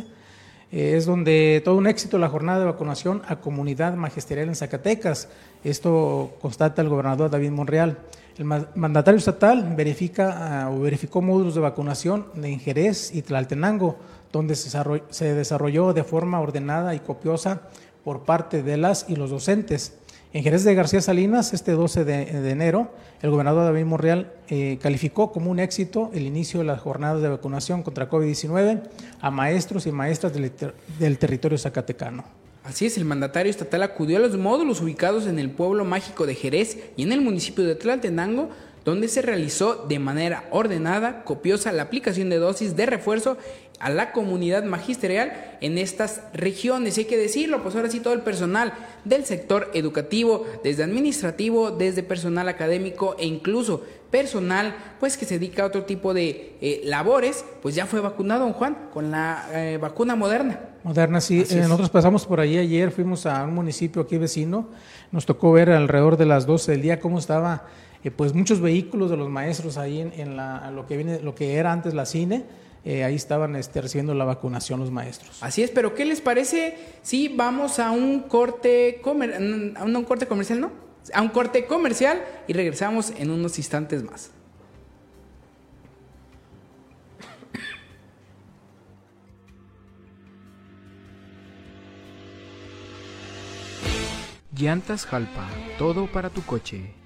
Eh, 0.73 0.95
es 0.97 1.05
donde 1.05 1.61
todo 1.63 1.77
un 1.77 1.87
éxito 1.87 2.17
la 2.17 2.31
jornada 2.31 2.61
de 2.61 2.65
vacunación 2.65 3.21
a 3.29 3.37
comunidad 3.37 3.95
magisterial 3.95 4.49
en 4.49 4.55
Zacatecas. 4.55 5.29
Esto 5.63 6.39
constata 6.41 6.81
el 6.81 6.89
gobernador 6.89 7.31
David 7.31 7.51
Monreal. 7.51 7.99
El 8.39 8.47
mandatario 8.47 9.19
estatal 9.19 9.75
verifica 9.77 10.65
ah, 10.65 10.71
o 10.71 10.81
verificó 10.81 11.21
módulos 11.21 11.55
de 11.55 11.61
vacunación 11.61 12.29
en 12.43 12.59
Jerez 12.59 13.15
y 13.15 13.21
Tlaltenango, 13.21 13.99
donde 14.33 14.57
se 14.57 15.35
desarrolló 15.35 15.93
de 15.93 16.03
forma 16.03 16.41
ordenada 16.41 16.95
y 16.95 17.01
copiosa 17.01 17.69
por 18.05 18.25
parte 18.25 18.63
de 18.63 18.77
las 18.77 19.07
y 19.09 19.17
los 19.17 19.31
docentes. 19.31 19.95
En 20.33 20.43
Jerez 20.43 20.65
de 20.65 20.75
García 20.75 21.03
Salinas, 21.03 21.53
este 21.53 21.73
12 21.73 22.05
de, 22.05 22.51
enero, 22.51 22.91
el 23.21 23.31
gobernador 23.31 23.65
David 23.65 23.85
Monreal 23.85 24.33
eh, 24.49 24.79
calificó 24.81 25.31
como 25.31 25.51
un 25.51 25.59
éxito 25.59 26.11
el 26.15 26.27
inicio 26.27 26.61
de 26.61 26.67
las 26.67 26.81
jornadas 26.81 27.21
de 27.21 27.29
vacunación 27.29 27.83
contra 27.83 28.09
COVID-19 28.09 28.83
a 29.21 29.31
maestros 29.31 29.87
y 29.87 29.93
maestras 29.93 30.33
del, 30.33 30.51
del 30.99 31.19
territorio 31.19 31.59
zacatecano. 31.59 32.25
Así 32.65 32.87
es, 32.87 32.97
el 32.97 33.05
mandatario 33.05 33.51
estatal 33.51 33.83
acudió 33.83 34.17
a 34.19 34.21
los 34.21 34.37
módulos 34.39 34.81
ubicados 34.81 35.27
en 35.27 35.39
el 35.39 35.51
pueblo 35.51 35.85
mágico 35.85 36.27
de 36.27 36.35
Jerez 36.35 36.79
y 36.97 37.03
en 37.03 37.13
el 37.13 37.21
municipio 37.21 37.65
de 37.65 37.75
Tlaltenango, 37.75 38.49
donde 38.85 39.09
se 39.09 39.23
realizó 39.23 39.87
de 39.89 39.99
manera 39.99 40.45
ordenada, 40.51 41.25
copiosa, 41.25 41.73
la 41.73 41.85
aplicación 41.85 42.31
de 42.31 42.39
dosis 42.39 42.77
de 42.77 42.87
refuerzo 42.87 43.37
a 43.79 43.91
la 43.91 44.13
comunidad 44.13 44.63
magisterial 44.63 45.57
en 45.61 45.77
estas 45.77 46.23
regiones. 46.33 46.99
Hay 46.99 47.05
que 47.05 47.17
decirlo, 47.17 47.63
pues 47.63 47.75
ahora 47.75 47.91
sí 47.91 47.99
todo 47.99 48.15
el 48.15 48.21
personal 48.21 48.73
del 49.05 49.25
sector 49.25 49.71
educativo, 49.75 50.47
desde 50.63 50.85
administrativo, 50.85 51.73
desde 51.73 52.05
personal 52.05 52.49
académico 52.49 53.17
e 53.19 53.27
incluso 53.27 53.83
personal 54.13 54.77
pues 55.01 55.17
que 55.17 55.25
se 55.25 55.39
dedica 55.39 55.65
a 55.65 55.67
otro 55.67 55.85
tipo 55.85 56.15
de 56.15 56.57
eh, 56.61 56.83
labores, 56.85 57.45
pues 57.61 57.75
ya 57.75 57.87
fue 57.87 57.99
vacunado, 57.99 58.45
don 58.45 58.53
Juan, 58.53 58.77
con 58.93 59.11
la 59.11 59.49
eh, 59.53 59.79
vacuna 59.79 60.15
moderna. 60.15 60.61
Moderna, 60.85 61.21
sí. 61.21 61.45
Eh, 61.51 61.57
nosotros 61.63 61.91
pasamos 61.91 62.27
por 62.27 62.39
allí 62.39 62.59
ayer, 62.59 62.93
fuimos 62.93 63.27
a 63.27 63.43
un 63.45 63.55
municipio 63.55 64.03
aquí 64.03 64.19
vecino, 64.19 64.69
nos 65.11 65.27
tocó 65.27 65.51
ver 65.51 65.71
alrededor 65.71 66.17
de 66.17 66.27
las 66.27 66.47
12 66.47 66.73
del 66.73 66.83
día 66.83 67.01
cómo 67.01 67.19
estaba 67.19 67.67
pues 68.11 68.35
muchos 68.35 68.61
vehículos 68.61 69.11
de 69.11 69.17
los 69.17 69.29
maestros 69.29 69.79
ahí 69.79 70.01
en, 70.01 70.37
la, 70.37 70.71
lo 70.73 70.87
que 70.87 70.97
viene, 70.97 71.21
lo 71.21 71.35
que 71.35 71.55
era 71.55 71.73
antes 71.73 71.95
la 71.95 72.05
cine, 72.05 72.45
eh, 72.85 73.05
ahí 73.05 73.15
estaban 73.15 73.55
este, 73.55 73.81
recibiendo 73.81 74.13
la 74.15 74.25
vacunación 74.25 74.81
los 74.81 74.91
maestros. 74.91 75.41
Así 75.41 75.63
es, 75.63 75.71
pero 75.71 75.95
¿qué 75.95 76.05
les 76.05 76.21
parece 76.21 76.77
si 77.03 77.29
vamos 77.29 77.79
a 77.79 77.93
un 77.93 78.21
corte, 78.23 79.01
comer 79.03 79.35
a 79.77 79.85
un 79.85 80.05
corte 80.05 80.27
comercial, 80.27 80.61
no? 80.61 80.73
A 81.15 81.23
un 81.23 81.29
corte 81.29 81.67
comercial 81.67 82.25
y 82.49 82.53
regresamos 82.53 83.13
en 83.17 83.31
unos 83.31 83.59
instantes 83.59 84.03
más. 84.03 84.31
Llantas 94.55 95.07
Jalpa, 95.07 95.49
todo 95.79 96.07
para 96.07 96.31
tu 96.31 96.43
coche. 96.43 97.02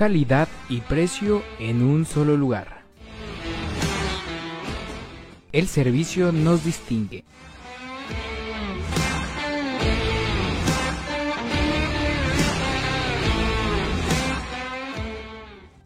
Calidad 0.00 0.48
y 0.70 0.80
precio 0.80 1.42
en 1.58 1.82
un 1.82 2.06
solo 2.06 2.34
lugar. 2.34 2.84
El 5.52 5.68
servicio 5.68 6.32
nos 6.32 6.64
distingue. 6.64 7.22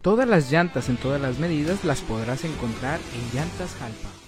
Todas 0.00 0.29
las 0.29 0.48
llantas 0.48 0.88
en 0.88 0.96
todas 0.96 1.20
las 1.20 1.40
medidas 1.40 1.85
las 1.85 2.00
podrás 2.00 2.44
encontrar 2.44 3.00
en 3.16 3.37
Llantas 3.37 3.74
Jalpa. 3.81 4.23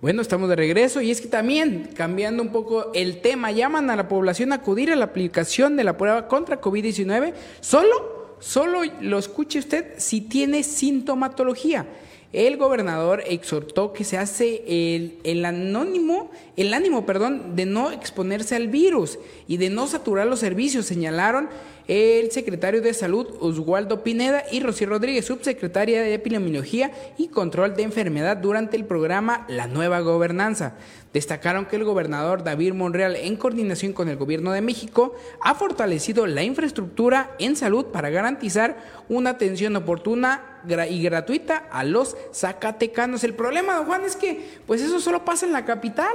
Bueno, 0.00 0.22
estamos 0.22 0.48
de 0.48 0.56
regreso 0.56 1.02
y 1.02 1.10
es 1.10 1.20
que 1.20 1.28
también, 1.28 1.90
cambiando 1.94 2.42
un 2.42 2.52
poco 2.52 2.90
el 2.94 3.20
tema, 3.20 3.52
llaman 3.52 3.90
a 3.90 3.96
la 3.96 4.08
población 4.08 4.52
a 4.52 4.56
acudir 4.56 4.90
a 4.90 4.96
la 4.96 5.04
aplicación 5.04 5.76
de 5.76 5.84
la 5.84 5.98
prueba 5.98 6.26
contra 6.26 6.58
COVID-19 6.62 7.34
solo 7.60 8.17
Solo 8.40 8.82
lo 9.00 9.18
escuche 9.18 9.58
usted 9.58 9.94
si 9.98 10.20
tiene 10.20 10.62
sintomatología. 10.62 11.86
El 12.32 12.58
gobernador 12.58 13.22
exhortó 13.26 13.94
que 13.94 14.04
se 14.04 14.18
hace 14.18 14.62
el, 14.66 15.18
el, 15.24 15.44
anónimo, 15.46 16.30
el 16.58 16.74
ánimo, 16.74 17.06
perdón, 17.06 17.56
de 17.56 17.64
no 17.64 17.90
exponerse 17.90 18.54
al 18.54 18.68
virus 18.68 19.18
y 19.46 19.56
de 19.56 19.70
no 19.70 19.86
saturar 19.86 20.26
los 20.26 20.40
servicios, 20.40 20.84
señalaron 20.84 21.48
el 21.88 22.30
secretario 22.30 22.82
de 22.82 22.92
Salud 22.92 23.26
Oswaldo 23.40 24.02
Pineda 24.02 24.44
y 24.52 24.60
Rocío 24.60 24.90
Rodríguez, 24.90 25.24
subsecretaria 25.24 26.02
de 26.02 26.12
Epidemiología 26.12 26.92
y 27.16 27.28
Control 27.28 27.74
de 27.74 27.82
Enfermedad 27.82 28.36
durante 28.36 28.76
el 28.76 28.84
programa 28.84 29.46
La 29.48 29.66
Nueva 29.66 30.00
Gobernanza. 30.00 30.74
Destacaron 31.14 31.64
que 31.64 31.76
el 31.76 31.84
gobernador 31.84 32.44
David 32.44 32.74
Monreal, 32.74 33.16
en 33.16 33.36
coordinación 33.36 33.94
con 33.94 34.10
el 34.10 34.18
gobierno 34.18 34.52
de 34.52 34.60
México, 34.60 35.14
ha 35.40 35.54
fortalecido 35.54 36.26
la 36.26 36.42
infraestructura 36.42 37.34
en 37.38 37.56
salud 37.56 37.86
para 37.86 38.10
garantizar 38.10 38.76
una 39.08 39.30
atención 39.30 39.74
oportuna 39.74 40.60
y 40.90 41.02
gratuita 41.02 41.68
a 41.70 41.84
los 41.84 42.18
zacatecanos. 42.34 43.24
El 43.24 43.32
problema, 43.32 43.76
don 43.76 43.86
Juan, 43.86 44.04
es 44.04 44.14
que 44.14 44.60
pues 44.66 44.82
eso 44.82 45.00
solo 45.00 45.24
pasa 45.24 45.46
en 45.46 45.54
la 45.54 45.64
capital, 45.64 46.12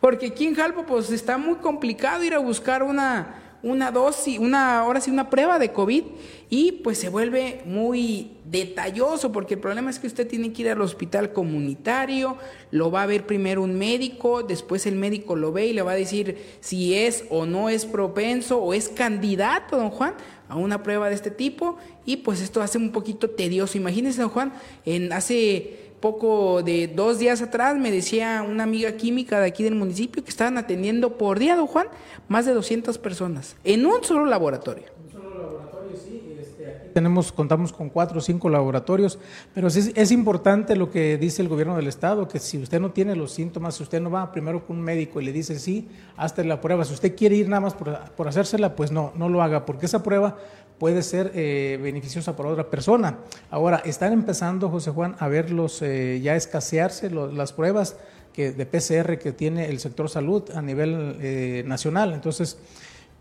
porque 0.00 0.26
aquí 0.26 0.46
en 0.46 0.56
Jalpo 0.56 0.84
pues 0.84 1.12
está 1.12 1.38
muy 1.38 1.58
complicado 1.58 2.24
ir 2.24 2.34
a 2.34 2.38
buscar 2.38 2.82
una 2.82 3.41
una 3.62 3.90
dosis, 3.90 4.38
una, 4.38 4.80
ahora 4.80 5.00
sí, 5.00 5.10
una 5.10 5.30
prueba 5.30 5.58
de 5.58 5.72
COVID 5.72 6.02
y 6.50 6.72
pues 6.72 6.98
se 6.98 7.08
vuelve 7.08 7.62
muy 7.64 8.32
detalloso 8.44 9.30
porque 9.30 9.54
el 9.54 9.60
problema 9.60 9.90
es 9.90 9.98
que 9.98 10.06
usted 10.06 10.26
tiene 10.26 10.52
que 10.52 10.62
ir 10.62 10.70
al 10.70 10.80
hospital 10.80 11.32
comunitario, 11.32 12.36
lo 12.70 12.90
va 12.90 13.04
a 13.04 13.06
ver 13.06 13.26
primero 13.26 13.62
un 13.62 13.78
médico, 13.78 14.42
después 14.42 14.84
el 14.86 14.96
médico 14.96 15.36
lo 15.36 15.52
ve 15.52 15.66
y 15.66 15.72
le 15.72 15.82
va 15.82 15.92
a 15.92 15.96
decir 15.96 16.36
si 16.60 16.94
es 16.94 17.24
o 17.30 17.46
no 17.46 17.68
es 17.68 17.86
propenso 17.86 18.58
o 18.58 18.74
es 18.74 18.88
candidato, 18.88 19.76
don 19.76 19.90
Juan, 19.90 20.14
a 20.48 20.56
una 20.56 20.82
prueba 20.82 21.08
de 21.08 21.14
este 21.14 21.30
tipo 21.30 21.78
y 22.04 22.18
pues 22.18 22.40
esto 22.40 22.60
hace 22.60 22.78
un 22.78 22.90
poquito 22.90 23.30
tedioso. 23.30 23.78
Imagínese, 23.78 24.20
don 24.20 24.30
Juan, 24.30 24.52
en 24.84 25.12
hace 25.12 25.91
poco 26.02 26.62
de 26.62 26.88
dos 26.88 27.18
días 27.18 27.40
atrás 27.40 27.78
me 27.78 27.90
decía 27.90 28.44
una 28.46 28.64
amiga 28.64 28.92
química 28.92 29.40
de 29.40 29.46
aquí 29.46 29.62
del 29.62 29.74
municipio 29.74 30.22
que 30.22 30.28
estaban 30.28 30.58
atendiendo 30.58 31.16
por 31.16 31.38
día, 31.38 31.56
don 31.56 31.66
Juan, 31.66 31.86
más 32.28 32.44
de 32.44 32.52
200 32.52 32.98
personas 32.98 33.56
en 33.64 33.86
un 33.86 34.04
solo 34.04 34.26
laboratorio. 34.26 34.84
Un 35.02 35.10
solo 35.10 35.30
laboratorio, 35.30 35.96
sí. 35.96 36.36
Este, 36.38 36.66
aquí 36.66 36.88
tenemos, 36.92 37.32
contamos 37.32 37.72
con 37.72 37.88
cuatro 37.88 38.18
o 38.18 38.20
cinco 38.20 38.50
laboratorios, 38.50 39.18
pero 39.54 39.68
es, 39.68 39.76
es, 39.76 40.10
importante 40.10 40.76
lo 40.76 40.90
que 40.90 41.16
dice 41.16 41.40
el 41.40 41.48
gobierno 41.48 41.76
del 41.76 41.86
estado, 41.86 42.26
que 42.26 42.40
si 42.40 42.58
usted 42.58 42.80
no 42.80 42.90
tiene 42.90 43.14
los 43.14 43.32
síntomas, 43.32 43.76
si 43.76 43.84
usted 43.84 44.00
no 44.00 44.10
va 44.10 44.32
primero 44.32 44.66
con 44.66 44.78
un 44.78 44.82
médico 44.82 45.20
y 45.20 45.24
le 45.24 45.32
dice 45.32 45.58
sí, 45.58 45.88
hazte 46.16 46.44
la 46.44 46.60
prueba. 46.60 46.84
Si 46.84 46.92
usted 46.92 47.14
quiere 47.14 47.36
ir 47.36 47.48
nada 47.48 47.60
más 47.60 47.74
por, 47.74 47.96
por 48.16 48.26
hacérsela, 48.26 48.74
pues 48.74 48.90
no, 48.90 49.12
no 49.14 49.28
lo 49.28 49.40
haga, 49.40 49.64
porque 49.64 49.86
esa 49.86 50.02
prueba 50.02 50.36
puede 50.82 51.02
ser 51.04 51.30
eh, 51.36 51.78
beneficiosa 51.80 52.34
para 52.34 52.48
otra 52.48 52.68
persona. 52.68 53.18
Ahora, 53.52 53.82
están 53.84 54.12
empezando, 54.12 54.68
José 54.68 54.90
Juan, 54.90 55.14
a 55.20 55.28
ver 55.28 55.52
los, 55.52 55.80
eh, 55.80 56.18
ya 56.20 56.34
escasearse 56.34 57.08
las 57.08 57.52
pruebas 57.52 57.94
que, 58.32 58.50
de 58.50 58.66
PCR 58.66 59.16
que 59.16 59.30
tiene 59.30 59.68
el 59.68 59.78
sector 59.78 60.10
salud 60.10 60.42
a 60.52 60.60
nivel 60.60 61.18
eh, 61.20 61.62
nacional. 61.68 62.12
Entonces, 62.14 62.58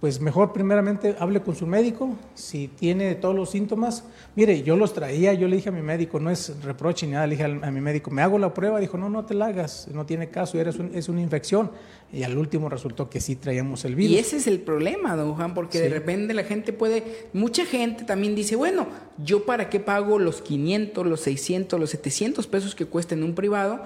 pues 0.02 0.20
mejor 0.20 0.52
primeramente 0.52 1.16
hable 1.20 1.44
con 1.44 1.56
su 1.56 1.68
médico, 1.68 2.18
si 2.34 2.68
tiene 2.68 3.14
todos 3.14 3.36
los 3.36 3.52
síntomas. 3.52 4.04
Mire, 4.36 4.64
yo 4.64 4.76
los 4.76 4.96
traía, 4.96 5.32
yo 5.36 5.48
le 5.48 5.58
dije 5.58 5.70
a 5.70 5.72
mi 5.72 5.84
médico, 5.84 6.20
no 6.20 6.32
es 6.32 6.60
reproche 6.64 7.06
ni 7.06 7.14
nada, 7.14 7.28
le 7.28 7.36
dije 7.36 7.44
a, 7.44 7.70
mi 7.70 7.82
médico, 7.82 8.10
me 8.10 8.24
hago 8.24 8.40
la 8.40 8.52
prueba, 8.52 8.80
dijo, 8.80 8.98
no, 8.98 9.10
no 9.10 9.26
te 9.26 9.36
la 9.36 9.46
hagas, 9.46 9.88
no 9.94 10.08
tiene 10.08 10.30
caso, 10.30 10.60
eres 10.60 10.78
es 10.96 11.08
una 11.08 11.22
infección. 11.22 11.70
Y 12.12 12.24
al 12.24 12.36
último 12.36 12.68
resultó 12.68 13.12
que 13.12 13.22
sí 13.22 13.36
traíamos 13.36 13.86
el 13.86 13.94
virus. 13.96 14.12
Y 14.12 14.18
ese 14.18 14.38
es 14.38 14.48
el 14.48 14.60
problema, 14.62 15.16
don 15.16 15.36
Juan, 15.36 15.54
porque 15.54 15.80
de 15.80 15.90
repente 15.90 16.34
la 16.34 16.46
gente 16.46 16.74
puede, 16.74 17.30
mucha 17.32 17.64
gente 17.68 18.04
también 18.04 18.34
dice, 18.34 18.56
bueno, 18.56 18.88
yo 19.24 19.46
para 19.46 19.70
qué 19.70 19.80
pago 19.80 20.18
los 20.18 20.42
500, 20.42 21.06
los 21.06 21.22
600, 21.22 21.80
los 21.80 21.92
700 21.92 22.48
pesos 22.48 22.74
que 22.74 22.86
cuesta 22.86 23.14
en 23.14 23.24
un 23.24 23.36
privado, 23.36 23.84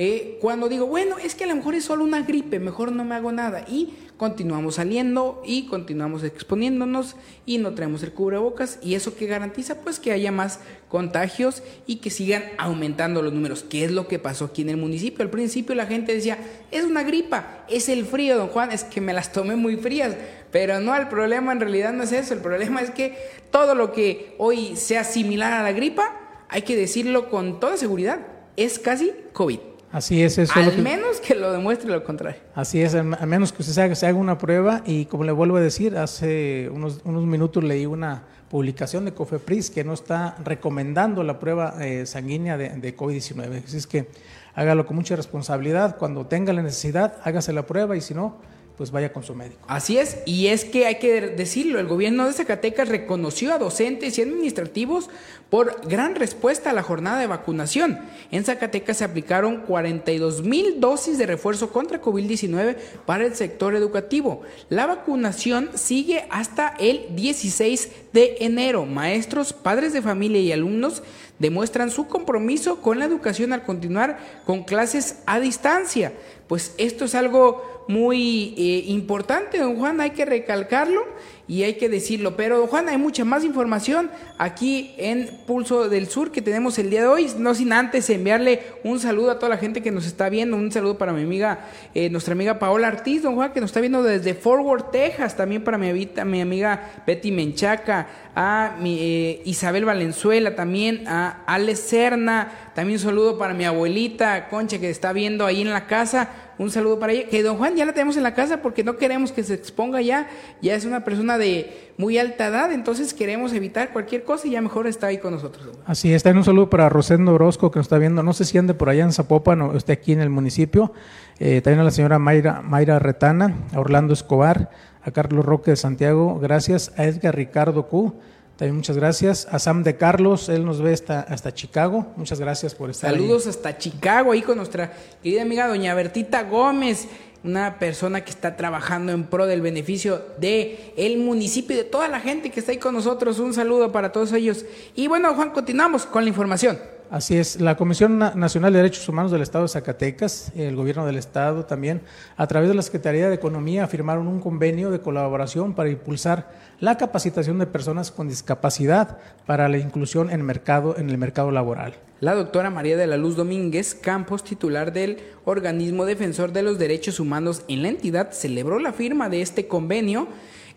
eh, 0.00 0.38
cuando 0.40 0.68
digo, 0.68 0.86
bueno, 0.86 1.18
es 1.18 1.34
que 1.34 1.42
a 1.42 1.48
lo 1.48 1.56
mejor 1.56 1.74
es 1.74 1.84
solo 1.84 2.04
una 2.04 2.22
gripe, 2.22 2.60
mejor 2.60 2.92
no 2.92 3.04
me 3.04 3.16
hago 3.16 3.32
nada. 3.32 3.64
Y 3.66 3.94
continuamos 4.16 4.76
saliendo 4.76 5.42
y 5.44 5.66
continuamos 5.66 6.22
exponiéndonos 6.22 7.16
y 7.44 7.58
no 7.58 7.74
traemos 7.74 8.04
el 8.04 8.12
cubrebocas 8.12 8.78
y 8.80 8.94
eso 8.94 9.16
que 9.16 9.26
garantiza 9.26 9.80
pues 9.80 9.98
que 9.98 10.12
haya 10.12 10.30
más 10.30 10.60
contagios 10.88 11.64
y 11.88 11.96
que 11.96 12.10
sigan 12.10 12.44
aumentando 12.58 13.22
los 13.22 13.32
números. 13.32 13.64
¿Qué 13.68 13.84
es 13.84 13.90
lo 13.90 14.06
que 14.06 14.20
pasó 14.20 14.44
aquí 14.44 14.62
en 14.62 14.68
el 14.68 14.76
municipio? 14.76 15.24
Al 15.24 15.30
principio 15.30 15.74
la 15.74 15.86
gente 15.86 16.14
decía, 16.14 16.38
es 16.70 16.84
una 16.84 17.02
gripa, 17.02 17.64
es 17.68 17.88
el 17.88 18.06
frío, 18.06 18.38
don 18.38 18.50
Juan, 18.50 18.70
es 18.70 18.84
que 18.84 19.00
me 19.00 19.12
las 19.12 19.32
tomé 19.32 19.56
muy 19.56 19.78
frías. 19.78 20.14
Pero 20.52 20.78
no, 20.78 20.94
el 20.94 21.08
problema 21.08 21.50
en 21.50 21.58
realidad 21.58 21.92
no 21.92 22.04
es 22.04 22.12
eso, 22.12 22.34
el 22.34 22.40
problema 22.40 22.82
es 22.82 22.90
que 22.90 23.18
todo 23.50 23.74
lo 23.74 23.90
que 23.90 24.36
hoy 24.38 24.76
sea 24.76 25.02
similar 25.02 25.54
a 25.54 25.64
la 25.64 25.72
gripa, 25.72 26.44
hay 26.48 26.62
que 26.62 26.76
decirlo 26.76 27.30
con 27.30 27.58
toda 27.58 27.76
seguridad, 27.76 28.20
es 28.56 28.78
casi 28.78 29.12
COVID. 29.32 29.58
Así 29.90 30.22
es, 30.22 30.36
eso. 30.36 30.52
Al 30.54 30.78
menos 30.78 31.20
que 31.20 31.34
lo 31.34 31.50
demuestre 31.50 31.90
lo 31.90 32.04
contrario. 32.04 32.40
Así 32.54 32.82
es, 32.82 32.94
a 32.94 33.02
menos 33.02 33.52
que 33.52 33.62
usted 33.62 33.74
se 33.74 33.82
haga, 33.82 33.94
se 33.94 34.06
haga, 34.06 34.18
una 34.18 34.36
prueba 34.36 34.82
y 34.84 35.06
como 35.06 35.24
le 35.24 35.32
vuelvo 35.32 35.56
a 35.56 35.60
decir, 35.60 35.96
hace 35.96 36.68
unos, 36.72 37.00
unos 37.04 37.24
minutos 37.24 37.64
leí 37.64 37.86
una 37.86 38.24
publicación 38.50 39.04
de 39.04 39.12
COFEPRIS 39.12 39.70
que 39.70 39.84
no 39.84 39.94
está 39.94 40.36
recomendando 40.44 41.22
la 41.22 41.38
prueba 41.38 41.74
eh, 41.80 42.06
sanguínea 42.06 42.56
de, 42.56 42.70
de 42.70 42.96
COVID-19. 42.96 43.64
Así 43.64 43.76
es 43.78 43.86
que 43.86 44.08
hágalo 44.54 44.86
con 44.86 44.96
mucha 44.96 45.16
responsabilidad. 45.16 45.96
Cuando 45.96 46.26
tenga 46.26 46.52
la 46.52 46.62
necesidad, 46.62 47.16
hágase 47.24 47.52
la 47.52 47.64
prueba 47.64 47.96
y 47.96 48.00
si 48.00 48.14
no, 48.14 48.36
pues 48.78 48.92
vaya 48.92 49.12
con 49.12 49.24
su 49.24 49.34
médico. 49.34 49.60
Así 49.66 49.98
es, 49.98 50.18
y 50.24 50.46
es 50.46 50.64
que 50.64 50.86
hay 50.86 51.00
que 51.00 51.20
decirlo, 51.20 51.80
el 51.80 51.88
gobierno 51.88 52.26
de 52.26 52.32
Zacatecas 52.32 52.88
reconoció 52.88 53.52
a 53.52 53.58
docentes 53.58 54.16
y 54.16 54.22
administrativos 54.22 55.10
por 55.50 55.88
gran 55.88 56.14
respuesta 56.14 56.70
a 56.70 56.72
la 56.72 56.84
jornada 56.84 57.18
de 57.18 57.26
vacunación. 57.26 57.98
En 58.30 58.44
Zacatecas 58.44 58.98
se 58.98 59.04
aplicaron 59.04 59.62
42 59.62 60.44
mil 60.44 60.78
dosis 60.78 61.18
de 61.18 61.26
refuerzo 61.26 61.70
contra 61.70 62.00
COVID-19 62.00 62.76
para 63.04 63.26
el 63.26 63.34
sector 63.34 63.74
educativo. 63.74 64.42
La 64.68 64.86
vacunación 64.86 65.70
sigue 65.74 66.26
hasta 66.30 66.68
el 66.78 67.16
16 67.16 67.90
de 68.12 68.36
enero. 68.40 68.86
Maestros, 68.86 69.52
padres 69.52 69.92
de 69.92 70.02
familia 70.02 70.40
y 70.40 70.52
alumnos 70.52 71.02
demuestran 71.38 71.90
su 71.90 72.06
compromiso 72.06 72.80
con 72.80 72.98
la 72.98 73.04
educación 73.04 73.52
al 73.52 73.62
continuar 73.62 74.18
con 74.44 74.64
clases 74.64 75.20
a 75.26 75.40
distancia. 75.40 76.12
Pues 76.48 76.74
esto 76.78 77.04
es 77.04 77.14
algo 77.14 77.84
muy 77.88 78.54
eh, 78.56 78.84
importante, 78.90 79.58
don 79.58 79.76
Juan, 79.76 80.00
hay 80.00 80.10
que 80.10 80.24
recalcarlo 80.24 81.04
y 81.48 81.62
hay 81.62 81.74
que 81.74 81.88
decirlo. 81.88 82.36
Pero, 82.36 82.66
Juan, 82.66 82.88
hay 82.90 82.98
mucha 82.98 83.24
más 83.24 83.42
información 83.42 84.10
aquí 84.36 84.94
en 84.98 85.30
Pulso 85.46 85.88
del 85.88 86.06
Sur 86.08 86.30
que 86.30 86.42
tenemos 86.42 86.78
el 86.78 86.90
día 86.90 87.00
de 87.00 87.08
hoy. 87.08 87.30
No 87.38 87.54
sin 87.54 87.72
antes 87.72 88.08
enviarle 88.10 88.60
un 88.84 89.00
saludo 89.00 89.30
a 89.30 89.38
toda 89.38 89.48
la 89.48 89.56
gente 89.56 89.82
que 89.82 89.90
nos 89.90 90.06
está 90.06 90.28
viendo. 90.28 90.56
Un 90.56 90.70
saludo 90.70 90.98
para 90.98 91.14
mi 91.14 91.22
amiga, 91.22 91.60
eh, 91.94 92.10
nuestra 92.10 92.32
amiga 92.32 92.58
Paola 92.58 92.88
Artiz, 92.88 93.22
don 93.22 93.34
Juan, 93.34 93.52
que 93.52 93.62
nos 93.62 93.70
está 93.70 93.80
viendo 93.80 94.02
desde 94.02 94.34
Forward, 94.34 94.90
Texas. 94.90 95.36
También 95.36 95.64
para 95.64 95.78
mi, 95.78 95.90
mi 96.26 96.40
amiga 96.42 96.90
Betty 97.06 97.32
Menchaca, 97.32 98.06
a 98.36 98.76
mi, 98.78 98.98
eh, 99.00 99.42
Isabel 99.46 99.86
Valenzuela, 99.86 100.54
también 100.54 101.08
a 101.08 101.44
Ale 101.46 101.76
Serna. 101.76 102.52
También 102.74 102.98
un 102.98 103.04
saludo 103.04 103.38
para 103.38 103.54
mi 103.54 103.64
abuelita 103.64 104.48
Concha 104.48 104.78
que 104.78 104.90
está 104.90 105.12
viendo 105.12 105.46
ahí 105.46 105.62
en 105.62 105.70
la 105.70 105.86
casa 105.86 106.28
un 106.58 106.70
saludo 106.70 106.98
para 106.98 107.12
ella, 107.12 107.28
que 107.28 107.42
don 107.42 107.56
Juan 107.56 107.76
ya 107.76 107.84
la 107.84 107.92
tenemos 107.92 108.16
en 108.16 108.22
la 108.22 108.34
casa 108.34 108.62
porque 108.62 108.84
no 108.84 108.96
queremos 108.96 109.32
que 109.32 109.44
se 109.44 109.54
exponga 109.54 110.00
ya, 110.02 110.28
ya 110.60 110.74
es 110.74 110.84
una 110.84 111.04
persona 111.04 111.38
de 111.38 111.92
muy 111.96 112.18
alta 112.18 112.48
edad, 112.48 112.72
entonces 112.72 113.14
queremos 113.14 113.52
evitar 113.52 113.92
cualquier 113.92 114.24
cosa 114.24 114.48
y 114.48 114.50
ya 114.50 114.60
mejor 114.60 114.86
está 114.86 115.08
ahí 115.08 115.18
con 115.18 115.32
nosotros. 115.32 115.68
Así 115.86 116.12
está, 116.12 116.30
un 116.30 116.44
saludo 116.44 116.68
para 116.70 116.88
Rosendo 116.88 117.34
Orozco 117.34 117.70
que 117.70 117.78
nos 117.78 117.86
está 117.86 117.98
viendo, 117.98 118.22
no 118.22 118.32
sé 118.32 118.44
si 118.44 118.58
ande 118.58 118.74
por 118.74 118.88
allá 118.88 119.04
en 119.04 119.12
Zapopan 119.12 119.62
o 119.62 119.76
esté 119.76 119.92
aquí 119.92 120.12
en 120.12 120.20
el 120.20 120.30
municipio, 120.30 120.92
eh, 121.38 121.60
también 121.60 121.80
a 121.80 121.84
la 121.84 121.90
señora 121.90 122.18
Mayra, 122.18 122.62
Mayra 122.62 122.98
Retana, 122.98 123.54
a 123.72 123.80
Orlando 123.80 124.12
Escobar, 124.12 124.70
a 125.02 125.10
Carlos 125.10 125.44
Roque 125.44 125.70
de 125.70 125.76
Santiago, 125.76 126.38
gracias 126.40 126.92
a 126.96 127.04
Edgar 127.04 127.36
Ricardo 127.36 127.86
Q, 127.86 128.14
también 128.58 128.74
muchas 128.74 128.96
gracias. 128.96 129.46
A 129.52 129.60
Sam 129.60 129.84
de 129.84 129.96
Carlos, 129.96 130.48
él 130.48 130.64
nos 130.64 130.82
ve 130.82 130.92
hasta, 130.92 131.20
hasta 131.20 131.54
Chicago. 131.54 132.08
Muchas 132.16 132.40
gracias 132.40 132.74
por 132.74 132.90
estar 132.90 133.12
Saludos 133.12 133.46
hasta 133.46 133.78
Chicago, 133.78 134.32
ahí 134.32 134.42
con 134.42 134.56
nuestra 134.56 134.92
querida 135.22 135.42
amiga 135.42 135.68
doña 135.68 135.94
Bertita 135.94 136.42
Gómez, 136.42 137.06
una 137.44 137.78
persona 137.78 138.24
que 138.24 138.30
está 138.30 138.56
trabajando 138.56 139.12
en 139.12 139.26
pro 139.26 139.46
del 139.46 139.60
beneficio 139.60 140.24
de 140.38 140.92
municipio 141.18 141.76
y 141.76 141.78
de 141.78 141.84
toda 141.84 142.08
la 142.08 142.18
gente 142.18 142.50
que 142.50 142.58
está 142.58 142.72
ahí 142.72 142.78
con 142.78 142.96
nosotros. 142.96 143.38
Un 143.38 143.54
saludo 143.54 143.92
para 143.92 144.10
todos 144.10 144.32
ellos. 144.32 144.64
Y 144.96 145.06
bueno, 145.06 145.32
Juan, 145.36 145.50
continuamos 145.50 146.04
con 146.04 146.24
la 146.24 146.28
información. 146.28 146.80
Así 147.10 147.38
es, 147.38 147.58
la 147.58 147.74
Comisión 147.78 148.18
Nacional 148.18 148.70
de 148.70 148.80
Derechos 148.80 149.08
Humanos 149.08 149.32
del 149.32 149.40
Estado 149.40 149.64
de 149.64 149.70
Zacatecas, 149.70 150.52
el 150.54 150.76
Gobierno 150.76 151.06
del 151.06 151.16
Estado 151.16 151.64
también, 151.64 152.02
a 152.36 152.46
través 152.46 152.68
de 152.68 152.74
la 152.74 152.82
Secretaría 152.82 153.30
de 153.30 153.34
Economía, 153.34 153.86
firmaron 153.86 154.28
un 154.28 154.40
convenio 154.40 154.90
de 154.90 155.00
colaboración 155.00 155.72
para 155.72 155.88
impulsar 155.88 156.50
la 156.80 156.98
capacitación 156.98 157.58
de 157.58 157.66
personas 157.66 158.10
con 158.10 158.28
discapacidad 158.28 159.16
para 159.46 159.70
la 159.70 159.78
inclusión 159.78 160.30
en, 160.30 160.42
mercado, 160.42 160.98
en 160.98 161.08
el 161.08 161.16
mercado 161.16 161.50
laboral. 161.50 161.94
La 162.20 162.34
doctora 162.34 162.68
María 162.68 162.98
de 162.98 163.06
la 163.06 163.16
Luz 163.16 163.36
Domínguez 163.36 163.94
Campos, 163.94 164.44
titular 164.44 164.92
del 164.92 165.18
organismo 165.46 166.04
defensor 166.04 166.52
de 166.52 166.62
los 166.62 166.78
derechos 166.78 167.20
humanos 167.20 167.62
en 167.68 167.82
la 167.82 167.88
entidad, 167.88 168.32
celebró 168.32 168.78
la 168.80 168.92
firma 168.92 169.30
de 169.30 169.40
este 169.40 169.66
convenio 169.66 170.28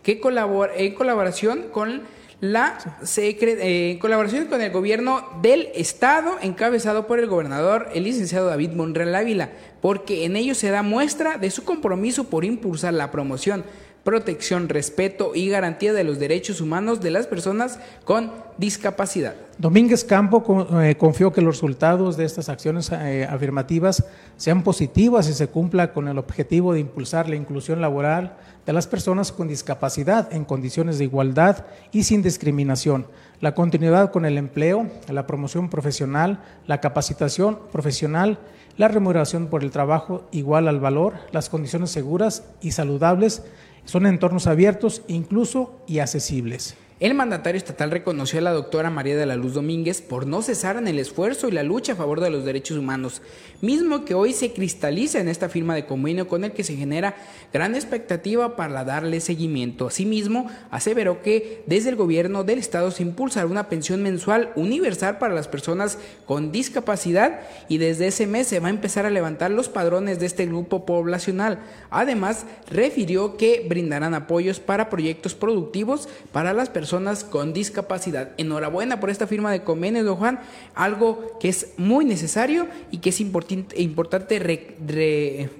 que 0.02 0.18
colabora, 0.18 0.72
en 0.76 0.94
colaboración 0.94 1.66
con 1.70 2.02
la 2.42 2.76
eh, 3.16 3.90
en 3.92 3.98
colaboración 4.00 4.46
con 4.46 4.60
el 4.60 4.72
gobierno 4.72 5.24
del 5.42 5.68
estado 5.76 6.38
encabezado 6.42 7.06
por 7.06 7.20
el 7.20 7.28
gobernador 7.28 7.88
el 7.94 8.02
licenciado 8.02 8.48
David 8.48 8.72
Monreal 8.72 9.14
Ávila, 9.14 9.50
porque 9.80 10.24
en 10.24 10.34
ello 10.34 10.56
se 10.56 10.70
da 10.70 10.82
muestra 10.82 11.38
de 11.38 11.52
su 11.52 11.62
compromiso 11.62 12.24
por 12.24 12.44
impulsar 12.44 12.94
la 12.94 13.12
promoción, 13.12 13.64
protección, 14.04 14.68
respeto 14.68 15.32
y 15.34 15.48
garantía 15.48 15.92
de 15.92 16.04
los 16.04 16.18
derechos 16.18 16.60
humanos 16.60 17.00
de 17.00 17.10
las 17.10 17.26
personas 17.26 17.78
con 18.04 18.32
discapacidad. 18.58 19.34
Domínguez 19.58 20.04
Campo 20.04 20.66
eh, 20.80 20.96
confió 20.96 21.32
que 21.32 21.40
los 21.40 21.56
resultados 21.56 22.16
de 22.16 22.24
estas 22.24 22.48
acciones 22.48 22.90
eh, 22.90 23.26
afirmativas 23.30 24.04
sean 24.36 24.62
positivas 24.62 25.28
y 25.28 25.34
se 25.34 25.48
cumpla 25.48 25.92
con 25.92 26.08
el 26.08 26.18
objetivo 26.18 26.72
de 26.72 26.80
impulsar 26.80 27.28
la 27.28 27.36
inclusión 27.36 27.80
laboral 27.80 28.36
de 28.66 28.72
las 28.72 28.86
personas 28.86 29.32
con 29.32 29.48
discapacidad 29.48 30.32
en 30.32 30.44
condiciones 30.44 30.98
de 30.98 31.04
igualdad 31.04 31.66
y 31.92 32.04
sin 32.04 32.22
discriminación, 32.22 33.06
la 33.40 33.54
continuidad 33.54 34.10
con 34.10 34.24
el 34.24 34.38
empleo, 34.38 34.88
la 35.08 35.26
promoción 35.26 35.68
profesional, 35.68 36.40
la 36.66 36.80
capacitación 36.80 37.58
profesional, 37.72 38.38
la 38.76 38.88
remuneración 38.88 39.48
por 39.48 39.62
el 39.62 39.70
trabajo 39.70 40.28
igual 40.32 40.68
al 40.68 40.80
valor, 40.80 41.14
las 41.32 41.48
condiciones 41.48 41.90
seguras 41.90 42.44
y 42.60 42.72
saludables, 42.72 43.42
son 43.84 44.06
entornos 44.06 44.46
abiertos, 44.46 45.02
incluso 45.08 45.80
y 45.86 45.98
accesibles. 45.98 46.76
El 47.02 47.14
mandatario 47.14 47.58
estatal 47.58 47.90
reconoció 47.90 48.38
a 48.38 48.42
la 48.42 48.52
doctora 48.52 48.88
María 48.88 49.16
de 49.16 49.26
la 49.26 49.34
Luz 49.34 49.54
Domínguez 49.54 50.00
por 50.00 50.24
no 50.24 50.40
cesar 50.40 50.76
en 50.76 50.86
el 50.86 51.00
esfuerzo 51.00 51.48
y 51.48 51.50
la 51.50 51.64
lucha 51.64 51.94
a 51.94 51.96
favor 51.96 52.20
de 52.20 52.30
los 52.30 52.44
derechos 52.44 52.78
humanos, 52.78 53.22
mismo 53.60 54.04
que 54.04 54.14
hoy 54.14 54.32
se 54.32 54.52
cristaliza 54.52 55.18
en 55.18 55.26
esta 55.26 55.48
firma 55.48 55.74
de 55.74 55.84
convenio 55.84 56.28
con 56.28 56.44
el 56.44 56.52
que 56.52 56.62
se 56.62 56.76
genera 56.76 57.16
gran 57.52 57.74
expectativa 57.74 58.54
para 58.54 58.84
darle 58.84 59.18
seguimiento. 59.18 59.88
Asimismo, 59.88 60.48
aseveró 60.70 61.22
que 61.22 61.64
desde 61.66 61.88
el 61.88 61.96
gobierno 61.96 62.44
del 62.44 62.60
estado 62.60 62.92
se 62.92 63.02
impulsará 63.02 63.48
una 63.48 63.68
pensión 63.68 64.00
mensual 64.00 64.52
universal 64.54 65.18
para 65.18 65.34
las 65.34 65.48
personas 65.48 65.98
con 66.24 66.52
discapacidad 66.52 67.40
y 67.68 67.78
desde 67.78 68.06
ese 68.06 68.28
mes 68.28 68.46
se 68.46 68.60
va 68.60 68.68
a 68.68 68.70
empezar 68.70 69.06
a 69.06 69.10
levantar 69.10 69.50
los 69.50 69.68
padrones 69.68 70.20
de 70.20 70.26
este 70.26 70.46
grupo 70.46 70.86
poblacional. 70.86 71.58
Además, 71.90 72.46
refirió 72.70 73.36
que 73.36 73.66
brindarán 73.68 74.14
apoyos 74.14 74.60
para 74.60 74.88
proyectos 74.88 75.34
productivos 75.34 76.08
para 76.30 76.52
las 76.52 76.70
personas 76.70 76.91
con 77.30 77.54
discapacidad. 77.54 78.32
Enhorabuena 78.36 79.00
por 79.00 79.08
esta 79.08 79.26
firma 79.26 79.50
de 79.50 79.62
convenio, 79.62 80.04
don 80.04 80.16
Juan, 80.16 80.40
algo 80.74 81.38
que 81.40 81.48
es 81.48 81.68
muy 81.78 82.04
necesario 82.04 82.66
y 82.90 82.98
que 82.98 83.08
es 83.08 83.20
importante 83.20 84.38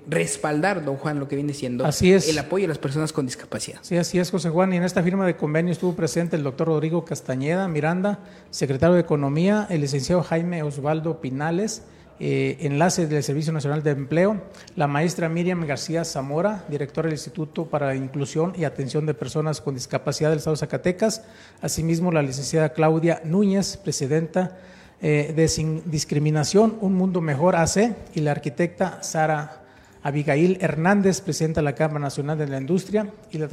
respaldar, 0.09 0.85
don 0.85 0.97
Juan, 0.97 1.19
lo 1.19 1.29
que 1.29 1.37
viene 1.37 1.55
siendo 1.55 1.87
así 1.87 2.13
es. 2.13 2.29
el 2.29 2.39
apoyo 2.39 2.67
a 2.67 2.69
las 2.69 2.79
personas 2.79 3.15
con 3.15 3.25
discapacidad. 3.25 3.79
Sí, 3.81 3.97
así 3.97 4.19
es, 4.19 4.31
José 4.31 4.51
Juan, 4.51 4.75
y 4.75 4.77
en 4.77 4.85
esta 4.85 5.03
firma 5.03 5.25
de 5.25 5.37
convenio 5.37 5.73
estuvo 5.73 5.95
presente 5.95 6.37
el 6.37 6.43
doctor 6.43 6.69
Rodrigo 6.69 7.05
Castañeda 7.05 7.67
Miranda, 7.67 8.19
secretario 8.51 8.95
de 8.95 9.01
Economía, 9.01 9.67
el 9.71 9.81
licenciado 9.81 10.23
Jaime 10.23 10.63
Osvaldo 10.63 11.21
Pinales, 11.23 11.83
eh, 12.21 12.59
enlace 12.61 13.07
del 13.07 13.23
Servicio 13.23 13.53
Nacional 13.53 13.83
de 13.83 13.91
Empleo, 13.91 14.41
la 14.77 14.87
maestra 14.87 15.29
Miriam 15.29 15.67
García 15.67 16.05
Zamora, 16.05 16.65
directora 16.69 17.07
del 17.07 17.15
Instituto 17.15 17.67
para 17.67 17.87
la 17.87 17.95
Inclusión 17.95 18.53
y 18.57 18.65
Atención 18.65 19.07
de 19.07 19.15
Personas 19.15 19.61
con 19.61 19.75
Discapacidad 19.75 20.31
del 20.31 20.39
Estado 20.39 20.55
de 20.55 20.61
Zacatecas, 20.61 21.25
asimismo 21.61 22.13
la 22.13 22.23
licenciada 22.23 22.73
Claudia 22.73 23.23
Núñez, 23.25 23.77
presidenta 23.77 24.59
eh, 25.01 25.33
de 25.35 25.49
Sin 25.49 25.83
Discriminación, 25.91 26.77
Un 26.81 26.95
Mundo 26.95 27.21
Mejor 27.21 27.57
AC, 27.57 27.95
y 28.15 28.21
la 28.21 28.31
arquitecta 28.31 29.03
Sara 29.03 29.62
Abigail 30.03 30.59
Hernández, 30.61 31.21
presidenta 31.21 31.61
de 31.61 31.65
la 31.65 31.75
Cámara 31.75 32.01
Nacional 32.01 32.37
de 32.37 32.49
la 32.49 32.59
Industria 32.59 33.13
y 33.31 33.39
la, 33.39 33.49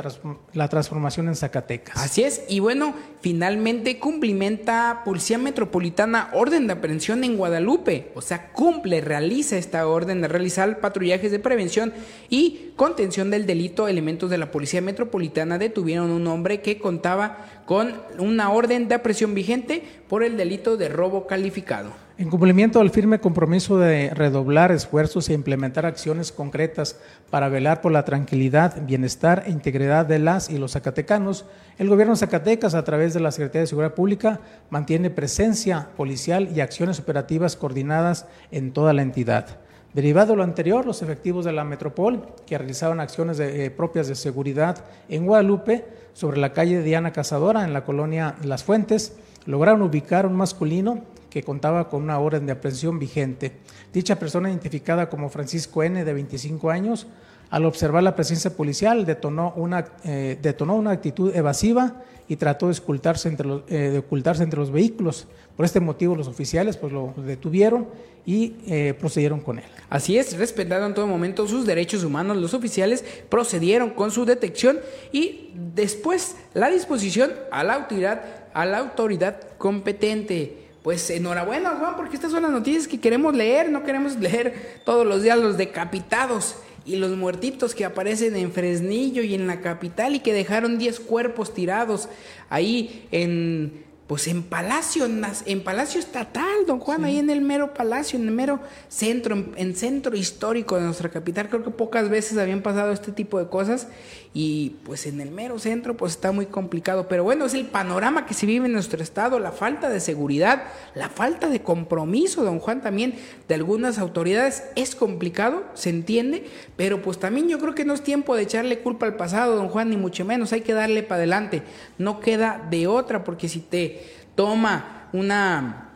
la, 0.54 0.68
transformación 0.68 1.28
en 1.28 1.36
Zacatecas. 1.36 1.96
Así 1.98 2.24
es, 2.24 2.44
y 2.50 2.60
bueno, 2.60 2.96
finalmente 3.22 4.00
cumplimenta 4.00 5.04
Policía 5.06 5.38
Metropolitana 5.38 6.30
orden 6.34 6.68
de 6.68 6.74
aprehensión 6.74 7.24
en 7.24 7.38
Guadalupe, 7.38 8.12
o 8.16 8.22
sea, 8.22 8.52
cumple, 8.52 9.02
realiza 9.02 9.58
esta 9.58 9.88
orden 9.88 10.22
de 10.22 10.28
realizar 10.28 10.80
patrullajes 10.80 11.32
de 11.32 11.40
prevención 11.40 11.94
y 12.30 12.72
contención 12.76 13.30
del 13.30 13.46
delito. 13.46 13.88
Elementos 13.88 14.30
de 14.30 14.38
la 14.38 14.52
Policía 14.52 14.82
Metropolitana 14.82 15.58
detuvieron 15.58 16.10
un 16.10 16.26
hombre 16.28 16.62
que 16.62 16.80
contaba 16.80 17.46
con 17.66 17.94
una 18.18 18.52
orden 18.52 18.88
de 18.88 18.96
aprehensión 18.96 19.36
vigente 19.36 19.84
por 20.08 20.24
el 20.24 20.38
delito 20.38 20.78
de 20.78 20.90
robo 20.90 21.28
calificado. 21.28 22.09
En 22.20 22.30
cumplimiento 22.30 22.82
al 22.82 22.90
firme 22.90 23.22
compromiso 23.22 23.78
de 23.78 24.10
redoblar 24.10 24.74
esfuerzos 24.74 25.30
e 25.30 25.34
implementar 25.34 25.86
acciones 25.86 26.34
concretas 26.34 27.00
para 27.30 27.48
velar 27.48 27.80
por 27.80 27.94
la 27.94 28.04
tranquilidad, 28.04 28.86
bienestar 28.86 29.44
e 29.46 29.52
integridad 29.52 30.06
de 30.06 30.20
las 30.20 30.50
y 30.50 30.58
los 30.58 30.74
zacatecanos, 30.74 31.46
el 31.78 31.88
gobierno 31.88 32.16
de 32.16 32.20
Zacatecas, 32.20 32.76
a 32.76 32.84
través 32.84 33.14
de 33.14 33.22
la 33.22 33.32
Secretaría 33.32 33.62
de 33.62 33.68
Seguridad 33.68 33.94
Pública, 33.94 34.42
mantiene 34.70 35.10
presencia 35.10 35.92
policial 35.96 36.50
y 36.54 36.60
acciones 36.60 37.00
operativas 37.00 37.56
coordinadas 37.56 38.26
en 38.52 38.74
toda 38.74 38.92
la 38.92 39.02
entidad. 39.02 39.60
Derivado 39.94 40.34
de 40.34 40.38
lo 40.40 40.44
anterior, 40.44 40.86
los 40.86 41.02
efectivos 41.02 41.46
de 41.46 41.54
la 41.54 41.64
Metropol, 41.64 42.34
que 42.46 42.58
realizaban 42.58 43.00
acciones 43.00 43.40
eh, 43.40 43.72
propias 43.72 44.10
de 44.10 44.16
seguridad 44.16 44.84
en 45.08 45.26
Guadalupe, 45.26 45.86
sobre 46.12 46.42
la 46.42 46.52
calle 46.52 46.84
Diana 46.84 47.14
Cazadora, 47.14 47.64
en 47.64 47.72
la 47.72 47.86
colonia 47.86 48.36
Las 48.44 48.66
Fuentes, 48.66 49.16
lograron 49.46 49.82
ubicar 49.84 50.26
un 50.26 50.36
masculino 50.36 51.06
que 51.30 51.44
contaba 51.44 51.89
con 51.89 52.04
una 52.04 52.20
orden 52.20 52.46
de 52.46 52.54
aprehensión 52.54 53.00
vigente. 53.00 53.54
Dicha 53.94 54.18
persona, 54.18 54.50
identificada 54.50 55.10
como 55.10 55.30
Francisco 55.30 55.84
N., 55.84 56.04
de 56.04 56.13
25 56.13 56.70
años, 56.70 57.08
Al 57.50 57.65
observar 57.65 58.04
la 58.04 58.15
presencia 58.15 58.56
policial, 58.56 59.06
detonó 59.06 59.54
una, 59.56 59.86
eh, 60.04 60.38
detonó 60.39 60.76
una 60.76 60.92
actitud 60.92 61.36
evasiva 61.36 62.04
y 62.28 62.36
trató 62.36 62.68
de 62.68 62.78
ocultarse, 62.78 63.28
entre 63.28 63.48
los, 63.48 63.63
eh, 63.70 63.89
de 63.89 63.98
ocultarse 63.98 64.44
entre 64.44 64.60
los 64.60 64.72
vehículos. 64.72 65.28
Por 65.56 65.65
este 65.65 65.80
motivo, 65.80 66.15
los 66.15 66.28
oficiales 66.28 66.78
pues, 66.78 66.94
lo 66.94 67.13
detuvieron 67.18 67.88
y 68.24 68.58
eh, 68.68 68.94
procedieron 69.00 69.39
con 69.39 69.58
él. 69.58 69.65
Así 69.89 70.15
es, 70.15 70.38
respetando 70.38 70.86
en 70.86 70.94
todo 70.94 71.08
momento 71.08 71.48
sus 71.48 71.65
derechos 71.65 72.04
humanos, 72.04 72.38
los 72.38 72.54
oficiales 72.54 73.04
procedieron 73.30 73.89
con 73.89 74.12
su 74.12 74.26
detección 74.26 74.78
y 75.12 75.52
después 75.56 76.36
la 76.54 76.70
disposición 76.70 77.32
a 77.52 77.63
la 77.63 77.74
autoridad, 77.74 78.22
a 78.54 78.68
la 78.68 78.78
autoridad 78.78 79.58
competente. 79.58 80.69
Pues 80.84 81.10
enhorabuena, 81.10 81.72
Juan, 81.72 81.96
porque 81.96 82.15
estas 82.15 82.32
son 82.32 82.44
las 82.44 82.52
noticias 82.52 82.88
que 82.88 83.00
queremos 83.00 83.36
leer, 83.36 83.70
no 83.70 83.84
queremos 83.84 84.15
leer 84.18 84.82
todos 84.86 85.06
los 85.06 85.24
días 85.24 85.38
los 85.38 85.58
decapitados 85.58 86.56
y 86.86 86.96
los 86.96 87.12
muertitos 87.12 87.76
que 87.76 87.86
aparecen 87.86 88.36
en 88.36 88.52
Fresnillo 88.52 89.22
y 89.22 89.36
en 89.36 89.46
la 89.46 89.62
capital 89.62 90.15
y 90.15 90.20
que 90.20 90.34
dejaron 90.34 90.78
10 90.78 91.02
cuerpos 91.02 91.54
tirados 91.54 92.10
ahí 92.50 93.08
en 93.12 93.89
pues 94.10 94.28
en 94.28 94.42
Palacio, 94.42 95.06
en 95.06 95.63
Palacio 95.63 96.00
Estatal, 96.00 96.65
don 96.65 96.80
Juan, 96.80 97.06
ahí 97.06 97.20
en 97.20 97.30
el 97.30 97.42
mero 97.42 97.76
palacio, 97.76 98.18
en 98.18 98.28
el 98.28 98.34
mero 98.34 98.60
centro, 98.88 99.38
en, 99.56 99.76
centro 99.76 100.15
histórico 100.15 100.78
de 100.78 100.82
nuestra 100.82 101.10
capital. 101.10 101.48
Creo 101.48 101.63
que 101.63 101.70
pocas 101.70 102.10
veces 102.10 102.39
habían 102.39 102.63
pasado 102.63 102.92
este 102.92 103.12
tipo 103.12 103.38
de 103.38 103.50
cosas 103.50 103.88
y 104.32 104.78
pues 104.84 105.08
en 105.08 105.22
el 105.22 105.32
mero 105.32 105.58
centro 105.58 105.98
pues 105.98 106.13
está 106.13 106.32
muy 106.32 106.46
complicado. 106.46 107.08
Pero 107.08 107.24
bueno, 107.24 107.46
es 107.46 107.54
el 107.56 107.65
panorama 107.65 108.26
que 108.26 108.34
se 108.34 108.46
vive 108.46 108.68
en 108.68 108.74
nuestro 108.74 109.02
estado, 109.02 109.39
la 109.39 109.52
falta 109.52 109.89
de 109.89 110.00
seguridad, 110.00 110.63
la 110.94 111.10
falta 111.10 111.50
de 111.50 111.62
compromiso, 111.62 112.44
don 112.44 112.60
Juan, 112.60 112.82
también 112.82 113.15
de 113.48 113.56
algunas 113.56 113.98
autoridades. 113.98 114.65
Es 114.76 114.96
complicado, 114.96 115.63
se 115.74 115.89
entiende, 115.89 116.46
pero 116.76 117.02
pues 117.02 117.20
también 117.20 117.50
yo 117.50 117.58
creo 117.58 117.74
que 117.74 117.86
no 117.86 117.94
es 117.94 118.04
tiempo 118.04 118.36
de 118.36 118.44
echarle 118.44 118.80
culpa 118.80 119.08
al 119.08 119.15
pasado, 119.15 119.56
don 119.56 119.70
Juan, 119.70 119.89
ni 119.89 119.98
mucho 119.98 120.26
menos. 120.26 120.54
Hay 120.54 120.62
que 120.62 120.74
darle 120.74 121.02
para 121.02 121.18
adelante. 121.18 121.63
No 121.98 122.20
queda 122.20 122.65
de 122.70 122.86
otra, 122.86 123.24
porque 123.24 123.50
si 123.50 123.60
te 123.60 124.04
toma 124.36 125.10
una 125.12 125.88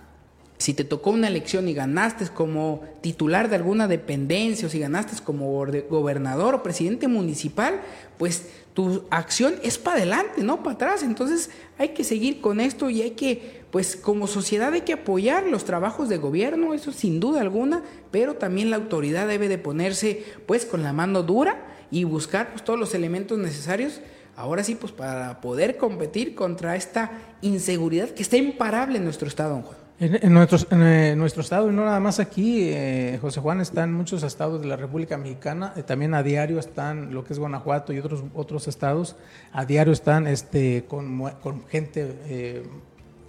si 0.58 0.74
te 0.74 0.84
tocó 0.84 1.10
una 1.12 1.28
elección 1.28 1.68
y 1.68 1.74
ganaste 1.74 2.28
como 2.30 2.84
titular 3.02 3.50
de 3.50 3.58
alguna 3.58 3.88
dependencia 3.88 4.68
o 4.68 4.72
si 4.72 4.80
ganaste 4.80 5.22
como 5.24 5.66
gobernador 5.90 6.56
o 6.56 6.64
presidente 6.64 7.08
municipal, 7.08 7.82
pues 8.18 8.48
tu 8.74 9.04
acción 9.10 9.56
es 9.64 9.78
para 9.78 9.98
adelante, 9.98 10.42
no 10.42 10.64
para 10.64 10.76
atrás. 10.76 11.04
Entonces 11.04 11.50
hay 11.78 11.90
que 11.90 12.04
seguir 12.04 12.40
con 12.42 12.60
esto 12.60 12.90
y 12.90 13.02
hay 13.02 13.12
que, 13.12 13.64
pues 13.72 13.96
como 13.96 14.28
sociedad 14.28 14.74
hay 14.74 14.82
que 14.82 14.94
apoyar 14.94 15.46
los 15.48 15.66
trabajos 15.66 16.10
de 16.10 16.18
gobierno, 16.18 16.74
eso 16.74 16.92
sin 16.92 17.20
duda 17.20 17.42
alguna, 17.42 17.84
pero 18.12 18.36
también 18.36 18.70
la 18.70 18.78
autoridad 18.78 19.28
debe 19.28 19.50
de 19.50 19.58
ponerse 19.58 20.24
pues 20.46 20.66
con 20.66 20.84
la 20.84 20.94
mano 20.94 21.24
dura 21.24 21.68
y 21.92 22.06
buscar 22.06 22.52
pues, 22.52 22.64
todos 22.64 22.80
los 22.80 22.96
elementos 22.96 23.38
necesarios 23.38 24.02
ahora 24.36 24.64
sí, 24.64 24.76
pues 24.76 24.92
para 24.92 25.42
poder 25.42 25.78
competir 25.78 26.36
contra 26.36 26.76
esta 26.76 27.12
inseguridad 27.42 28.10
que 28.10 28.24
está 28.24 28.38
imparable 28.38 28.98
en 28.98 29.04
nuestro 29.04 29.28
estado, 29.28 29.52
don 29.52 29.62
Juan. 29.64 29.83
En, 30.04 30.34
nuestro, 30.34 30.58
eh, 30.72 31.14
nuestro, 31.16 31.42
estado, 31.42 31.70
y 31.70 31.74
no 31.74 31.86
nada 31.86 32.02
más 32.02 32.20
aquí, 32.20 32.68
eh, 32.74 33.18
José 33.22 33.40
Juan, 33.40 33.62
están 33.62 33.94
muchos 33.94 34.22
estados 34.24 34.60
de 34.60 34.68
la 34.68 34.76
República 34.76 35.18
Mexicana, 35.18 35.72
eh, 35.78 35.84
también 35.84 36.14
a 36.14 36.22
diario 36.22 36.60
están 36.60 37.14
lo 37.14 37.24
que 37.24 37.32
es 37.32 37.40
Guanajuato 37.40 37.94
y 37.94 38.00
otros, 38.00 38.22
otros 38.34 38.68
estados, 38.68 39.16
a 39.54 39.64
diario 39.64 39.94
están 39.94 40.28
este, 40.28 40.84
con, 40.90 41.22
con 41.42 41.66
gente 41.68 42.66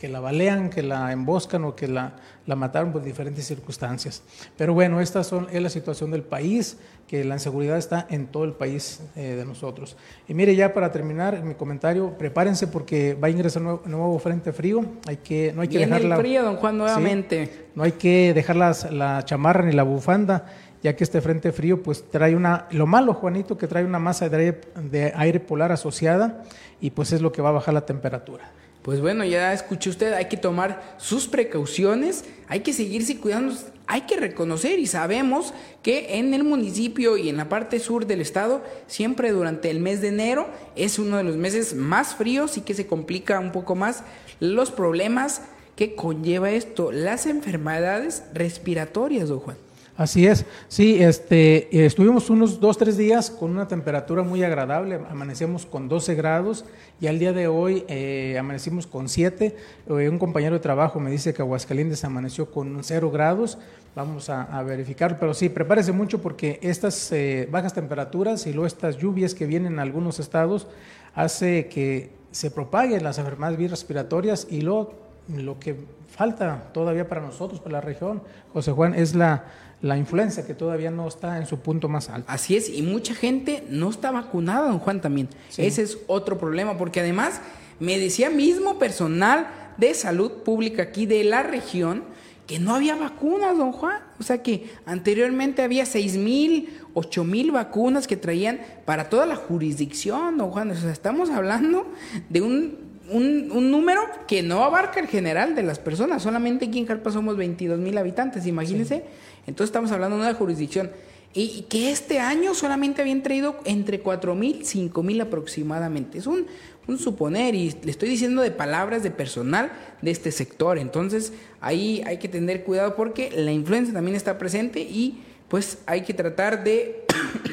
que 0.05 0.11
la 0.11 0.21
balean, 0.21 0.69
que 0.69 0.83
la 0.83 1.13
emboscan 1.13 1.65
o 1.65 1.75
que 1.75 1.89
la, 1.89 2.13
la 2.45 2.57
mataron 2.57 2.93
por 2.93 3.03
diferentes 3.03 3.47
circunstancias. 3.47 4.23
Pero 4.55 4.75
bueno, 4.75 5.01
esta 5.01 5.25
son, 5.25 5.47
es 5.51 5.63
la 5.63 5.71
situación 5.71 6.11
del 6.11 6.23
país, 6.23 6.77
que 7.09 7.25
la 7.25 7.37
inseguridad 7.37 7.79
está 7.79 8.07
en 8.11 8.27
todo 8.27 8.45
el 8.45 8.53
país 8.53 9.01
eh, 9.17 9.35
de 9.35 9.47
nosotros. 9.47 9.97
Y 10.29 10.35
mire, 10.35 10.55
ya 10.55 10.75
para 10.75 10.93
terminar 10.93 11.43
mi 11.43 11.55
comentario, 11.55 12.19
prepárense 12.19 12.67
porque 12.67 13.15
va 13.15 13.29
a 13.29 13.31
ingresar 13.31 13.63
un 13.63 13.81
nuevo, 13.87 14.19
frente 14.19 14.53
frío. 14.53 14.85
Hay 15.07 15.17
que, 15.17 15.55
no 15.55 15.63
hay 15.63 15.69
que 15.69 15.79
dejar 15.79 16.03
el 16.03 16.15
frío, 16.17 16.43
don 16.43 16.57
Juan, 16.57 16.77
nuevamente. 16.77 17.69
no 17.75 17.83
hay 17.83 17.93
que 17.93 18.35
dejar 18.35 18.57
la 18.57 19.23
chamarra 19.25 19.65
ni 19.65 19.73
la 19.73 19.85
bufanda 19.85 20.45
ya 20.83 20.95
que 20.95 21.03
este 21.03 21.23
frente 21.23 21.51
frío 21.51 21.83
pues 21.83 22.11
trae 22.11 22.37
una, 22.37 22.69
lo 22.71 22.87
malo 22.87 23.15
Juanito, 23.15 23.57
que 23.57 23.67
trae 23.67 23.87
una 23.87 23.99
masa 23.99 24.29
de 24.29 24.37
aire, 24.37 24.61
de 24.77 25.13
aire 25.17 25.41
polar 25.41 25.73
asociada 25.73 26.43
y 26.79 26.91
pues 26.91 27.11
es 27.13 27.23
lo 27.23 27.33
que 27.33 27.41
va 27.41 27.49
a 27.49 27.53
bajar 27.53 27.73
la 27.73 27.87
temperatura. 27.87 28.53
Pues 28.85 29.01
bueno, 29.01 29.25
ya 29.25 29.55
escuchó 29.55 29.89
usted, 29.89 30.13
hay 30.13 30.27
que 30.27 30.37
tomar 30.37 30.97
sus 30.99 31.27
precauciones, 31.27 32.27
hay 32.49 32.61
que 32.61 32.75
seguirse 32.75 33.17
cuidando, 33.17 33.57
hay 33.87 34.03
que 34.03 34.19
reconocer 34.19 34.79
y 34.79 34.87
sabemos 34.87 35.55
que 35.83 36.19
en 36.19 36.35
el 36.35 36.45
municipio 36.45 37.17
y 37.17 37.31
en 37.31 37.39
la 37.39 37.49
parte 37.49 37.79
sur 37.81 38.05
del 38.05 38.21
estado, 38.21 38.63
siempre 38.87 39.31
durante 39.31 39.71
el 39.71 39.81
mes 39.81 40.03
de 40.03 40.09
enero 40.09 40.51
es 40.77 40.99
uno 40.99 41.17
de 41.17 41.25
los 41.25 41.37
meses 41.37 41.75
más 41.75 42.15
fríos 42.15 42.59
y 42.59 42.61
que 42.61 42.75
se 42.75 42.87
complica 42.87 43.41
un 43.41 43.53
poco 43.53 43.75
más 43.75 44.05
los 44.39 44.71
problemas 44.71 45.41
que 45.77 45.95
conlleva 45.95 46.51
esto, 46.51 46.93
las 46.93 47.25
enfermedades 47.25 48.25
respiratorias, 48.35 49.31
don 49.31 49.41
Juan. 49.41 49.64
Así 49.97 50.27
es, 50.27 50.45
sí, 50.67 51.01
este, 51.01 51.87
estuvimos 51.87 52.29
unos 52.29 52.59
dos, 52.59 52.77
tres 52.77 52.97
días 52.97 53.31
con 53.31 53.53
una 53.53 53.69
temperatura 53.69 54.25
muy 54.25 54.43
agradable, 54.43 54.99
amanecimos 55.09 55.67
con 55.67 55.89
12 55.89 56.17
grados 56.17 56.65
y 57.01 57.07
al 57.07 57.21
día 57.21 57.33
de 57.33 57.47
hoy 57.47 57.85
eh, 57.87 58.37
amanecimos 58.37 58.89
con 58.89 59.09
7. 59.09 59.55
Eh, 59.87 60.09
un 60.09 60.19
compañero 60.19 60.55
de 60.55 60.61
trabajo 60.61 60.99
me 60.99 61.13
dice 61.13 61.33
que 61.33 61.43
Aguascalientes 61.43 62.03
amaneció 62.03 62.51
con 62.51 62.83
0 62.83 63.13
grados, 63.13 63.57
vamos 63.95 64.31
a, 64.31 64.61
verificar, 64.65 65.17
pero 65.21 65.33
sí, 65.33 65.49
prepárese 65.49 65.93
mucho 65.93 66.21
porque 66.21 66.59
estas 66.61 67.13
eh, 67.13 67.49
bajas 67.49 67.73
temperaturas 67.73 68.49
y 68.49 68.53
luego 68.53 68.67
estas 68.67 68.97
lluvias 68.97 69.33
que 69.33 69.47
vienen 69.47 69.75
en 69.75 69.79
algunos 69.79 70.19
estados 70.19 70.67
hace 71.15 71.69
que 71.69 72.11
se 72.33 72.51
propaguen 72.51 73.05
las 73.05 73.19
enfermedades 73.19 73.71
respiratorias 73.71 74.49
y 74.51 74.63
lo, 74.63 74.93
lo 75.29 75.61
que 75.61 75.77
falta 76.09 76.71
todavía 76.73 77.09
para 77.09 77.21
nosotros, 77.21 77.61
para 77.61 77.75
la 77.75 77.81
región, 77.81 78.23
José 78.53 78.73
Juan, 78.73 78.95
es 78.95 79.15
la 79.15 79.45
la 79.85 79.99
influenza 79.99 80.47
que 80.47 80.55
todavía 80.55 80.91
no 80.91 81.07
está 81.07 81.37
en 81.37 81.47
su 81.47 81.59
punto 81.59 81.91
más 81.91 82.09
alto. 82.09 82.27
Así 82.31 82.57
es, 82.57 82.71
y 82.71 82.81
mucha 82.81 83.15
gente 83.15 83.65
no 83.69 83.91
está 83.91 84.11
vacunada, 84.11 84.69
don 84.69 84.79
Juan, 84.79 85.03
también. 85.03 85.29
Ese 85.59 85.83
es 85.83 85.99
otro 86.07 86.39
problema, 86.39 86.79
porque 86.79 87.01
además 87.01 87.43
me 87.81 87.99
decía 87.99 88.31
mismo 88.31 88.79
personal 88.79 89.47
de 89.77 89.93
salud 89.93 90.43
pública 90.43 90.85
aquí 90.85 91.05
de 91.05 91.23
la 91.25 91.43
región 91.43 92.03
que 92.47 92.59
no 92.59 92.75
había 92.75 92.97
vacunas, 92.97 93.59
don 93.59 93.73
Juan. 93.73 94.01
O 94.19 94.23
sea 94.23 94.43
que 94.43 94.71
anteriormente 94.87 95.61
había 95.61 95.85
seis 95.85 96.17
mil, 96.17 96.81
ocho 96.95 97.23
mil 97.25 97.51
vacunas 97.51 98.07
que 98.07 98.17
traían 98.17 98.61
para 98.87 99.11
toda 99.11 99.27
la 99.27 99.37
jurisdicción, 99.37 100.39
don 100.39 100.51
Juan. 100.51 100.71
O 100.71 100.75
sea, 100.77 100.93
estamos 100.93 101.29
hablando 101.29 101.87
de 102.31 102.41
un, 102.41 102.79
un, 103.11 103.71
número 103.71 104.01
que 104.27 104.43
no 104.43 104.65
abarca 104.65 105.01
el 105.01 105.09
general 105.09 105.55
de 105.55 105.63
las 105.63 105.79
personas. 105.79 106.23
Solamente 106.23 106.67
aquí 106.67 106.79
en 106.79 106.87
Jalpa 106.87 107.11
somos 107.11 107.37
22 107.37 107.79
mil 107.79 107.99
habitantes, 107.99 108.47
imagínense. 108.47 109.05
Entonces 109.47 109.69
estamos 109.69 109.91
hablando 109.93 110.17
de 110.17 110.23
una 110.23 110.35
jurisdicción. 110.35 110.91
Y 111.37 111.63
que 111.63 111.91
este 111.91 112.21
año 112.21 112.55
solamente 112.55 113.03
habían 113.03 113.25
traído 113.25 113.57
entre 113.65 113.99
cuatro 113.99 114.37
mil, 114.37 114.65
cinco 114.65 115.03
mil 115.03 115.21
aproximadamente. 115.21 116.19
Es 116.19 116.29
un, 116.29 116.47
un 116.87 116.99
suponer 116.99 117.57
y 117.57 117.75
le 117.83 117.91
estoy 117.91 118.09
diciendo 118.09 118.41
de 118.43 118.53
palabras 118.53 119.03
de 119.03 119.11
personal 119.11 119.73
de 120.01 120.11
este 120.13 120.31
sector. 120.31 120.79
Entonces 120.79 121.33
ahí 121.61 122.03
hay 122.07 122.19
que 122.19 122.29
tener 122.29 122.63
cuidado 122.63 122.95
porque 122.95 123.31
la 123.35 123.51
influenza 123.51 123.93
también 123.93 124.17
está 124.17 124.39
presente 124.39 124.81
y 124.81 125.23
pues 125.49 125.79
hay 125.87 126.03
que 126.03 126.15
tratar 126.15 126.63
de, 126.63 127.05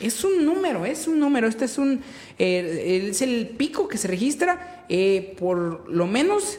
Es 0.00 0.24
un 0.24 0.44
número, 0.44 0.84
es 0.86 1.06
un 1.06 1.20
número. 1.20 1.46
Este 1.46 1.66
es 1.66 1.78
un 1.78 2.02
eh, 2.38 3.10
es 3.10 3.22
el 3.22 3.50
pico 3.56 3.86
que 3.86 3.96
se 3.96 4.08
registra 4.08 4.84
eh, 4.88 5.36
por 5.38 5.88
lo 5.88 6.08
menos 6.08 6.58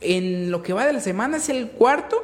en 0.00 0.50
lo 0.50 0.62
que 0.62 0.72
va 0.72 0.86
de 0.86 0.94
la 0.94 1.00
semana 1.00 1.36
es 1.36 1.50
el 1.50 1.68
cuarto 1.68 2.16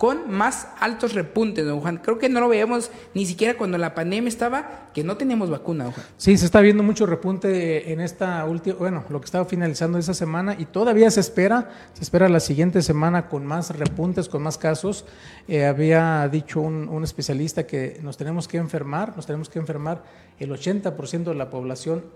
con 0.00 0.30
más 0.30 0.66
altos 0.80 1.12
repuntes, 1.12 1.66
don 1.66 1.82
Juan. 1.82 1.98
Creo 1.98 2.16
que 2.16 2.30
no 2.30 2.40
lo 2.40 2.48
veíamos 2.48 2.90
ni 3.12 3.26
siquiera 3.26 3.58
cuando 3.58 3.76
la 3.76 3.94
pandemia 3.94 4.30
estaba, 4.30 4.88
que 4.94 5.04
no 5.04 5.18
teníamos 5.18 5.50
vacuna, 5.50 5.84
don 5.84 5.92
Juan. 5.92 6.06
Sí, 6.16 6.38
se 6.38 6.46
está 6.46 6.62
viendo 6.62 6.82
mucho 6.82 7.04
repunte 7.04 7.92
en 7.92 8.00
esta 8.00 8.42
última, 8.46 8.76
bueno, 8.78 9.04
lo 9.10 9.20
que 9.20 9.26
estaba 9.26 9.44
finalizando 9.44 9.98
esa 9.98 10.14
semana 10.14 10.56
y 10.58 10.64
todavía 10.64 11.10
se 11.10 11.20
espera, 11.20 11.68
se 11.92 12.02
espera 12.02 12.30
la 12.30 12.40
siguiente 12.40 12.80
semana 12.80 13.28
con 13.28 13.44
más 13.44 13.76
repuntes, 13.76 14.30
con 14.30 14.42
más 14.42 14.56
casos. 14.56 15.04
Eh, 15.46 15.66
había 15.66 16.26
dicho 16.32 16.62
un, 16.62 16.88
un 16.88 17.04
especialista 17.04 17.66
que 17.66 18.00
nos 18.02 18.16
tenemos 18.16 18.48
que 18.48 18.56
enfermar, 18.56 19.14
nos 19.16 19.26
tenemos 19.26 19.50
que 19.50 19.58
enfermar 19.58 20.02
el 20.38 20.50
80% 20.50 21.24
de 21.24 21.34
la 21.34 21.50
población 21.50 22.06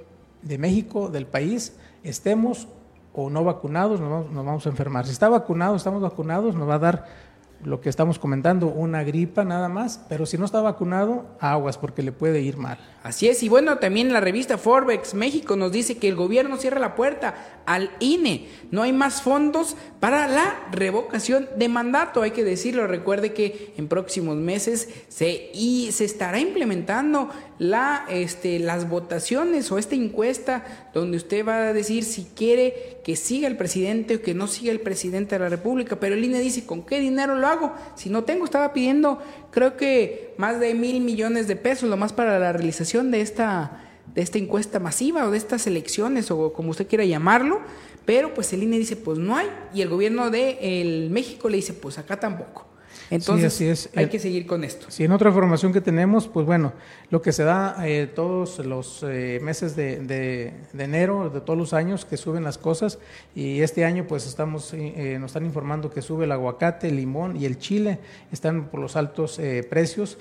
de 0.40 0.56
México, 0.56 1.10
del 1.10 1.26
país, 1.26 1.76
estemos 2.02 2.66
o 3.12 3.28
no 3.28 3.44
vacunados, 3.44 4.00
nos 4.00 4.10
vamos, 4.10 4.30
nos 4.32 4.46
vamos 4.46 4.66
a 4.66 4.70
enfermar. 4.70 5.04
Si 5.04 5.12
está 5.12 5.28
vacunado, 5.28 5.76
estamos 5.76 6.00
vacunados, 6.00 6.54
nos 6.54 6.66
va 6.66 6.76
a 6.76 6.78
dar 6.78 7.33
lo 7.64 7.80
que 7.80 7.88
estamos 7.88 8.18
comentando, 8.18 8.68
una 8.68 9.02
gripa 9.02 9.44
nada 9.44 9.68
más, 9.68 10.00
pero 10.08 10.26
si 10.26 10.38
no 10.38 10.44
está 10.44 10.60
vacunado, 10.60 11.26
aguas 11.40 11.78
porque 11.78 12.02
le 12.02 12.12
puede 12.12 12.40
ir 12.40 12.56
mal. 12.56 12.78
Así 13.02 13.28
es, 13.28 13.42
y 13.42 13.48
bueno, 13.48 13.78
también 13.78 14.12
la 14.12 14.20
revista 14.20 14.56
Forbes 14.56 15.14
México 15.14 15.56
nos 15.56 15.72
dice 15.72 15.98
que 15.98 16.08
el 16.08 16.14
gobierno 16.14 16.56
cierra 16.56 16.80
la 16.80 16.94
puerta 16.94 17.62
al 17.66 17.90
INE. 18.00 18.48
No 18.70 18.82
hay 18.82 18.92
más 18.92 19.22
fondos 19.22 19.76
para 20.00 20.28
la 20.28 20.68
revocación 20.72 21.48
de 21.56 21.68
mandato, 21.68 22.22
hay 22.22 22.30
que 22.30 22.44
decirlo. 22.44 22.86
Recuerde 22.86 23.32
que 23.32 23.74
en 23.76 23.88
próximos 23.88 24.36
meses 24.36 24.88
se, 25.08 25.50
y 25.54 25.90
se 25.92 26.04
estará 26.04 26.38
implementando 26.38 27.30
la, 27.58 28.04
este, 28.08 28.58
las 28.58 28.88
votaciones 28.88 29.70
o 29.70 29.78
esta 29.78 29.94
encuesta 29.94 30.64
donde 30.92 31.16
usted 31.16 31.46
va 31.46 31.68
a 31.68 31.72
decir 31.72 32.04
si 32.04 32.24
quiere 32.24 32.98
que 33.04 33.16
siga 33.16 33.46
el 33.46 33.56
presidente 33.56 34.16
o 34.16 34.22
que 34.22 34.34
no 34.34 34.46
siga 34.46 34.72
el 34.72 34.80
presidente 34.80 35.36
de 35.36 35.38
la 35.40 35.48
República. 35.48 36.00
Pero 36.00 36.14
el 36.14 36.24
INE 36.24 36.40
dice, 36.40 36.66
¿con 36.66 36.82
qué 36.82 37.00
dinero 37.00 37.36
lo 37.36 37.46
hago? 37.46 37.72
Si 37.94 38.10
no 38.10 38.24
tengo, 38.24 38.44
estaba 38.44 38.72
pidiendo 38.72 39.20
creo 39.50 39.76
que 39.76 40.34
más 40.36 40.58
de 40.58 40.74
mil 40.74 41.00
millones 41.00 41.46
de 41.46 41.56
pesos, 41.56 41.88
lo 41.88 41.96
más 41.96 42.12
para 42.12 42.38
la 42.38 42.52
realización 42.52 43.10
de 43.10 43.20
esta 43.20 43.80
de 44.14 44.22
esta 44.22 44.38
encuesta 44.38 44.78
masiva 44.78 45.26
o 45.26 45.30
de 45.30 45.38
estas 45.38 45.66
elecciones 45.66 46.30
o 46.30 46.52
como 46.52 46.70
usted 46.70 46.86
quiera 46.86 47.04
llamarlo, 47.04 47.60
pero 48.04 48.34
pues 48.34 48.52
el 48.52 48.62
INE 48.62 48.78
dice 48.78 48.96
pues 48.96 49.18
no 49.18 49.36
hay 49.36 49.46
y 49.72 49.82
el 49.82 49.88
gobierno 49.88 50.30
de 50.30 50.58
el 50.80 51.10
México 51.10 51.48
le 51.48 51.56
dice 51.56 51.72
pues 51.72 51.98
acá 51.98 52.20
tampoco. 52.20 52.73
Entonces 53.10 53.90
hay 53.94 54.08
que 54.08 54.18
seguir 54.18 54.46
con 54.46 54.64
esto. 54.64 54.86
Sí, 54.88 55.04
en 55.04 55.12
otra 55.12 55.28
información 55.28 55.72
que 55.72 55.80
tenemos, 55.80 56.28
pues 56.28 56.46
bueno, 56.46 56.72
lo 57.10 57.22
que 57.22 57.32
se 57.32 57.44
da 57.44 57.76
eh, 57.86 58.06
todos 58.12 58.58
los 58.60 59.04
eh, 59.06 59.40
meses 59.42 59.76
de, 59.76 59.98
de, 59.98 60.52
enero, 60.78 61.30
de 61.30 61.40
todos 61.40 61.58
los 61.58 61.72
años 61.72 62.04
que 62.04 62.16
suben 62.16 62.44
las 62.44 62.58
cosas 62.58 62.98
y 63.34 63.60
este 63.60 63.84
año 63.84 64.06
pues 64.06 64.26
estamos, 64.26 64.72
eh, 64.74 65.18
nos 65.20 65.30
están 65.30 65.44
informando 65.44 65.90
que 65.90 66.02
sube 66.02 66.24
el 66.24 66.32
aguacate, 66.32 66.88
el 66.88 66.96
limón 66.96 67.36
y 67.36 67.44
el 67.44 67.58
chile, 67.58 67.98
están 68.32 68.70
por 68.70 68.80
los 68.80 68.96
altos 68.96 69.40
precios, 69.68 70.18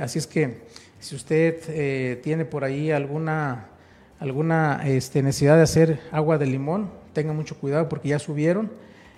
así 0.00 0.18
es 0.18 0.26
que 0.26 0.62
si 1.00 1.16
usted 1.16 2.20
tiene 2.20 2.44
por 2.44 2.64
ahí 2.64 2.90
alguna, 2.90 3.68
alguna 4.20 4.82
este, 4.86 5.22
necesidad 5.22 5.56
de 5.56 5.62
hacer 5.62 6.00
agua 6.12 6.38
de 6.38 6.46
limón, 6.46 6.90
tenga 7.12 7.32
mucho 7.32 7.56
cuidado 7.56 7.88
porque 7.88 8.08
ya 8.08 8.18
subieron. 8.18 8.70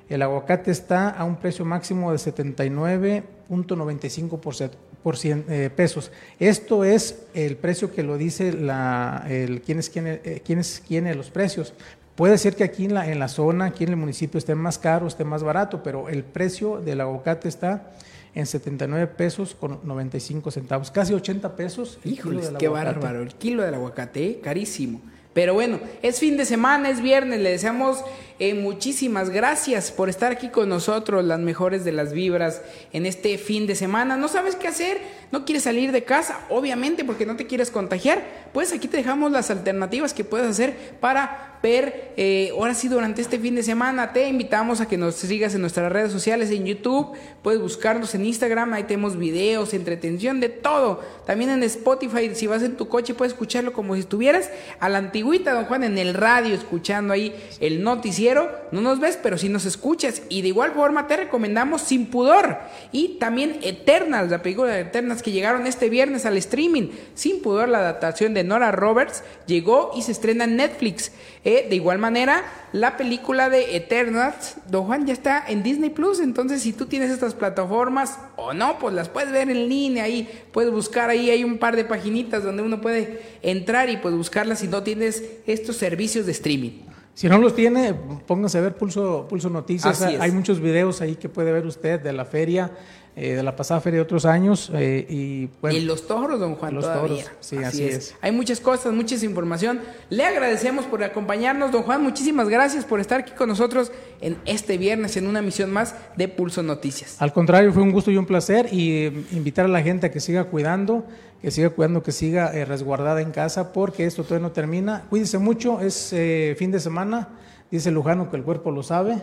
El 0.08 0.22
aguacate 0.22 0.70
está 0.70 1.10
a 1.10 1.24
un 1.24 1.36
precio 1.36 1.64
máximo 1.64 2.12
de 2.12 2.18
79.95 2.18 4.70
por 5.02 5.16
eh, 5.24 5.70
pesos. 5.74 6.12
Esto 6.38 6.84
es 6.84 7.22
el 7.34 7.56
precio 7.56 7.92
que 7.92 8.02
lo 8.02 8.18
dice 8.18 8.52
la, 8.52 9.24
el, 9.28 9.62
quién 9.62 9.78
es 9.78 9.88
quién, 9.90 10.06
eh, 10.06 10.42
quién 10.44 10.58
es 10.58 10.82
quién 10.86 11.16
los 11.16 11.30
precios. 11.30 11.72
Puede 12.14 12.38
ser 12.38 12.54
que 12.54 12.64
aquí 12.64 12.84
en 12.84 12.94
la, 12.94 13.10
en 13.10 13.18
la 13.18 13.28
zona, 13.28 13.66
aquí 13.66 13.84
en 13.84 13.90
el 13.90 13.96
municipio 13.96 14.38
esté 14.38 14.54
más 14.54 14.78
caro, 14.78 15.06
esté 15.06 15.24
más 15.24 15.42
barato, 15.42 15.82
pero 15.82 16.08
el 16.08 16.22
precio 16.22 16.80
del 16.80 17.00
aguacate 17.00 17.48
está 17.48 17.90
en 18.34 18.46
79 18.46 19.12
pesos 19.16 19.54
con 19.54 19.80
95 19.82 20.50
centavos, 20.50 20.90
casi 20.90 21.14
80 21.14 21.56
pesos. 21.56 21.98
Híjoles, 22.04 22.52
qué 22.58 22.68
bárbaro, 22.68 23.22
el 23.22 23.34
kilo 23.34 23.62
del 23.62 23.74
aguacate, 23.74 24.26
¿eh? 24.26 24.40
carísimo. 24.42 25.00
Pero 25.34 25.52
bueno, 25.52 25.80
es 26.02 26.20
fin 26.20 26.36
de 26.36 26.46
semana, 26.46 26.88
es 26.88 27.02
viernes, 27.02 27.40
le 27.40 27.50
deseamos 27.50 28.04
eh, 28.40 28.54
muchísimas 28.54 29.30
gracias 29.30 29.92
por 29.92 30.08
estar 30.08 30.32
aquí 30.32 30.48
con 30.48 30.68
nosotros, 30.68 31.24
las 31.24 31.38
mejores 31.38 31.84
de 31.84 31.92
las 31.92 32.12
vibras 32.12 32.62
en 32.92 33.06
este 33.06 33.38
fin 33.38 33.66
de 33.66 33.76
semana. 33.76 34.16
¿No 34.16 34.26
sabes 34.26 34.56
qué 34.56 34.66
hacer? 34.66 35.00
¿No 35.30 35.44
quieres 35.44 35.64
salir 35.64 35.92
de 35.92 36.02
casa? 36.02 36.40
Obviamente 36.48 37.04
porque 37.04 37.26
no 37.26 37.36
te 37.36 37.46
quieres 37.46 37.70
contagiar. 37.70 38.22
Pues 38.52 38.72
aquí 38.72 38.88
te 38.88 38.96
dejamos 38.96 39.30
las 39.30 39.50
alternativas 39.50 40.14
que 40.14 40.24
puedes 40.24 40.48
hacer 40.48 40.96
para 41.00 41.53
ver, 41.64 42.12
eh, 42.18 42.50
ahora 42.52 42.74
sí, 42.74 42.88
durante 42.88 43.22
este 43.22 43.38
fin 43.38 43.54
de 43.54 43.62
semana. 43.62 44.12
Te 44.12 44.28
invitamos 44.28 44.82
a 44.82 44.86
que 44.86 44.98
nos 44.98 45.14
sigas 45.14 45.54
en 45.54 45.62
nuestras 45.62 45.90
redes 45.90 46.12
sociales, 46.12 46.50
en 46.50 46.66
YouTube. 46.66 47.16
Puedes 47.42 47.58
buscarnos 47.58 48.14
en 48.14 48.26
Instagram, 48.26 48.74
ahí 48.74 48.84
tenemos 48.84 49.16
videos, 49.16 49.72
entretención, 49.72 50.40
de 50.40 50.50
todo. 50.50 51.00
También 51.26 51.48
en 51.48 51.62
Spotify, 51.62 52.34
si 52.34 52.46
vas 52.46 52.62
en 52.62 52.76
tu 52.76 52.86
coche, 52.88 53.14
puedes 53.14 53.32
escucharlo 53.32 53.72
como 53.72 53.94
si 53.94 54.00
estuvieras 54.00 54.50
a 54.78 54.90
la 54.90 54.98
antigüita, 54.98 55.54
don 55.54 55.64
Juan, 55.64 55.84
en 55.84 55.96
el 55.96 56.12
radio, 56.12 56.54
escuchando 56.54 57.14
ahí 57.14 57.34
el 57.60 57.82
noticiero. 57.82 58.50
No 58.70 58.82
nos 58.82 59.00
ves, 59.00 59.18
pero 59.22 59.38
sí 59.38 59.48
nos 59.48 59.64
escuchas. 59.64 60.20
Y 60.28 60.42
de 60.42 60.48
igual 60.48 60.72
forma 60.72 61.06
te 61.06 61.16
recomendamos 61.16 61.80
Sin 61.80 62.06
Pudor 62.06 62.58
y 62.92 63.16
también 63.18 63.58
Eternals, 63.62 64.30
la 64.30 64.42
película 64.42 64.70
de 64.70 64.80
Eternals 64.80 65.22
que 65.22 65.32
llegaron 65.32 65.66
este 65.66 65.88
viernes 65.88 66.26
al 66.26 66.36
streaming. 66.36 66.90
Sin 67.14 67.40
Pudor, 67.40 67.70
la 67.70 67.78
adaptación 67.78 68.34
de 68.34 68.44
Nora 68.44 68.70
Roberts, 68.70 69.22
llegó 69.46 69.92
y 69.96 70.02
se 70.02 70.12
estrena 70.12 70.44
en 70.44 70.56
Netflix. 70.56 71.10
Eh, 71.46 71.53
de 71.62 71.76
igual 71.76 71.98
manera, 71.98 72.42
la 72.72 72.96
película 72.96 73.48
de 73.48 73.76
Eternals, 73.76 74.56
Don 74.68 74.84
Juan, 74.84 75.06
ya 75.06 75.12
está 75.12 75.44
en 75.46 75.62
Disney 75.62 75.90
Plus. 75.90 76.20
Entonces, 76.20 76.62
si 76.62 76.72
tú 76.72 76.86
tienes 76.86 77.10
estas 77.10 77.34
plataformas 77.34 78.18
o 78.36 78.52
no, 78.52 78.78
pues 78.78 78.94
las 78.94 79.08
puedes 79.08 79.32
ver 79.32 79.48
en 79.48 79.68
línea. 79.68 80.04
Ahí 80.04 80.28
puedes 80.52 80.72
buscar, 80.72 81.10
ahí 81.10 81.30
hay 81.30 81.44
un 81.44 81.58
par 81.58 81.76
de 81.76 81.84
paginitas 81.84 82.42
donde 82.42 82.62
uno 82.62 82.80
puede 82.80 83.22
entrar 83.42 83.88
y 83.90 83.96
pues 83.96 84.14
buscarlas 84.14 84.58
si 84.58 84.68
no 84.68 84.82
tienes 84.82 85.22
estos 85.46 85.76
servicios 85.76 86.26
de 86.26 86.32
streaming. 86.32 86.82
Si 87.14 87.28
no 87.28 87.38
los 87.38 87.54
tiene, 87.54 87.94
pónganse 88.26 88.58
a 88.58 88.60
ver 88.60 88.74
Pulso, 88.74 89.26
Pulso 89.28 89.48
Noticias. 89.48 90.02
Hay 90.02 90.32
muchos 90.32 90.58
videos 90.58 91.00
ahí 91.00 91.14
que 91.14 91.28
puede 91.28 91.52
ver 91.52 91.64
usted 91.64 92.00
de 92.00 92.12
la 92.12 92.24
feria. 92.24 92.72
Eh, 93.16 93.36
de 93.36 93.44
la 93.44 93.54
pasada 93.54 93.80
feria 93.80 93.98
de 93.98 94.02
otros 94.02 94.24
años. 94.24 94.72
Eh, 94.74 95.06
y, 95.08 95.48
bueno, 95.62 95.78
los 95.86 96.08
toros, 96.08 96.40
don 96.40 96.56
Juan, 96.56 96.74
los 96.74 96.84
toros. 96.84 97.24
Sí, 97.38 97.56
así, 97.58 97.84
es. 97.84 98.16
Hay 98.20 98.32
muchas 98.32 98.58
cosas, 98.58 98.92
mucha 98.92 99.14
información. 99.14 99.80
Le 100.10 100.24
agradecemos 100.24 100.84
por 100.86 101.04
acompañarnos, 101.04 101.70
don 101.70 101.84
Juan. 101.84 102.02
Muchísimas 102.02 102.48
gracias 102.48 102.84
por 102.84 102.98
estar 102.98 103.20
aquí 103.20 103.30
con 103.30 103.48
nosotros 103.48 103.92
en 104.20 104.36
este 104.46 104.78
viernes 104.78 105.16
en 105.16 105.28
una 105.28 105.42
misión 105.42 105.70
más 105.70 105.94
de 106.16 106.26
Pulso 106.26 106.64
Noticias. 106.64 107.14
Al 107.20 107.32
contrario, 107.32 107.72
fue 107.72 107.84
un 107.84 107.92
gusto 107.92 108.10
y 108.10 108.16
un 108.16 108.26
placer 108.26 108.68
y 108.72 109.04
eh, 109.04 109.24
invitar 109.30 109.66
a 109.66 109.68
la 109.68 109.82
gente 109.82 110.08
a 110.08 110.10
que 110.10 110.18
siga 110.18 110.46
cuidando, 110.46 111.06
que 111.40 111.52
siga 111.52 111.70
cuidando, 111.70 112.02
que 112.02 112.10
siga 112.10 112.50
resguardada 112.64 113.20
en 113.20 113.30
casa 113.30 113.72
porque 113.72 114.06
esto 114.06 114.24
todavía 114.24 114.48
no 114.48 114.52
termina. 114.52 115.04
Cuídese 115.08 115.38
mucho, 115.38 115.80
es 115.80 116.12
fin 116.58 116.72
de 116.72 116.80
semana. 116.80 117.28
Dice 117.70 117.92
Lujano 117.92 118.28
que 118.28 118.36
el 118.36 118.42
cuerpo 118.42 118.72
lo 118.72 118.82
sabe. 118.82 119.22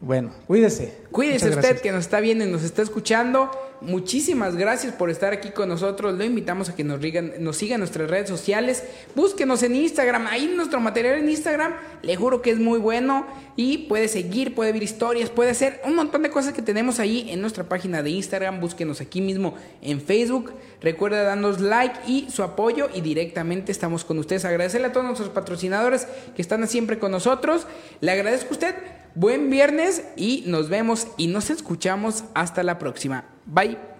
Bueno, 0.00 0.30
cuídese. 0.46 0.94
Cuídese 1.10 1.50
usted 1.50 1.80
que 1.80 1.90
nos 1.90 2.02
está 2.02 2.20
viendo 2.20 2.44
y 2.44 2.50
nos 2.50 2.62
está 2.62 2.82
escuchando. 2.82 3.50
muchísimas 3.80 4.56
gracias 4.56 4.92
por 4.92 5.10
estar 5.10 5.32
aquí 5.32 5.50
con 5.50 5.68
nosotros. 5.68 6.16
Lo 6.16 6.24
invitamos 6.24 6.68
a 6.68 6.76
que 6.76 6.84
nos, 6.84 7.00
nos 7.40 7.56
sigan 7.56 7.74
en 7.74 7.80
nuestras 7.80 8.08
redes 8.08 8.28
sociales. 8.28 8.84
Búsquenos 9.16 9.64
en 9.64 9.74
Instagram. 9.74 10.28
Ahí 10.28 10.52
nuestro 10.54 10.78
material 10.78 11.18
en 11.18 11.28
Instagram, 11.28 11.74
le 12.02 12.14
juro 12.14 12.42
que 12.42 12.50
es 12.52 12.58
muy 12.60 12.78
bueno. 12.78 13.26
Y 13.56 13.88
puede 13.88 14.06
seguir, 14.06 14.54
puede 14.54 14.70
ver 14.70 14.84
historias, 14.84 15.30
puede 15.30 15.50
hacer 15.50 15.80
un 15.84 15.96
montón 15.96 16.22
de 16.22 16.30
cosas 16.30 16.52
que 16.52 16.62
tenemos 16.62 17.00
ahí 17.00 17.28
en 17.30 17.40
nuestra 17.40 17.64
página 17.64 18.00
de 18.04 18.10
Instagram. 18.10 18.60
Búsquenos 18.60 19.00
aquí 19.00 19.20
mismo 19.20 19.54
en 19.82 20.00
Facebook. 20.00 20.52
Recuerda 20.80 21.24
darnos 21.24 21.60
like 21.60 21.98
y 22.06 22.30
su 22.30 22.44
apoyo. 22.44 22.88
Y 22.94 23.00
directamente 23.00 23.72
estamos 23.72 24.04
con 24.04 24.16
ustedes. 24.20 24.44
Agradecerle 24.44 24.86
a 24.86 24.92
todos 24.92 25.06
nuestros 25.06 25.30
patrocinadores 25.30 26.06
que 26.36 26.42
están 26.42 26.68
siempre 26.68 27.00
con 27.00 27.10
nosotros. 27.10 27.66
Le 28.00 28.12
agradezco 28.12 28.50
a 28.50 28.52
usted. 28.52 28.97
Buen 29.18 29.50
viernes 29.50 30.04
y 30.14 30.44
nos 30.46 30.68
vemos 30.68 31.08
y 31.16 31.26
nos 31.26 31.50
escuchamos 31.50 32.22
hasta 32.34 32.62
la 32.62 32.78
próxima. 32.78 33.24
Bye. 33.46 33.97